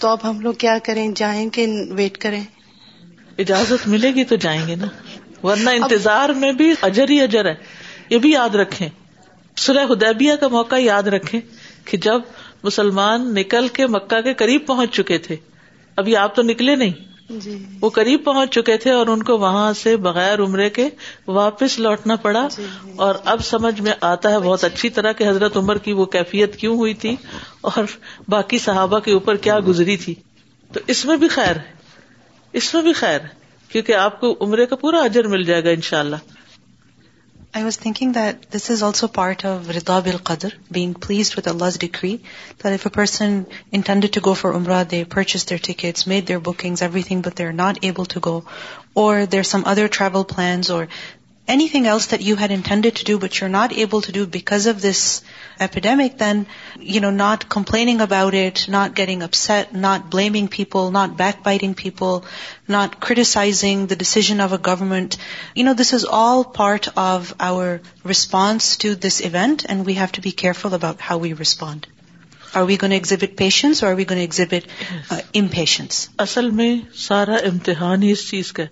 تو 0.00 0.08
اب 0.08 0.28
ہم 0.28 0.40
لوگ 0.40 0.54
کیا 0.64 0.76
کریں 0.84 1.06
جائیں 1.16 1.48
کہ 1.56 1.66
ویٹ 1.96 2.18
کریں 2.18 2.42
اجازت 3.44 3.86
ملے 3.88 4.14
گی 4.14 4.24
تو 4.30 4.36
جائیں 4.46 4.66
گے 4.68 4.74
نا 4.78 4.86
ورنہ 5.42 5.70
انتظار 5.74 6.28
میں 6.38 6.52
بھی 6.52 6.72
اجر 6.86 7.10
ہی 7.10 7.20
اجر 7.22 7.44
ہے 7.50 7.54
یہ 8.10 8.18
بھی 8.18 8.30
یاد 8.30 8.54
رکھے 8.60 8.88
سرحدیہ 9.64 10.32
کا 10.40 10.48
موقع 10.48 10.76
یاد 10.78 11.08
رکھے 11.14 11.40
کہ 11.90 11.96
جب 12.06 12.20
مسلمان 12.62 13.32
نکل 13.34 13.68
کے 13.76 13.86
مکہ 13.96 14.20
کے 14.24 14.32
قریب 14.40 14.66
پہنچ 14.66 14.94
چکے 14.94 15.18
تھے 15.26 15.36
ابھی 16.02 16.16
آپ 16.16 16.34
تو 16.36 16.42
نکلے 16.42 16.74
نہیں 16.82 17.08
جی 17.42 17.56
وہ 17.80 17.88
قریب 17.96 18.24
پہنچ 18.24 18.50
چکے 18.54 18.76
تھے 18.84 18.90
اور 18.90 19.06
ان 19.12 19.22
کو 19.22 19.36
وہاں 19.38 19.72
سے 19.82 19.96
بغیر 20.06 20.40
عمرے 20.44 20.68
کے 20.78 20.88
واپس 21.36 21.78
لوٹنا 21.78 22.16
پڑا 22.22 22.46
جی،, 22.56 22.62
جی 22.84 22.92
اور 23.06 23.14
اب 23.32 23.44
سمجھ 23.50 23.80
میں 23.80 23.92
آتا 24.10 24.30
ہے 24.30 24.38
بہت 24.44 24.64
اچھی 24.64 24.90
طرح 24.96 25.12
کہ 25.20 25.28
حضرت 25.28 25.56
عمر 25.56 25.78
کی 25.84 25.92
وہ 26.00 26.04
کیفیت 26.16 26.56
کیوں 26.62 26.76
ہوئی 26.78 26.94
تھی 27.04 27.14
اور 27.70 27.84
باقی 28.36 28.58
صحابہ 28.66 28.98
کے 29.06 29.12
اوپر 29.12 29.36
کیا 29.46 29.58
گزری 29.68 29.96
تھی 30.06 30.14
تو 30.72 30.80
اس 30.94 31.04
میں 31.10 31.16
بھی 31.24 31.28
خیر 31.36 31.56
ہے 31.56 31.76
اس 32.62 32.72
میں 32.74 32.82
بھی 32.82 32.92
خیر 33.02 33.20
ہے 33.20 33.38
کیونکہ 33.72 33.94
آپ 34.06 34.20
کو 34.20 34.36
عمرے 34.48 34.66
کا 34.66 34.76
پورا 34.76 35.02
اجر 35.10 35.26
مل 35.36 35.42
جائے 35.52 35.64
گا 35.64 35.70
انشاءاللہ 35.70 36.16
Allah 36.16 36.38
I 37.58 37.64
was 37.64 37.76
thinking 37.82 38.12
that 38.14 38.44
this 38.54 38.70
is 38.70 38.82
also 38.88 39.06
part 39.14 39.44
of 39.46 39.70
Rida 39.76 39.98
bill 40.04 40.16
being 40.72 40.92
pleased 41.06 41.38
with 41.38 41.46
Allah 41.52 41.76
that 41.82 41.96
a 42.66 42.76
person 42.98 43.32
intended 43.78 44.12
to 44.14 44.20
go 44.26 44.32
for 44.40 44.52
Umrah 44.58 44.82
they 44.90 45.02
purchase 45.14 45.48
their 45.48 45.60
tickets 45.66 46.06
made 46.08 46.28
their 46.28 46.38
bookings 46.48 46.82
everything 47.08 47.22
but 47.26 47.38
they 47.38 47.46
are 47.46 47.52
not 47.62 47.74
able 47.88 48.04
to 48.12 48.18
go 48.26 48.40
or 49.00 49.18
there 49.32 49.42
some 49.52 49.60
other 49.72 49.86
travel 49.96 50.24
plans 50.34 50.70
or 50.74 50.84
anything 51.54 51.86
else 51.92 52.06
that 52.10 52.22
you 52.22 52.36
had 52.40 52.52
intended 52.56 52.96
to 52.96 53.04
do 53.08 53.18
but 53.22 53.36
you're 53.36 53.54
not 53.54 53.72
able 53.84 54.02
to 54.02 54.12
do 54.16 54.24
because 54.36 54.66
of 54.72 54.82
this 54.86 55.00
epidemic, 55.66 56.16
then, 56.18 56.46
not 57.08 57.48
complaining 57.54 58.00
about 58.04 58.34
it, 58.42 58.62
not 58.76 58.94
getting 59.00 59.24
upset, 59.28 59.74
not 59.84 60.08
blaming 60.14 60.48
people, 60.56 60.90
not 60.98 61.16
backbiting 61.22 61.74
people, 61.82 62.24
not 62.76 62.98
criticizing 63.08 63.86
the 63.92 64.00
decision 64.06 64.40
of 64.46 64.56
a 64.58 64.58
government. 64.70 65.20
This 65.82 65.92
is 66.00 66.04
all 66.04 66.44
part 66.58 66.90
of 66.96 67.34
our 67.52 67.80
response 68.14 68.76
to 68.86 68.94
this 69.06 69.22
event, 69.32 69.64
and 69.68 69.86
we 69.92 70.02
have 70.02 70.20
to 70.20 70.28
be 70.32 70.36
careful 70.46 70.82
about 70.82 71.08
how 71.10 71.24
we 71.26 71.34
respond. 71.46 71.88
اور 72.58 72.62
we 72.68 72.76
gangs 72.82 73.12
impatience 75.34 76.06
اصل 76.24 76.48
میں 76.60 76.74
سارا 77.02 77.34
امتحان 77.50 78.02
ہی 78.02 78.10
اس 78.10 78.28
چیز 78.30 78.50
کا 78.52 78.62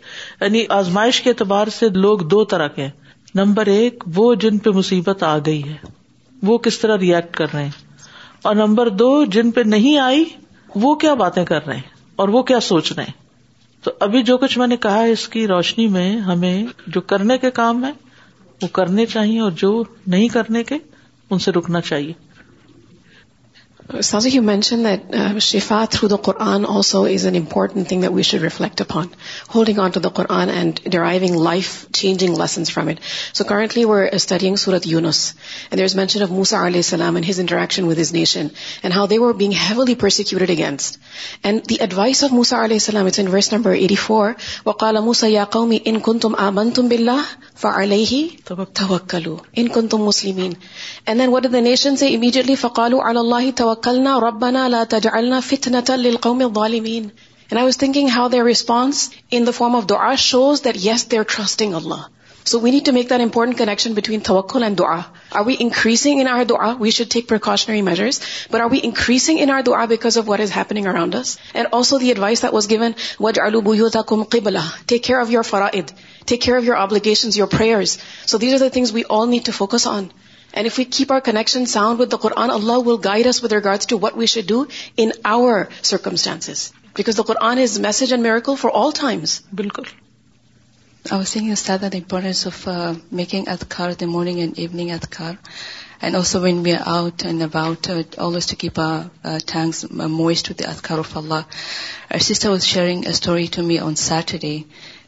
یعنی 0.41 0.65
آزمائش 0.79 1.21
کے 1.23 1.31
اعتبار 1.31 1.67
سے 1.79 1.89
لوگ 2.05 2.19
دو 2.35 2.45
طرح 2.53 2.69
کے 2.77 2.83
ہیں 2.83 2.91
نمبر 3.35 3.67
ایک 3.77 4.05
وہ 4.17 4.35
جن 4.45 4.59
پہ 4.65 4.71
مصیبت 4.75 5.23
آ 5.23 5.37
گئی 5.47 5.63
ہے 5.69 5.77
وہ 6.47 6.57
کس 6.67 6.79
طرح 6.79 6.97
ریئیکٹ 7.01 7.37
کر 7.37 7.53
رہے 7.55 7.65
ہیں 7.65 8.05
اور 8.49 8.55
نمبر 8.55 8.89
دو 9.05 9.11
جن 9.37 9.51
پہ 9.51 9.61
نہیں 9.67 9.99
آئی 9.99 10.25
وہ 10.85 10.95
کیا 11.05 11.15
باتیں 11.23 11.45
کر 11.45 11.67
رہے 11.67 11.77
ہیں 11.77 11.97
اور 12.23 12.29
وہ 12.35 12.43
کیا 12.51 12.61
سوچ 12.71 12.93
رہے 12.93 13.05
ہیں 13.05 13.27
تو 13.85 13.91
ابھی 14.05 14.23
جو 14.29 14.37
کچھ 14.39 14.59
میں 14.59 14.67
نے 14.67 14.77
کہا 14.87 15.01
اس 15.17 15.29
کی 15.35 15.47
روشنی 15.47 15.87
میں 15.97 16.11
ہمیں 16.31 16.63
جو 16.95 17.01
کرنے 17.13 17.39
کے 17.39 17.51
کام 17.61 17.85
ہے 17.85 17.91
وہ 18.63 18.69
کرنے 18.81 19.07
چاہیے 19.15 19.41
اور 19.41 19.51
جو 19.65 19.71
نہیں 20.17 20.29
کرنے 20.39 20.63
کے 20.71 20.79
ان 21.31 21.39
سے 21.47 21.51
رکنا 21.53 21.81
چاہیے 21.91 22.13
شفا 25.41 25.85
through 25.91 26.09
the 26.09 26.17
Quran 26.25 26.65
also 26.69 27.03
is 27.11 27.25
an 27.27 27.37
important 27.37 27.93
we 28.15 28.23
should 28.31 28.41
reflect 28.43 28.81
upon 28.81 29.07
holding 29.55 29.79
on 29.83 29.91
to 29.91 30.01
the 30.01 30.09
Quran 30.19 30.49
علیہ 30.51 31.69
السلام 36.77 37.19
دین 51.15 51.29
وٹ 51.33 51.47
نیشن 51.57 51.97
سے 51.97 52.17
ربنا 53.87 54.65
how 58.15 58.27
their 58.29 58.45
response 58.45 59.09
in 59.31 59.47
the 59.47 59.51
form 59.59 59.77
of 59.77 59.85
do 59.89 59.97
are 60.07 60.17
shows 60.19 60.65
that 60.65 60.77
yes 60.85 61.11
they 61.11 61.19
are 61.19 61.23
trusting 61.37 61.75
Allah 61.75 62.03
so 62.51 62.59
we 62.61 62.71
need 62.71 62.85
to 62.87 62.93
make 62.93 63.09
the 63.11 63.15
an 63.15 63.23
important 63.23 63.59
connection 63.59 63.93
between 63.95 64.21
تھوکو 64.29 64.59
and 64.63 64.79
do 64.79 64.85
are 64.87 64.99
are 65.39 65.47
we 65.47 65.55
increasing 65.61 66.21
in 66.21 66.29
our 66.35 66.43
do 66.49 66.57
or 66.69 66.75
we 66.81 66.91
should 66.97 67.11
take 67.13 67.29
precautionary 67.29 67.81
measures 67.89 68.21
per 68.51 68.61
are 68.61 68.69
we 68.73 68.81
increasing 68.83 69.41
in 69.43 69.51
our 69.57 69.63
do 69.67 69.75
or 69.81 69.87
because 69.93 70.19
of 70.19 70.29
what 70.31 70.41
is 70.41 70.53
happening 70.57 70.87
around 70.93 71.15
this 71.15 71.37
and 71.55 71.67
also 71.79 71.99
the 71.99 72.09
advice 72.09 72.45
was 72.53 72.71
glue 72.71 73.89
the 73.95 74.01
take 74.87 75.05
care 75.05 75.19
of 75.21 75.31
your 75.39 75.51
fraud 75.51 75.77
take 76.27 76.43
care 76.43 76.57
of 76.57 76.65
your 76.65 76.77
obligation 76.77 77.31
your 77.37 77.57
Frere 77.57 77.85
so 78.31 78.39
these 78.45 78.63
are 78.63 78.69
the 78.69 78.73
things 78.73 78.93
we 78.95 79.03
all 79.19 79.29
need 79.31 79.45
to 79.47 79.53
focus 79.63 79.87
on 79.99 80.05
and 80.53 80.67
if 80.67 80.79
we 80.79 80.85
keep 80.97 81.13
our 81.13 81.21
connection 81.25 81.65
sound 81.77 82.01
with 82.01 82.11
the 82.13 82.17
Quran 82.23 82.51
Allah 82.51 82.87
will 82.89 83.07
with 83.43 83.53
regard 83.53 83.81
to 83.89 83.99
what 84.03 84.17
we 84.17 84.27
should 84.35 84.47
do 84.49 84.63
in 85.03 85.11
circumstance 85.91 86.71
making 93.15 93.49
it 93.49 93.65
car 93.75 93.93
the 94.01 94.07
morning 94.07 94.39
and 94.41 94.53
evening 94.59 94.91
it 94.91 95.07
car 95.17 95.33
and 96.01 96.15
also 96.17 96.41
when 96.41 96.63
be 96.63 96.73
out 96.85 97.25
and 97.27 97.43
about 97.43 97.87
keep 98.59 98.81
our 98.81 99.39
thanks 99.47 99.85
most 100.19 100.43
to 100.43 100.55
the 100.59 100.65
it 100.71 100.83
car 100.89 100.99
of 100.99 101.17
Allah 101.19 102.19
sharing 102.63 103.05
a 103.05 103.11
story 103.11 103.47
to 103.57 103.63
me 103.67 103.79
on 103.87 103.95
Saturday 104.09 104.59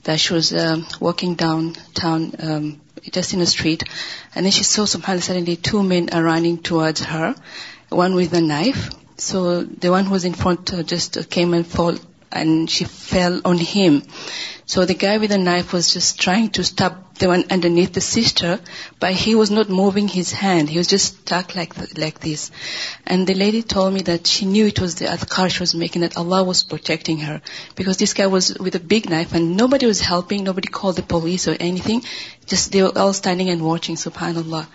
the 0.09 0.17
ش 0.25 0.33
walking 1.01 1.35
down 1.39 2.29
just 3.13 3.33
in 3.33 3.41
the 3.41 3.47
street. 3.47 3.85
And 4.35 4.45
then 4.45 4.53
she 4.53 4.65
saw, 4.65 4.85
subhanAllah, 4.85 5.23
suddenly 5.23 5.57
two 5.57 5.83
men 5.83 6.11
are 6.13 6.23
running 6.23 6.59
towards 6.59 7.01
her, 7.03 7.35
one 7.89 8.15
with 8.15 8.33
a 8.35 8.41
knife. 8.41 8.91
So 9.17 9.63
the 9.63 9.91
one 9.91 10.05
who 10.05 10.13
was 10.13 10.25
in 10.25 10.35
front 10.35 10.73
uh, 10.73 10.83
just 10.83 11.31
came 11.31 11.55
and 11.55 11.67
fell, 11.67 11.99
and 12.33 12.71
she 12.71 12.85
fell 12.85 13.41
on 13.45 13.59
him. 13.59 14.03
So 14.71 14.85
the 14.85 14.95
guy 14.95 15.19
with 15.19 15.31
the 15.31 15.39
knife 15.45 15.73
was 15.73 15.93
just 15.93 16.21
trying 16.21 16.51
to 16.51 16.63
stab 16.63 17.15
the 17.19 17.27
one 17.27 17.47
underneath 17.51 17.93
the 17.93 18.01
sister, 18.01 18.61
but 19.01 19.13
he 19.13 19.35
was 19.35 19.51
not 19.51 19.69
moving 19.69 20.07
his 20.07 20.31
hand. 20.31 20.69
He 20.71 20.79
was 20.79 20.87
just 20.87 21.07
stuck 21.07 21.57
like 21.57 22.21
this. 22.21 22.53
And 23.05 23.27
the 23.27 23.35
lady 23.35 23.63
told 23.65 23.93
me 23.93 24.03
that 24.03 24.29
she 24.29 24.45
knew 24.47 24.67
it 24.67 24.79
was 24.79 24.95
the 24.95 25.07
adhkar 25.07 25.51
she 25.51 25.59
was 25.59 25.75
making, 25.75 26.03
that 26.03 26.17
Allah 26.17 26.45
was 26.45 26.63
protecting 26.63 27.19
her. 27.27 27.43
Because 27.75 27.97
this 27.97 28.15
guy 28.15 28.29
was 28.29 28.55
with 28.67 28.77
a 28.77 28.87
big 28.93 29.11
knife 29.11 29.35
and 29.35 29.57
nobody 29.57 29.87
was 29.87 30.01
helping, 30.01 30.45
nobody 30.45 30.69
called 30.69 30.95
the 30.95 31.09
police 31.15 31.49
or 31.49 31.57
anything. 31.59 32.05
Just 32.47 32.71
they 32.71 32.85
were 32.85 32.97
all 32.97 33.13
standing 33.13 33.49
and 33.49 33.65
watching, 33.65 33.97
subhanAllah. 33.97 34.69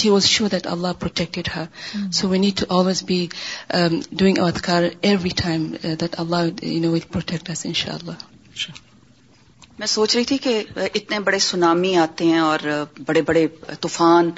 she 0.00 0.10
was 0.16 0.28
sure 0.34 0.56
Allah 0.74 0.94
protected 1.04 1.50
Mm-hmm. 1.54 2.08
So 2.18 2.28
we 2.32 2.38
need 2.44 2.56
to 2.60 2.66
always 2.76 3.00
be 3.10 3.16
um, 3.78 3.94
doing 4.22 4.38
our 4.44 4.50
adhkar 4.54 5.34
time 5.44 5.66
uh, 5.76 5.94
that 6.02 6.18
Allah, 6.24 6.40
you 6.74 6.80
know, 6.84 6.90
will 6.96 7.06
protect 7.16 7.50
us, 7.56 7.66
شاء 7.84 7.98
Sure. 8.64 8.80
میں 9.78 9.86
سوچ 9.86 10.14
رہی 10.16 10.24
تھی 10.24 10.36
کہ 10.42 10.52
اتنے 11.00 11.18
بڑے 11.28 11.38
tsunami 11.48 11.94
آتے 12.02 12.24
ہیں 12.32 12.38
اور 12.38 12.64
بڑے 13.06 13.22
بڑے 13.28 13.46
طوفان 13.86 14.30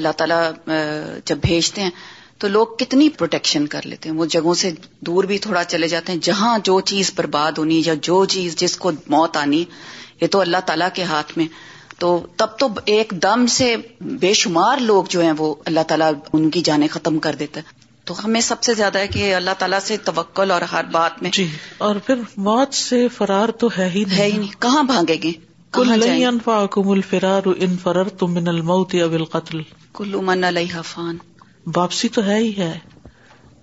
اللہ 0.00 0.12
تعالیٰ 0.18 0.40
جب 1.26 1.38
بھیجتے 1.42 1.82
ہیں 1.82 1.90
تو 2.38 2.48
لوگ 2.48 2.66
کتنی 2.78 3.08
پروٹیکشن 3.18 3.66
کر 3.74 3.86
لیتے 3.90 4.08
ہیں 4.08 4.16
وہ 4.16 4.24
جگہوں 4.34 4.54
سے 4.62 4.70
دور 5.06 5.24
بھی 5.30 5.38
تھوڑا 5.46 5.62
چلے 5.74 5.88
جاتے 5.88 6.12
ہیں 6.12 6.18
جہاں 6.26 6.58
جو 6.64 6.78
چیز 6.90 7.10
برباد 7.16 7.58
ہونی 7.58 7.80
یا 7.86 7.94
جو 8.08 8.24
چیز 8.34 8.56
جس 8.62 8.76
کو 8.84 8.90
موت 9.14 9.36
آنی 9.36 9.64
یہ 10.20 10.26
تو 10.30 10.40
اللہ 10.40 10.64
تعالیٰ 10.66 10.88
کے 10.94 11.02
ہاتھ 11.12 11.32
میں 11.38 11.46
تو 11.98 12.10
تب 12.36 12.58
تو 12.58 12.68
ایک 12.94 13.12
دم 13.22 13.46
سے 13.58 13.74
بے 14.20 14.32
شمار 14.40 14.78
لوگ 14.90 15.04
جو 15.10 15.20
ہیں 15.22 15.32
وہ 15.38 15.54
اللہ 15.70 15.86
تعالیٰ 15.88 16.10
ان 16.32 16.48
کی 16.56 16.60
جانیں 16.68 16.86
ختم 16.92 17.18
کر 17.26 17.34
دیتا 17.44 17.60
ہے 17.66 17.84
تو 18.08 18.14
ہمیں 18.24 18.40
سب 18.48 18.62
سے 18.62 18.74
زیادہ 18.80 18.98
ہے 19.04 19.08
کہ 19.14 19.34
اللہ 19.34 19.56
تعالیٰ 19.58 19.78
سے 19.84 19.96
توکل 20.08 20.50
اور 20.56 20.62
ہر 20.72 20.84
بات 20.92 21.22
میں 21.22 21.30
جی 21.38 21.46
اور 21.86 21.96
پھر 22.06 22.20
موت 22.48 22.74
سے 22.80 23.06
فرار 23.16 23.48
تو 23.62 23.68
ہے 23.78 23.88
ہی 23.94 24.02
ہے 24.16 24.26
ہی 24.26 24.36
نہیں 24.36 24.60
کہاں 24.62 24.82
بھاگے 24.92 25.16
گی 25.22 25.32
کل 25.70 26.02
واپسی 31.74 32.08
تو 32.14 32.24
ہے 32.26 32.36
ہی 32.38 32.50
ہے 32.56 32.78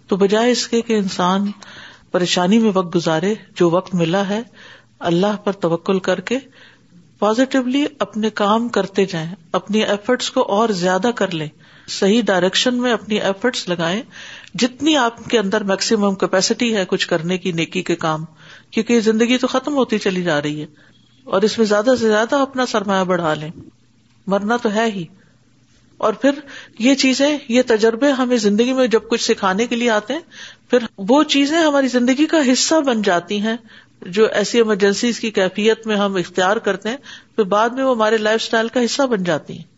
تو 0.07 0.15
بجائے 0.23 0.51
اس 0.51 0.67
کے 0.67 0.81
کہ 0.87 0.97
انسان 0.97 1.45
پریشانی 2.11 2.57
میں 2.59 2.71
وقت 2.73 2.93
گزارے 2.95 3.33
جو 3.59 3.69
وقت 3.69 3.93
ملا 3.95 4.27
ہے 4.29 4.41
اللہ 5.11 5.35
پر 5.43 5.51
توکل 5.65 5.99
کر 6.07 6.19
کے 6.31 6.37
پازیٹیولی 7.19 7.85
اپنے 8.05 8.29
کام 8.41 8.67
کرتے 8.77 9.05
جائیں 9.13 9.29
اپنی 9.59 9.83
ایفرٹس 9.83 10.29
کو 10.31 10.41
اور 10.57 10.69
زیادہ 10.83 11.09
کر 11.15 11.33
لیں 11.33 11.47
صحیح 11.99 12.21
ڈائریکشن 12.25 12.77
میں 12.81 12.91
اپنی 12.93 13.19
ایفرٹس 13.29 13.67
لگائیں 13.69 14.01
جتنی 14.63 14.95
آپ 14.97 15.23
کے 15.29 15.39
اندر 15.39 15.63
میکسیمم 15.71 16.15
کیپیسٹی 16.23 16.75
ہے 16.75 16.83
کچھ 16.89 17.07
کرنے 17.07 17.37
کی 17.45 17.51
نیکی 17.61 17.81
کے 17.91 17.95
کام 18.05 18.25
کیونکہ 18.71 18.99
زندگی 19.07 19.37
تو 19.37 19.47
ختم 19.55 19.75
ہوتی 19.77 19.99
چلی 20.07 20.23
جا 20.23 20.41
رہی 20.41 20.61
ہے 20.61 20.65
اور 21.35 21.41
اس 21.47 21.57
میں 21.57 21.65
زیادہ 21.65 21.95
سے 21.99 22.07
زیادہ 22.07 22.35
اپنا 22.41 22.65
سرمایہ 22.75 23.03
بڑھا 23.13 23.33
لیں 23.43 23.51
مرنا 24.35 24.57
تو 24.63 24.73
ہے 24.75 24.85
ہی 24.95 25.05
اور 26.05 26.13
پھر 26.21 26.39
یہ 26.85 26.95
چیزیں 27.01 27.27
یہ 27.57 27.61
تجربے 27.67 28.07
ہمیں 28.19 28.37
زندگی 28.45 28.73
میں 28.79 28.87
جب 28.95 29.07
کچھ 29.09 29.21
سکھانے 29.25 29.67
کے 29.73 29.75
لیے 29.75 29.89
آتے 29.97 30.13
ہیں 30.13 30.41
پھر 30.69 30.85
وہ 31.11 31.21
چیزیں 31.35 31.57
ہماری 31.57 31.87
زندگی 31.93 32.25
کا 32.33 32.41
حصہ 32.51 32.79
بن 32.89 33.01
جاتی 33.09 33.39
ہیں 33.45 33.55
جو 34.17 34.25
ایسی 34.41 34.57
ایمرجنسیز 34.57 35.19
کی 35.25 35.31
کیفیت 35.39 35.85
میں 35.87 35.97
ہم 36.03 36.15
اختیار 36.23 36.57
کرتے 36.67 36.89
ہیں 36.89 36.97
پھر 37.35 37.43
بعد 37.53 37.77
میں 37.79 37.83
وہ 37.83 37.95
ہمارے 37.95 38.17
لائف 38.27 38.41
اسٹائل 38.43 38.67
کا 38.77 38.83
حصہ 38.85 39.05
بن 39.13 39.23
جاتی 39.29 39.57
ہیں 39.57 39.71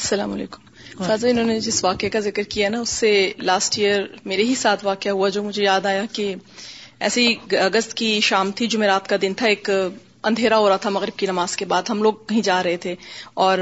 السلام 0.00 0.32
علیکم 0.32 1.04
خاص 1.06 1.24
انہوں 1.30 1.44
نے 1.52 1.58
جس 1.68 1.82
واقعہ 1.84 2.08
کا 2.12 2.20
ذکر 2.28 2.42
کیا 2.54 2.68
نا 2.76 2.80
اس 2.86 2.98
سے 3.02 3.12
لاسٹ 3.50 3.78
ایئر 3.82 4.02
میرے 4.32 4.42
ہی 4.50 4.54
ساتھ 4.64 4.84
واقعہ 4.84 5.12
ہوا 5.20 5.28
جو 5.36 5.42
مجھے 5.42 5.62
یاد 5.64 5.86
آیا 5.94 6.04
کہ 6.18 6.34
ایسی 7.08 7.26
اگست 7.70 7.94
کی 8.02 8.10
شام 8.30 8.50
تھی 8.58 8.66
جمعرات 8.76 9.08
کا 9.08 9.16
دن 9.22 9.34
تھا 9.42 9.46
ایک 9.54 9.68
اندھیرا 10.28 10.56
ہو 10.58 10.68
رہا 10.68 10.76
تھا 10.84 10.90
مغرب 10.90 11.18
کی 11.18 11.26
نماز 11.26 11.56
کے 11.56 11.64
بعد 11.64 11.90
ہم 11.90 12.02
لوگ 12.02 12.14
کہیں 12.28 12.40
جا 12.48 12.62
رہے 12.62 12.76
تھے 12.84 12.94
اور 13.44 13.58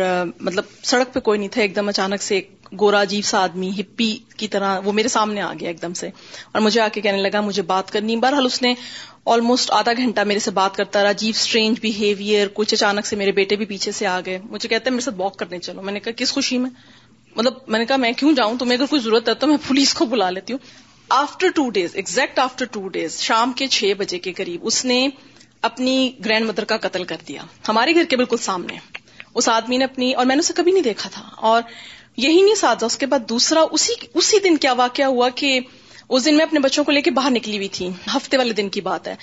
مطلب 0.49 0.65
سڑک 0.93 1.13
پہ 1.15 1.21
کوئی 1.29 1.39
نہیں 1.39 1.49
تھا 1.57 1.61
ایک 1.63 1.77
دم 1.77 1.89
اچانک 1.89 2.23
سے 2.23 2.41
گورا 2.81 3.03
عجیب 3.03 3.25
سا 3.25 3.43
آدمی 3.43 3.71
ہپی 3.79 4.17
کی 4.37 4.49
طرح 4.55 4.81
وہ 4.85 4.93
میرے 4.93 5.09
سامنے 5.09 5.41
آ 5.41 5.53
گیا 5.61 5.69
ایک 5.69 5.81
دم 5.83 5.93
سے 6.01 6.09
اور 6.53 6.61
مجھے 6.63 6.81
آ 6.81 6.87
کے 6.93 7.01
کہنے 7.01 7.21
لگا 7.23 7.41
مجھے 7.41 7.63
بات 7.69 7.91
کرنی 7.93 8.17
بہرحال 8.25 8.47
اس 8.47 8.61
نے 8.63 8.75
آلموسٹ 9.35 9.71
آدھا 9.79 9.93
گھنٹہ 9.97 10.21
میرے 10.31 10.39
سے 10.39 10.51
بات 10.59 10.75
کرتا 10.77 11.03
رہا 11.03 11.11
عجیب 11.11 11.35
اسٹرینج 11.37 11.79
بہیویئر 11.83 12.49
کچھ 12.55 12.75
اچانک 12.75 13.07
سے 13.07 13.17
میرے 13.17 13.33
بیٹے 13.39 13.57
بھی 13.63 13.67
پیچھے 13.73 13.93
سے 14.01 14.07
آ 14.07 14.19
گئے 14.27 14.39
مجھے 14.51 14.69
کہتے 14.69 14.91
میرے 14.91 15.01
ساتھ 15.05 15.15
واک 15.21 15.37
کرنے 15.39 15.59
چلو 15.69 15.83
میں 15.89 15.93
نے 15.93 16.01
کہا 16.01 16.13
کس 16.17 16.33
خوشی 16.33 16.59
میں 16.65 16.71
مطلب 17.37 17.57
میں 17.69 17.79
نے 17.79 17.85
کہا 17.87 17.97
میں 18.05 18.13
کیوں 18.17 18.33
جاؤں 18.37 18.57
تمہیں 18.59 18.77
اگر 18.77 18.87
کوئی 18.91 19.01
ضرورت 19.03 19.29
ہے 19.29 19.35
تو 19.35 19.47
میں 19.47 19.57
پولیس 19.67 19.95
کو 19.95 20.07
بلا 20.17 20.31
لیتی 20.31 20.53
ہوں 20.53 20.61
after 21.23 21.49
two 21.55 21.69
days 21.79 21.97
exact 22.03 22.39
after 22.39 22.65
two 22.73 22.87
days 22.99 23.19
شام 23.21 23.53
کے 23.57 23.67
چھ 23.79 23.93
بجے 23.99 24.19
کے 24.29 24.33
قریب 24.43 24.67
اس 24.71 24.85
نے 24.85 25.07
اپنی 25.67 25.93
گرینڈ 26.25 26.47
مدر 26.49 26.65
کا 26.69 26.77
قتل 26.83 27.05
کر 27.13 27.17
دیا 27.29 27.43
ہمارے 27.69 27.95
گھر 27.95 28.05
کے 28.09 28.17
بالکل 28.17 28.37
سامنے 28.43 28.77
اس 29.41 29.49
آدمی 29.49 29.77
نے 29.77 29.85
اپنی 29.85 30.13
اور 30.21 30.27
میں 30.27 30.37
نے 30.37 30.41
اسے 30.41 30.53
کبھی 30.57 30.73
نہیں 30.73 30.83
دیکھا 30.83 31.09
تھا 31.13 31.23
اور 31.51 31.63
یہی 32.25 32.41
نہیں 32.43 32.55
ساتھ 32.61 32.85
اس 32.85 32.97
کے 32.99 33.07
بعد 33.07 33.29
دوسرا 33.29 33.65
اسی 33.79 33.93
اسی 34.21 34.39
دن 34.45 34.57
کیا 34.65 34.73
واقعہ 34.83 35.05
ہوا 35.15 35.29
کہ 35.35 35.59
اس 36.17 36.25
دن 36.25 36.37
میں 36.37 36.45
اپنے 36.45 36.61
بچوں 36.65 36.85
کو 36.85 36.93
لے 36.93 37.01
کے 37.07 37.11
باہر 37.19 37.31
نکلی 37.31 37.57
ہوئی 37.57 37.69
تھی 37.73 37.89
ہفتے 38.15 38.37
والے 38.39 38.53
دن 38.61 38.69
کی 38.77 38.81
بات 38.85 39.09
ہے 39.09 39.15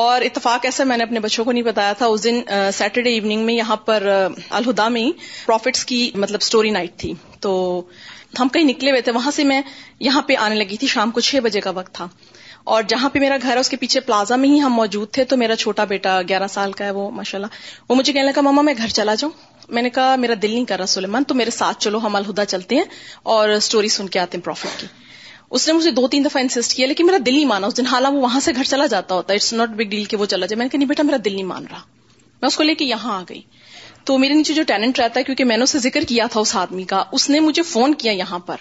اور 0.00 0.20
اتفاق 0.28 0.64
ایسا 0.64 0.84
میں 0.90 0.96
نے 0.96 1.04
اپنے 1.04 1.20
بچوں 1.26 1.44
کو 1.44 1.52
نہیں 1.52 1.62
بتایا 1.68 1.92
تھا 2.00 2.06
اس 2.16 2.24
دن 2.24 2.40
سیٹرڈے 2.78 3.10
ایوننگ 3.12 3.44
میں 3.46 3.54
یہاں 3.54 3.76
پر 3.88 4.08
الہدا 4.12 4.88
میں 4.98 5.10
پروفٹس 5.46 5.84
کی 5.92 6.00
مطلب 6.26 6.42
سٹوری 6.48 6.70
نائٹ 6.76 6.96
تھی 7.04 7.12
تو 7.46 7.54
ہم 8.40 8.48
کہیں 8.52 8.64
نکلے 8.64 8.90
ہوئے 8.90 9.00
تھے 9.08 9.12
وہاں 9.20 9.30
سے 9.40 9.44
میں 9.52 9.60
یہاں 10.08 10.22
پہ 10.30 10.36
آنے 10.46 10.54
لگی 10.54 10.76
تھی 10.76 10.86
شام 10.96 11.10
کو 11.10 11.20
چھ 11.30 11.40
بجے 11.44 11.60
کا 11.60 11.70
وقت 11.82 11.94
تھا 12.00 12.06
اور 12.74 12.82
جہاں 12.88 13.08
پہ 13.12 13.18
میرا 13.20 13.36
گھر 13.42 13.54
ہے 13.54 13.60
اس 13.60 13.68
کے 13.70 13.76
پیچھے 13.80 14.00
پلازا 14.06 14.36
میں 14.44 14.48
ہی 14.48 14.58
ہم 14.60 14.72
موجود 14.74 15.10
تھے 15.16 15.24
تو 15.32 15.36
میرا 15.42 15.56
چھوٹا 15.56 15.84
بیٹا 15.90 16.14
گیارہ 16.28 16.46
سال 16.54 16.72
کا 16.78 16.84
ہے 16.84 16.90
وہ 16.96 17.10
ماشاء 17.18 17.38
اللہ 17.38 17.52
وہ 17.90 17.94
مجھے 17.96 18.12
کہنے 18.12 18.26
لگا 18.28 18.40
ماما 18.46 18.62
میں 18.68 18.72
گھر 18.82 18.88
چلا 18.96 19.14
جاؤں 19.18 19.32
میں 19.76 19.82
نے 19.82 19.90
کہا 19.98 20.16
میرا 20.22 20.32
دل 20.42 20.50
نہیں 20.52 20.64
کر 20.70 20.76
رہا 20.78 20.86
سلیمان 20.94 21.24
تو 21.28 21.34
میرے 21.40 21.50
ساتھ 21.58 21.78
چلو 21.84 21.98
ہم 22.06 22.16
الہدا 22.16 22.44
چلتے 22.54 22.76
ہیں 22.76 22.84
اور 23.34 23.48
اسٹوری 23.58 23.88
سن 23.98 24.08
کے 24.08 24.18
آتے 24.20 24.36
ہیں 24.38 24.44
پروفٹ 24.44 24.80
کی 24.80 24.86
اس 25.56 25.66
نے 25.68 25.72
مجھے 25.74 25.90
دو 26.00 26.06
تین 26.14 26.24
دفعہ 26.24 26.42
انسسٹ 26.42 26.74
کیا 26.76 26.86
لیکن 26.86 27.06
میرا 27.06 27.16
دل 27.26 27.34
نہیں 27.34 27.44
مانا 27.54 27.66
اس 27.72 27.76
دن 27.76 27.86
حالانکہ 27.90 28.16
وہ 28.16 28.22
وہاں 28.22 28.40
سے 28.48 28.52
گھر 28.56 28.70
چلا 28.70 28.86
جاتا 28.94 29.14
ہوتا 29.14 29.32
ہے 29.32 29.36
اٹس 29.38 29.52
ناٹ 29.60 29.76
بگ 29.80 29.88
ڈیل 29.94 30.04
کہ 30.04 30.16
وہ 30.22 30.26
چلا 30.32 30.46
جائے 30.46 30.56
میں 30.58 30.64
نے 30.64 30.68
کہا 30.70 30.78
نہیں 30.78 30.88
بیٹا 30.88 31.02
میرا 31.12 31.16
دل 31.24 31.34
نہیں 31.34 31.44
مان 31.52 31.66
رہا 31.70 31.78
میں 32.42 32.46
اس 32.46 32.56
کو 32.56 32.62
لے 32.70 32.74
کے 32.80 32.84
یہاں 32.84 33.18
آ 33.18 33.22
گئی 33.28 33.40
تو 34.10 34.18
میرے 34.24 34.34
نیچے 34.42 34.54
جو 34.54 34.62
ٹیلنٹ 34.72 34.98
رہتا 35.00 35.20
ہے 35.20 35.24
کیونکہ 35.30 35.44
میں 35.52 35.56
نے 35.56 35.62
اسے 35.68 35.78
ذکر 35.88 36.04
کیا 36.14 36.26
تھا 36.32 36.40
اس 36.48 36.56
آدمی 36.64 36.84
کا 36.94 37.02
اس 37.18 37.28
نے 37.30 37.40
مجھے 37.48 37.62
فون 37.72 37.94
کیا 38.04 38.12
یہاں 38.22 38.38
پر 38.50 38.56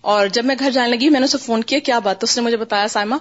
اور 0.00 0.26
جب 0.32 0.44
میں 0.44 0.54
گھر 0.58 0.70
جانے 0.70 0.90
لگی 0.96 1.08
میں 1.10 1.20
نے 1.20 1.24
اسے 1.24 1.38
فون 1.44 1.62
کیا 1.70 1.78
کیا 1.86 1.98
بات 2.08 2.24
اس 2.24 2.36
نے 2.38 2.42
مجھے 2.44 2.56
بتایا 2.56 2.88
سائما 2.88 3.16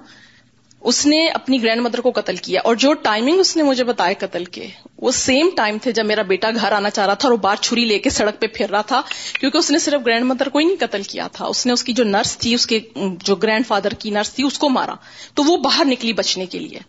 اس 0.89 1.05
نے 1.05 1.25
اپنی 1.27 1.61
گرینڈ 1.61 1.81
مدر 1.81 2.01
کو 2.01 2.09
قتل 2.15 2.35
کیا 2.47 2.59
اور 2.69 2.75
جو 2.81 2.91
ٹائمنگ 3.05 3.39
اس 3.39 3.55
نے 3.57 3.63
مجھے 3.63 3.83
بتایا 3.83 4.13
قتل 4.25 4.43
کے 4.57 4.67
وہ 5.05 5.11
سیم 5.19 5.49
ٹائم 5.55 5.77
تھے 5.83 5.91
جب 5.99 6.05
میرا 6.05 6.21
بیٹا 6.31 6.49
گھر 6.61 6.71
آنا 6.71 6.89
چاہ 6.89 7.05
رہا 7.05 7.13
تھا 7.23 7.27
اور 7.27 7.31
وہ 7.35 7.41
بار 7.45 7.55
چھری 7.61 7.85
لے 7.85 7.97
کے 7.99 8.09
سڑک 8.17 8.39
پہ 8.41 8.47
پھر 8.57 8.69
رہا 8.69 8.81
تھا 8.91 9.01
کیونکہ 9.39 9.57
اس 9.57 9.71
نے 9.71 9.79
صرف 9.87 10.05
گرینڈ 10.05 10.25
مدر 10.31 10.49
کو 10.49 10.59
ہی 10.59 10.65
نہیں 10.65 10.75
قتل 10.85 11.03
کیا 11.13 11.27
تھا 11.33 11.45
اس 11.53 11.65
نے 11.65 11.73
اس 11.73 11.83
کی 11.83 11.93
جو 11.93 12.03
نرس 12.11 12.37
تھی 12.43 12.53
اس 12.53 12.65
کے 12.67 12.79
جو 13.23 13.35
گرینڈ 13.43 13.67
فادر 13.67 13.93
کی 14.03 14.09
نرس 14.19 14.33
تھی 14.33 14.43
اس 14.47 14.57
کو 14.59 14.69
مارا 14.75 14.93
تو 15.35 15.43
وہ 15.47 15.57
باہر 15.63 15.85
نکلی 15.87 16.13
بچنے 16.21 16.45
کے 16.55 16.59
لیے 16.59 16.79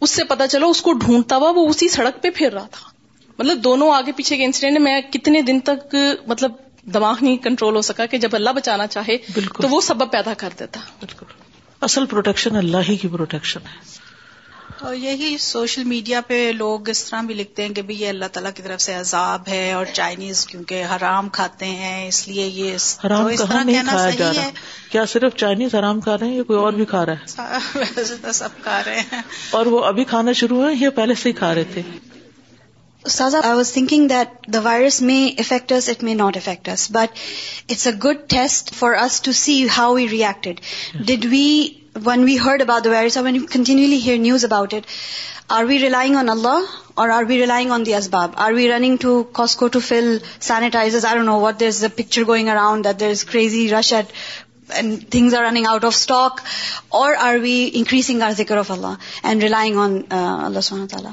اس 0.00 0.10
سے 0.10 0.24
پتا 0.24 0.46
چلو 0.48 0.68
اس 0.70 0.80
کو 0.82 0.92
ڈھونڈتا 1.06 1.36
ہوا 1.36 1.50
وہ 1.56 1.68
اسی 1.68 1.88
سڑک 1.94 2.22
پہ 2.22 2.28
پھر 2.36 2.52
رہا 2.52 2.66
تھا 2.72 2.88
مطلب 3.38 3.62
دونوں 3.64 3.90
آگے 3.94 4.12
پیچھے 4.16 4.36
کے 4.36 4.44
انسیڈنٹ 4.44 4.80
میں 4.84 5.00
کتنے 5.12 5.42
دن 5.50 5.60
تک 5.70 5.94
مطلب 6.26 6.52
دماغ 6.96 7.22
نہیں 7.24 7.36
کنٹرول 7.46 7.76
ہو 7.76 7.80
سکا 7.92 8.06
کہ 8.10 8.18
جب 8.18 8.34
اللہ 8.36 8.50
بچانا 8.56 8.86
چاہے 8.86 9.16
بالکل 9.34 9.62
تو 9.62 9.68
وہ 9.68 9.80
سبب 9.90 10.10
پیدا 10.12 10.34
کر 10.38 10.52
دیتا 10.58 10.80
بالکل 11.00 11.38
اصل 11.88 12.06
پروٹیکشن 12.06 12.56
اللہ 12.56 12.88
ہی 12.88 12.96
کی 13.02 13.08
پروٹیکشن 13.12 13.66
ہے 13.72 13.98
اور 14.88 14.94
یہی 14.94 15.36
سوشل 15.44 15.84
میڈیا 15.84 16.20
پہ 16.26 16.34
لوگ 16.56 16.88
اس 16.88 17.04
طرح 17.04 17.20
بھی 17.26 17.34
لکھتے 17.34 17.62
ہیں 17.66 17.72
کہ 17.74 17.82
یہ 17.92 18.08
اللہ 18.08 18.26
تعالیٰ 18.32 18.50
کی 18.56 18.62
طرف 18.62 18.80
سے 18.80 18.94
عذاب 18.94 19.48
ہے 19.48 19.72
اور 19.72 19.86
چائنیز 19.92 20.44
کیونکہ 20.46 20.84
حرام 20.96 21.28
کھاتے 21.38 21.66
ہیں 21.80 22.06
اس 22.06 22.26
لیے 22.28 22.46
یہ 22.46 22.74
اس 22.74 22.86
حرام 23.04 23.28
طرح 23.38 23.62
نہیں 23.62 23.82
کھایا 23.88 24.10
جا 24.18 24.32
رہا 24.36 24.48
کیا 24.92 25.04
صرف 25.14 25.34
چائنیز 25.42 25.74
حرام 25.74 26.00
کھا 26.06 26.16
رہے 26.20 26.28
ہیں 26.28 26.36
یا 26.36 26.42
کوئی 26.50 26.58
اور 26.58 26.72
بھی 26.80 26.84
کھا 26.94 27.04
رہا 27.06 27.42
ہے 27.42 28.32
سب 28.40 28.62
کھا 28.62 28.80
رہے 28.86 29.00
ہیں 29.12 29.20
اور 29.58 29.66
وہ 29.76 29.84
ابھی 29.86 30.04
کھانا 30.14 30.32
شروع 30.42 30.64
ہے 30.66 30.72
یہ 30.84 30.88
پہلے 31.00 31.14
سے 31.22 31.28
ہی 31.28 31.32
کھا 31.42 31.54
رہے 31.54 31.64
تھے 31.74 31.82
سازا 33.08 33.38
I 33.44 33.56
was 33.56 33.72
thinking 33.72 34.08
that 34.08 34.46
the 34.52 34.60
virus 34.62 35.00
may 35.02 35.18
affect 35.38 35.72
us 35.72 35.88
it 35.88 36.02
may 36.04 36.14
not 36.14 36.36
affect 36.36 36.68
us 36.68 36.86
but 36.92 37.18
it's 37.70 37.86
a 37.86 37.92
good 38.04 38.16
test 38.30 38.72
for 38.78 38.92
us 39.04 39.20
to 39.22 39.32
see 39.42 39.54
how 39.76 39.94
we 39.94 40.06
reacted 40.10 40.60
did 41.06 41.24
we 41.30 41.46
when 42.04 42.24
we 42.24 42.36
heard 42.44 42.62
about 42.62 42.84
the 42.84 42.90
virus 42.90 43.16
when 43.16 43.36
you 43.36 43.46
continually 43.50 44.00
hear 44.06 44.18
news 44.18 44.44
about 44.44 44.74
it 44.74 44.86
are 45.56 45.64
we 45.68 45.78
relying 45.82 46.16
on 46.16 46.28
Allah 46.30 46.74
or 47.00 47.08
are 47.10 47.24
we 47.28 47.38
relying 47.40 47.70
on 47.76 47.86
the 47.86 47.94
اسباب 47.94 48.30
are 48.46 48.52
we 48.56 48.68
running 48.70 48.96
to 49.00 49.22
Costco 49.40 49.66
to 49.66 49.80
full 49.88 50.16
sanitize 50.50 51.04
I 51.04 51.14
don't 51.14 51.26
know 51.26 51.38
what 51.40 51.60
there 51.60 51.68
is 51.68 51.82
a 51.84 51.88
picture 51.96 52.26
going 52.26 52.48
around 52.48 52.84
that 52.84 53.00
there 53.00 53.10
is 53.10 53.24
crazy 53.32 53.68
rush 53.72 53.92
at 53.92 54.12
and 54.72 55.04
things 55.10 55.34
are 55.34 55.42
running 55.44 55.66
out 55.70 55.84
of 55.84 55.94
stock 55.96 56.40
or 57.00 57.14
are 57.28 57.36
we 57.42 57.58
increasing 57.72 58.22
our 58.22 58.30
ذکر 58.38 58.56
of 58.58 58.70
Allah 58.70 58.94
and 59.22 59.42
relying 59.42 59.78
on 59.86 59.98
Allah 60.18 60.60
سبحانہ 60.62 60.86
تعالیٰ 60.90 61.12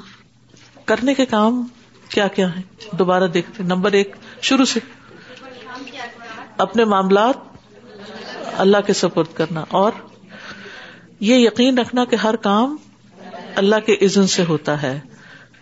کرنے 0.86 1.14
کے 1.14 1.26
کام 1.26 1.66
کیا 2.10 2.28
کیا 2.36 2.48
ہے 2.56 2.62
دوبارہ 3.00 3.28
دیکھتے 3.34 3.64
نمبر 3.64 3.92
ایک 4.00 4.16
شروع 4.50 4.66
سے 4.74 4.80
اپنے 6.66 6.86
معاملات 6.94 7.46
اللہ 8.66 8.86
کے 8.86 8.94
سپورٹ 9.04 9.36
کرنا 9.38 9.64
اور 9.80 9.92
یہ 11.30 11.36
یقین 11.36 11.78
رکھنا 11.78 12.06
کہ 12.10 12.16
ہر 12.24 12.36
کام 12.48 12.76
اللہ 13.64 13.86
کے 13.86 13.94
عزن 14.06 14.28
سے 14.36 14.44
ہوتا 14.50 14.82
ہے 14.82 15.00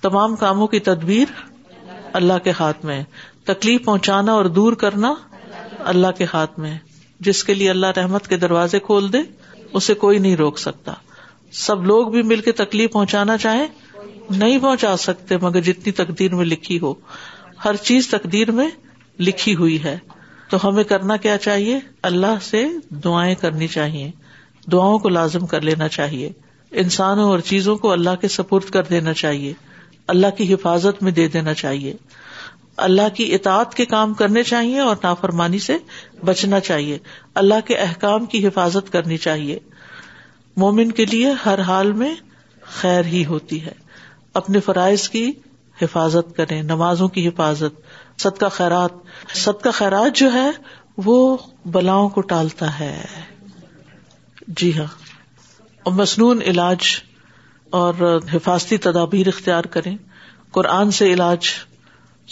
تمام 0.02 0.36
کاموں 0.44 0.68
کی 0.74 0.80
تدبیر 0.90 1.32
اللہ 2.22 2.38
کے 2.44 2.52
ہاتھ 2.60 2.86
میں 2.86 3.02
تکلیف 3.46 3.86
پہنچانا 3.86 4.34
اور 4.40 4.46
دور 4.60 4.74
کرنا 4.84 5.14
اللہ 5.94 6.12
کے 6.18 6.26
ہاتھ 6.34 6.60
میں 6.60 6.78
جس 7.28 7.44
کے 7.44 7.54
لیے 7.54 7.70
اللہ 7.70 7.98
رحمت 7.98 8.28
کے 8.28 8.38
دروازے 8.38 8.80
کھول 8.86 9.12
دے 9.14 9.18
اسے 9.80 9.94
کوئی 10.04 10.20
نہیں 10.20 10.36
روک 10.38 10.58
سکتا 10.60 10.94
سب 11.66 11.86
لوگ 11.92 12.08
بھی 12.16 12.22
مل 12.32 12.42
کے 12.46 12.52
تکلیف 12.62 12.92
پہنچانا 12.94 13.38
چاہیں 13.44 13.68
نہیں 14.32 14.60
پہنچا 14.60 14.96
سکتے 14.98 15.38
مگر 15.42 15.62
جتنی 15.62 15.92
تقدیر 16.04 16.36
میں 16.36 16.46
لکھی 16.46 16.80
ہو 16.82 16.94
ہر 17.66 17.76
چیز 17.82 18.08
تقدیر 18.10 18.52
میں 18.52 18.68
لکھی 19.20 19.56
ہوئی 19.56 19.84
ہے 19.84 19.98
تو 20.50 20.58
ہمیں 20.68 20.84
کرنا 20.84 21.16
کیا 21.18 21.38
چاہیے 21.38 21.80
اللہ 22.10 22.40
سے 22.50 22.66
دعائیں 23.04 23.34
کرنی 23.42 23.68
چاہیے 23.68 24.10
دعاؤں 24.72 25.00
کو 25.00 25.10
لازم 25.10 25.46
کر 25.48 25.62
لینا 25.62 25.88
چاہیے 25.98 26.32
انسانوں 26.82 27.30
اور 27.30 27.40
چیزوں 27.50 27.76
کو 27.78 27.92
اللہ 27.92 28.16
کے 28.22 28.28
سپورٹ 28.28 28.70
کر 28.74 28.84
دینا 28.90 29.14
چاہیے 29.24 29.54
اللہ 30.14 30.36
کی 30.38 30.54
حفاظت 30.54 31.02
میں 31.04 31.12
دے 31.12 31.28
دینا 31.34 31.54
چاہیے 31.54 31.94
اللہ 32.88 33.10
کی 33.16 33.34
اطاعت 33.36 33.74
کے 33.76 33.86
کام 33.92 34.14
کرنے 34.22 34.44
چاہیے 34.44 34.80
اور 34.80 34.96
نافرمانی 35.04 35.60
سے 35.68 35.78
بچنا 36.26 36.60
چاہیے 36.60 36.98
اللہ 37.42 37.66
کے 37.66 37.76
احکام 37.86 38.26
کی 38.34 38.48
حفاظت 38.48 38.92
کرنی 38.94 39.18
چاہیے 39.28 39.60
مومن 40.64 40.92
کے 41.00 41.06
لیے 41.12 41.32
ہر 41.46 41.60
حال 41.68 41.92
میں 42.02 42.14
خیر 42.80 43.06
ہی 43.12 43.26
ہوتی 43.26 43.64
ہے 43.66 43.72
اپنے 44.40 44.60
فرائض 44.60 45.08
کی 45.10 45.30
حفاظت 45.82 46.36
کریں 46.38 46.62
نمازوں 46.64 47.08
کی 47.18 47.28
حفاظت 47.28 48.20
صدقہ 48.22 48.46
خیرات 48.52 49.36
سد 49.38 49.62
کا 49.64 49.72
خیرات 49.78 50.16
جو 50.18 50.32
ہے 50.34 50.50
وہ 51.06 51.16
بلاؤں 51.76 52.08
کو 52.18 52.22
ٹالتا 52.32 52.80
ہے 52.80 52.96
جی 54.60 54.72
ہاں 54.78 55.92
مصنون 56.00 56.42
علاج 56.54 56.84
اور 57.80 57.94
حفاظتی 58.34 58.78
تدابیر 58.88 59.28
اختیار 59.28 59.64
کریں 59.78 59.96
قرآن 60.58 60.92
سے 61.00 61.10
علاج 61.14 61.48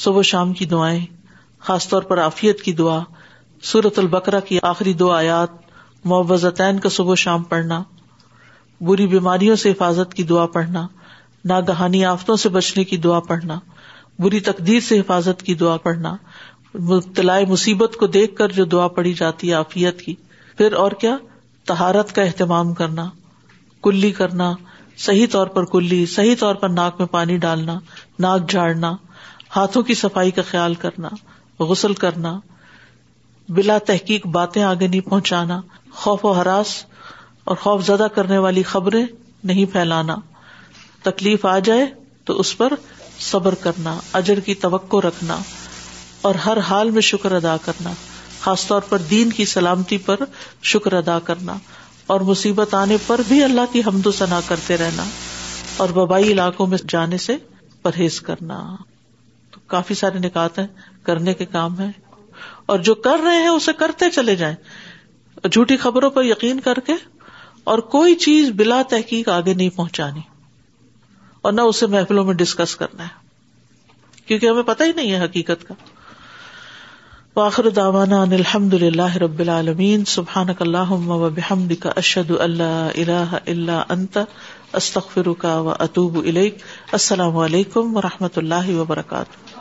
صبح 0.03 0.21
شام 0.31 0.53
کی 0.59 0.65
دعائیں 0.75 1.05
خاص 1.67 1.87
طور 1.89 2.03
پر 2.11 2.19
عافیت 2.21 2.61
کی 2.63 2.73
دعا 2.81 2.99
سورت 3.71 3.99
البکرا 3.99 4.39
کی 4.49 4.59
آخری 4.71 4.93
دو 5.01 5.11
آیات 5.11 5.51
معوضتین 6.13 6.79
کا 6.85 6.89
صبح 6.99 7.15
شام 7.25 7.43
پڑھنا 7.53 7.81
بری 8.89 9.07
بیماریوں 9.15 9.55
سے 9.65 9.71
حفاظت 9.71 10.13
کی 10.13 10.23
دعا 10.31 10.45
پڑھنا 10.57 10.85
ناگہانی 11.49 12.03
آفتوں 12.05 12.35
سے 12.41 12.49
بچنے 12.49 12.83
کی 12.91 12.97
دعا 13.05 13.19
پڑھنا 13.27 13.59
بری 14.21 14.39
تقدیر 14.47 14.79
سے 14.87 14.99
حفاظت 14.99 15.41
کی 15.43 15.53
دعا 15.61 15.75
پڑھنا 15.87 16.15
مبتلا 16.73 17.37
مصیبت 17.49 17.95
کو 17.99 18.07
دیکھ 18.13 18.35
کر 18.35 18.51
جو 18.51 18.65
دعا 18.75 18.87
پڑی 18.97 19.13
جاتی 19.17 19.49
ہے 19.49 19.53
عافیت 19.53 20.01
کی 20.01 20.13
پھر 20.57 20.73
اور 20.83 20.91
کیا 21.01 21.15
تہارت 21.67 22.13
کا 22.15 22.21
اہتمام 22.21 22.73
کرنا 22.73 23.09
کلّی 23.83 24.11
کرنا 24.21 24.51
صحیح 25.05 25.27
طور 25.31 25.47
پر 25.55 25.65
کلّی 25.75 26.05
صحیح 26.15 26.35
طور 26.39 26.55
پر 26.63 26.69
ناک 26.69 26.95
میں 26.99 27.07
پانی 27.11 27.37
ڈالنا 27.45 27.77
ناک 28.25 28.49
جھاڑنا 28.51 28.91
ہاتھوں 29.55 29.81
کی 29.83 29.93
صفائی 29.95 30.31
کا 30.31 30.41
خیال 30.49 30.73
کرنا 30.85 31.09
غسل 31.69 31.93
کرنا 32.03 32.37
بلا 33.55 33.77
تحقیق 33.87 34.25
باتیں 34.37 34.61
آگے 34.63 34.87
نہیں 34.87 35.09
پہنچانا 35.09 35.59
خوف 36.01 36.25
و 36.25 36.31
حراس 36.33 36.75
اور 37.51 37.55
خوف 37.63 37.85
زدہ 37.85 38.07
کرنے 38.15 38.37
والی 38.47 38.63
خبریں 38.73 39.05
نہیں 39.51 39.65
پھیلانا 39.71 40.15
تکلیف 41.03 41.45
آ 41.45 41.57
جائے 41.67 41.85
تو 42.25 42.39
اس 42.39 42.55
پر 42.57 42.73
صبر 43.29 43.55
کرنا 43.61 43.95
اجر 44.21 44.39
کی 44.45 44.53
توقع 44.65 44.97
رکھنا 45.07 45.37
اور 46.29 46.35
ہر 46.45 46.57
حال 46.69 46.91
میں 46.97 47.01
شکر 47.11 47.31
ادا 47.35 47.55
کرنا 47.65 47.91
خاص 48.39 48.65
طور 48.67 48.81
پر 48.89 48.97
دین 49.09 49.31
کی 49.39 49.45
سلامتی 49.53 49.97
پر 50.05 50.23
شکر 50.71 50.93
ادا 50.93 51.17
کرنا 51.29 51.55
اور 52.13 52.21
مصیبت 52.31 52.73
آنے 52.75 52.97
پر 53.07 53.21
بھی 53.27 53.43
اللہ 53.43 53.71
کی 53.71 53.81
حمد 53.87 54.05
و 54.07 54.11
ثنا 54.17 54.39
کرتے 54.47 54.77
رہنا 54.77 55.03
اور 55.83 55.89
وبائی 55.95 56.31
علاقوں 56.31 56.67
میں 56.67 56.77
جانے 56.89 57.17
سے 57.27 57.35
پرہیز 57.83 58.19
کرنا 58.29 58.59
تو 59.51 59.59
کافی 59.75 59.93
سارے 60.01 60.19
نکات 60.27 60.59
ہیں 60.59 60.67
کرنے 61.07 61.33
کے 61.41 61.45
کام 61.57 61.79
ہیں 61.79 61.91
اور 62.71 62.79
جو 62.89 62.95
کر 63.07 63.19
رہے 63.23 63.37
ہیں 63.41 63.47
اسے 63.47 63.73
کرتے 63.79 64.09
چلے 64.19 64.35
جائیں 64.35 64.55
جھوٹی 65.51 65.77
خبروں 65.77 66.09
پر 66.17 66.23
یقین 66.25 66.59
کر 66.67 66.79
کے 66.85 66.93
اور 67.71 67.79
کوئی 67.95 68.15
چیز 68.27 68.51
بلا 68.61 68.81
تحقیق 68.89 69.29
آگے 69.29 69.53
نہیں 69.53 69.69
پہنچانی 69.75 70.21
اور 71.47 71.53
نہ 71.53 71.61
اسے 71.69 71.87
محفلوں 71.93 72.23
میں 72.25 72.33
ڈسکس 72.41 72.75
کرنا 72.81 73.03
ہے 73.03 74.21
کیونکہ 74.25 74.45
ہمیں 74.49 74.67
پتہ 74.67 74.83
ہی 74.89 74.91
نہیں 74.95 75.11
ہے 75.11 75.23
حقیقت 75.23 75.65
کا 75.67 75.75
الحمد 77.41 78.73
سبحانک 80.07 80.61
اللہم 80.67 81.05
سبحان 81.35 81.49
اللہ 81.49 81.89
اشد 81.95 82.31
اللہ 82.39 82.93
اللہ 82.95 83.35
اللہ 83.55 84.17
استخر 84.81 85.31
کا 85.41 85.53
اطوب 85.87 86.17
الیک 86.23 86.61
السلام 86.99 87.37
علیکم 87.47 87.97
و 87.97 88.01
رحمۃ 88.09 88.37
اللہ 88.45 88.71
وبرکاتہ 88.79 89.52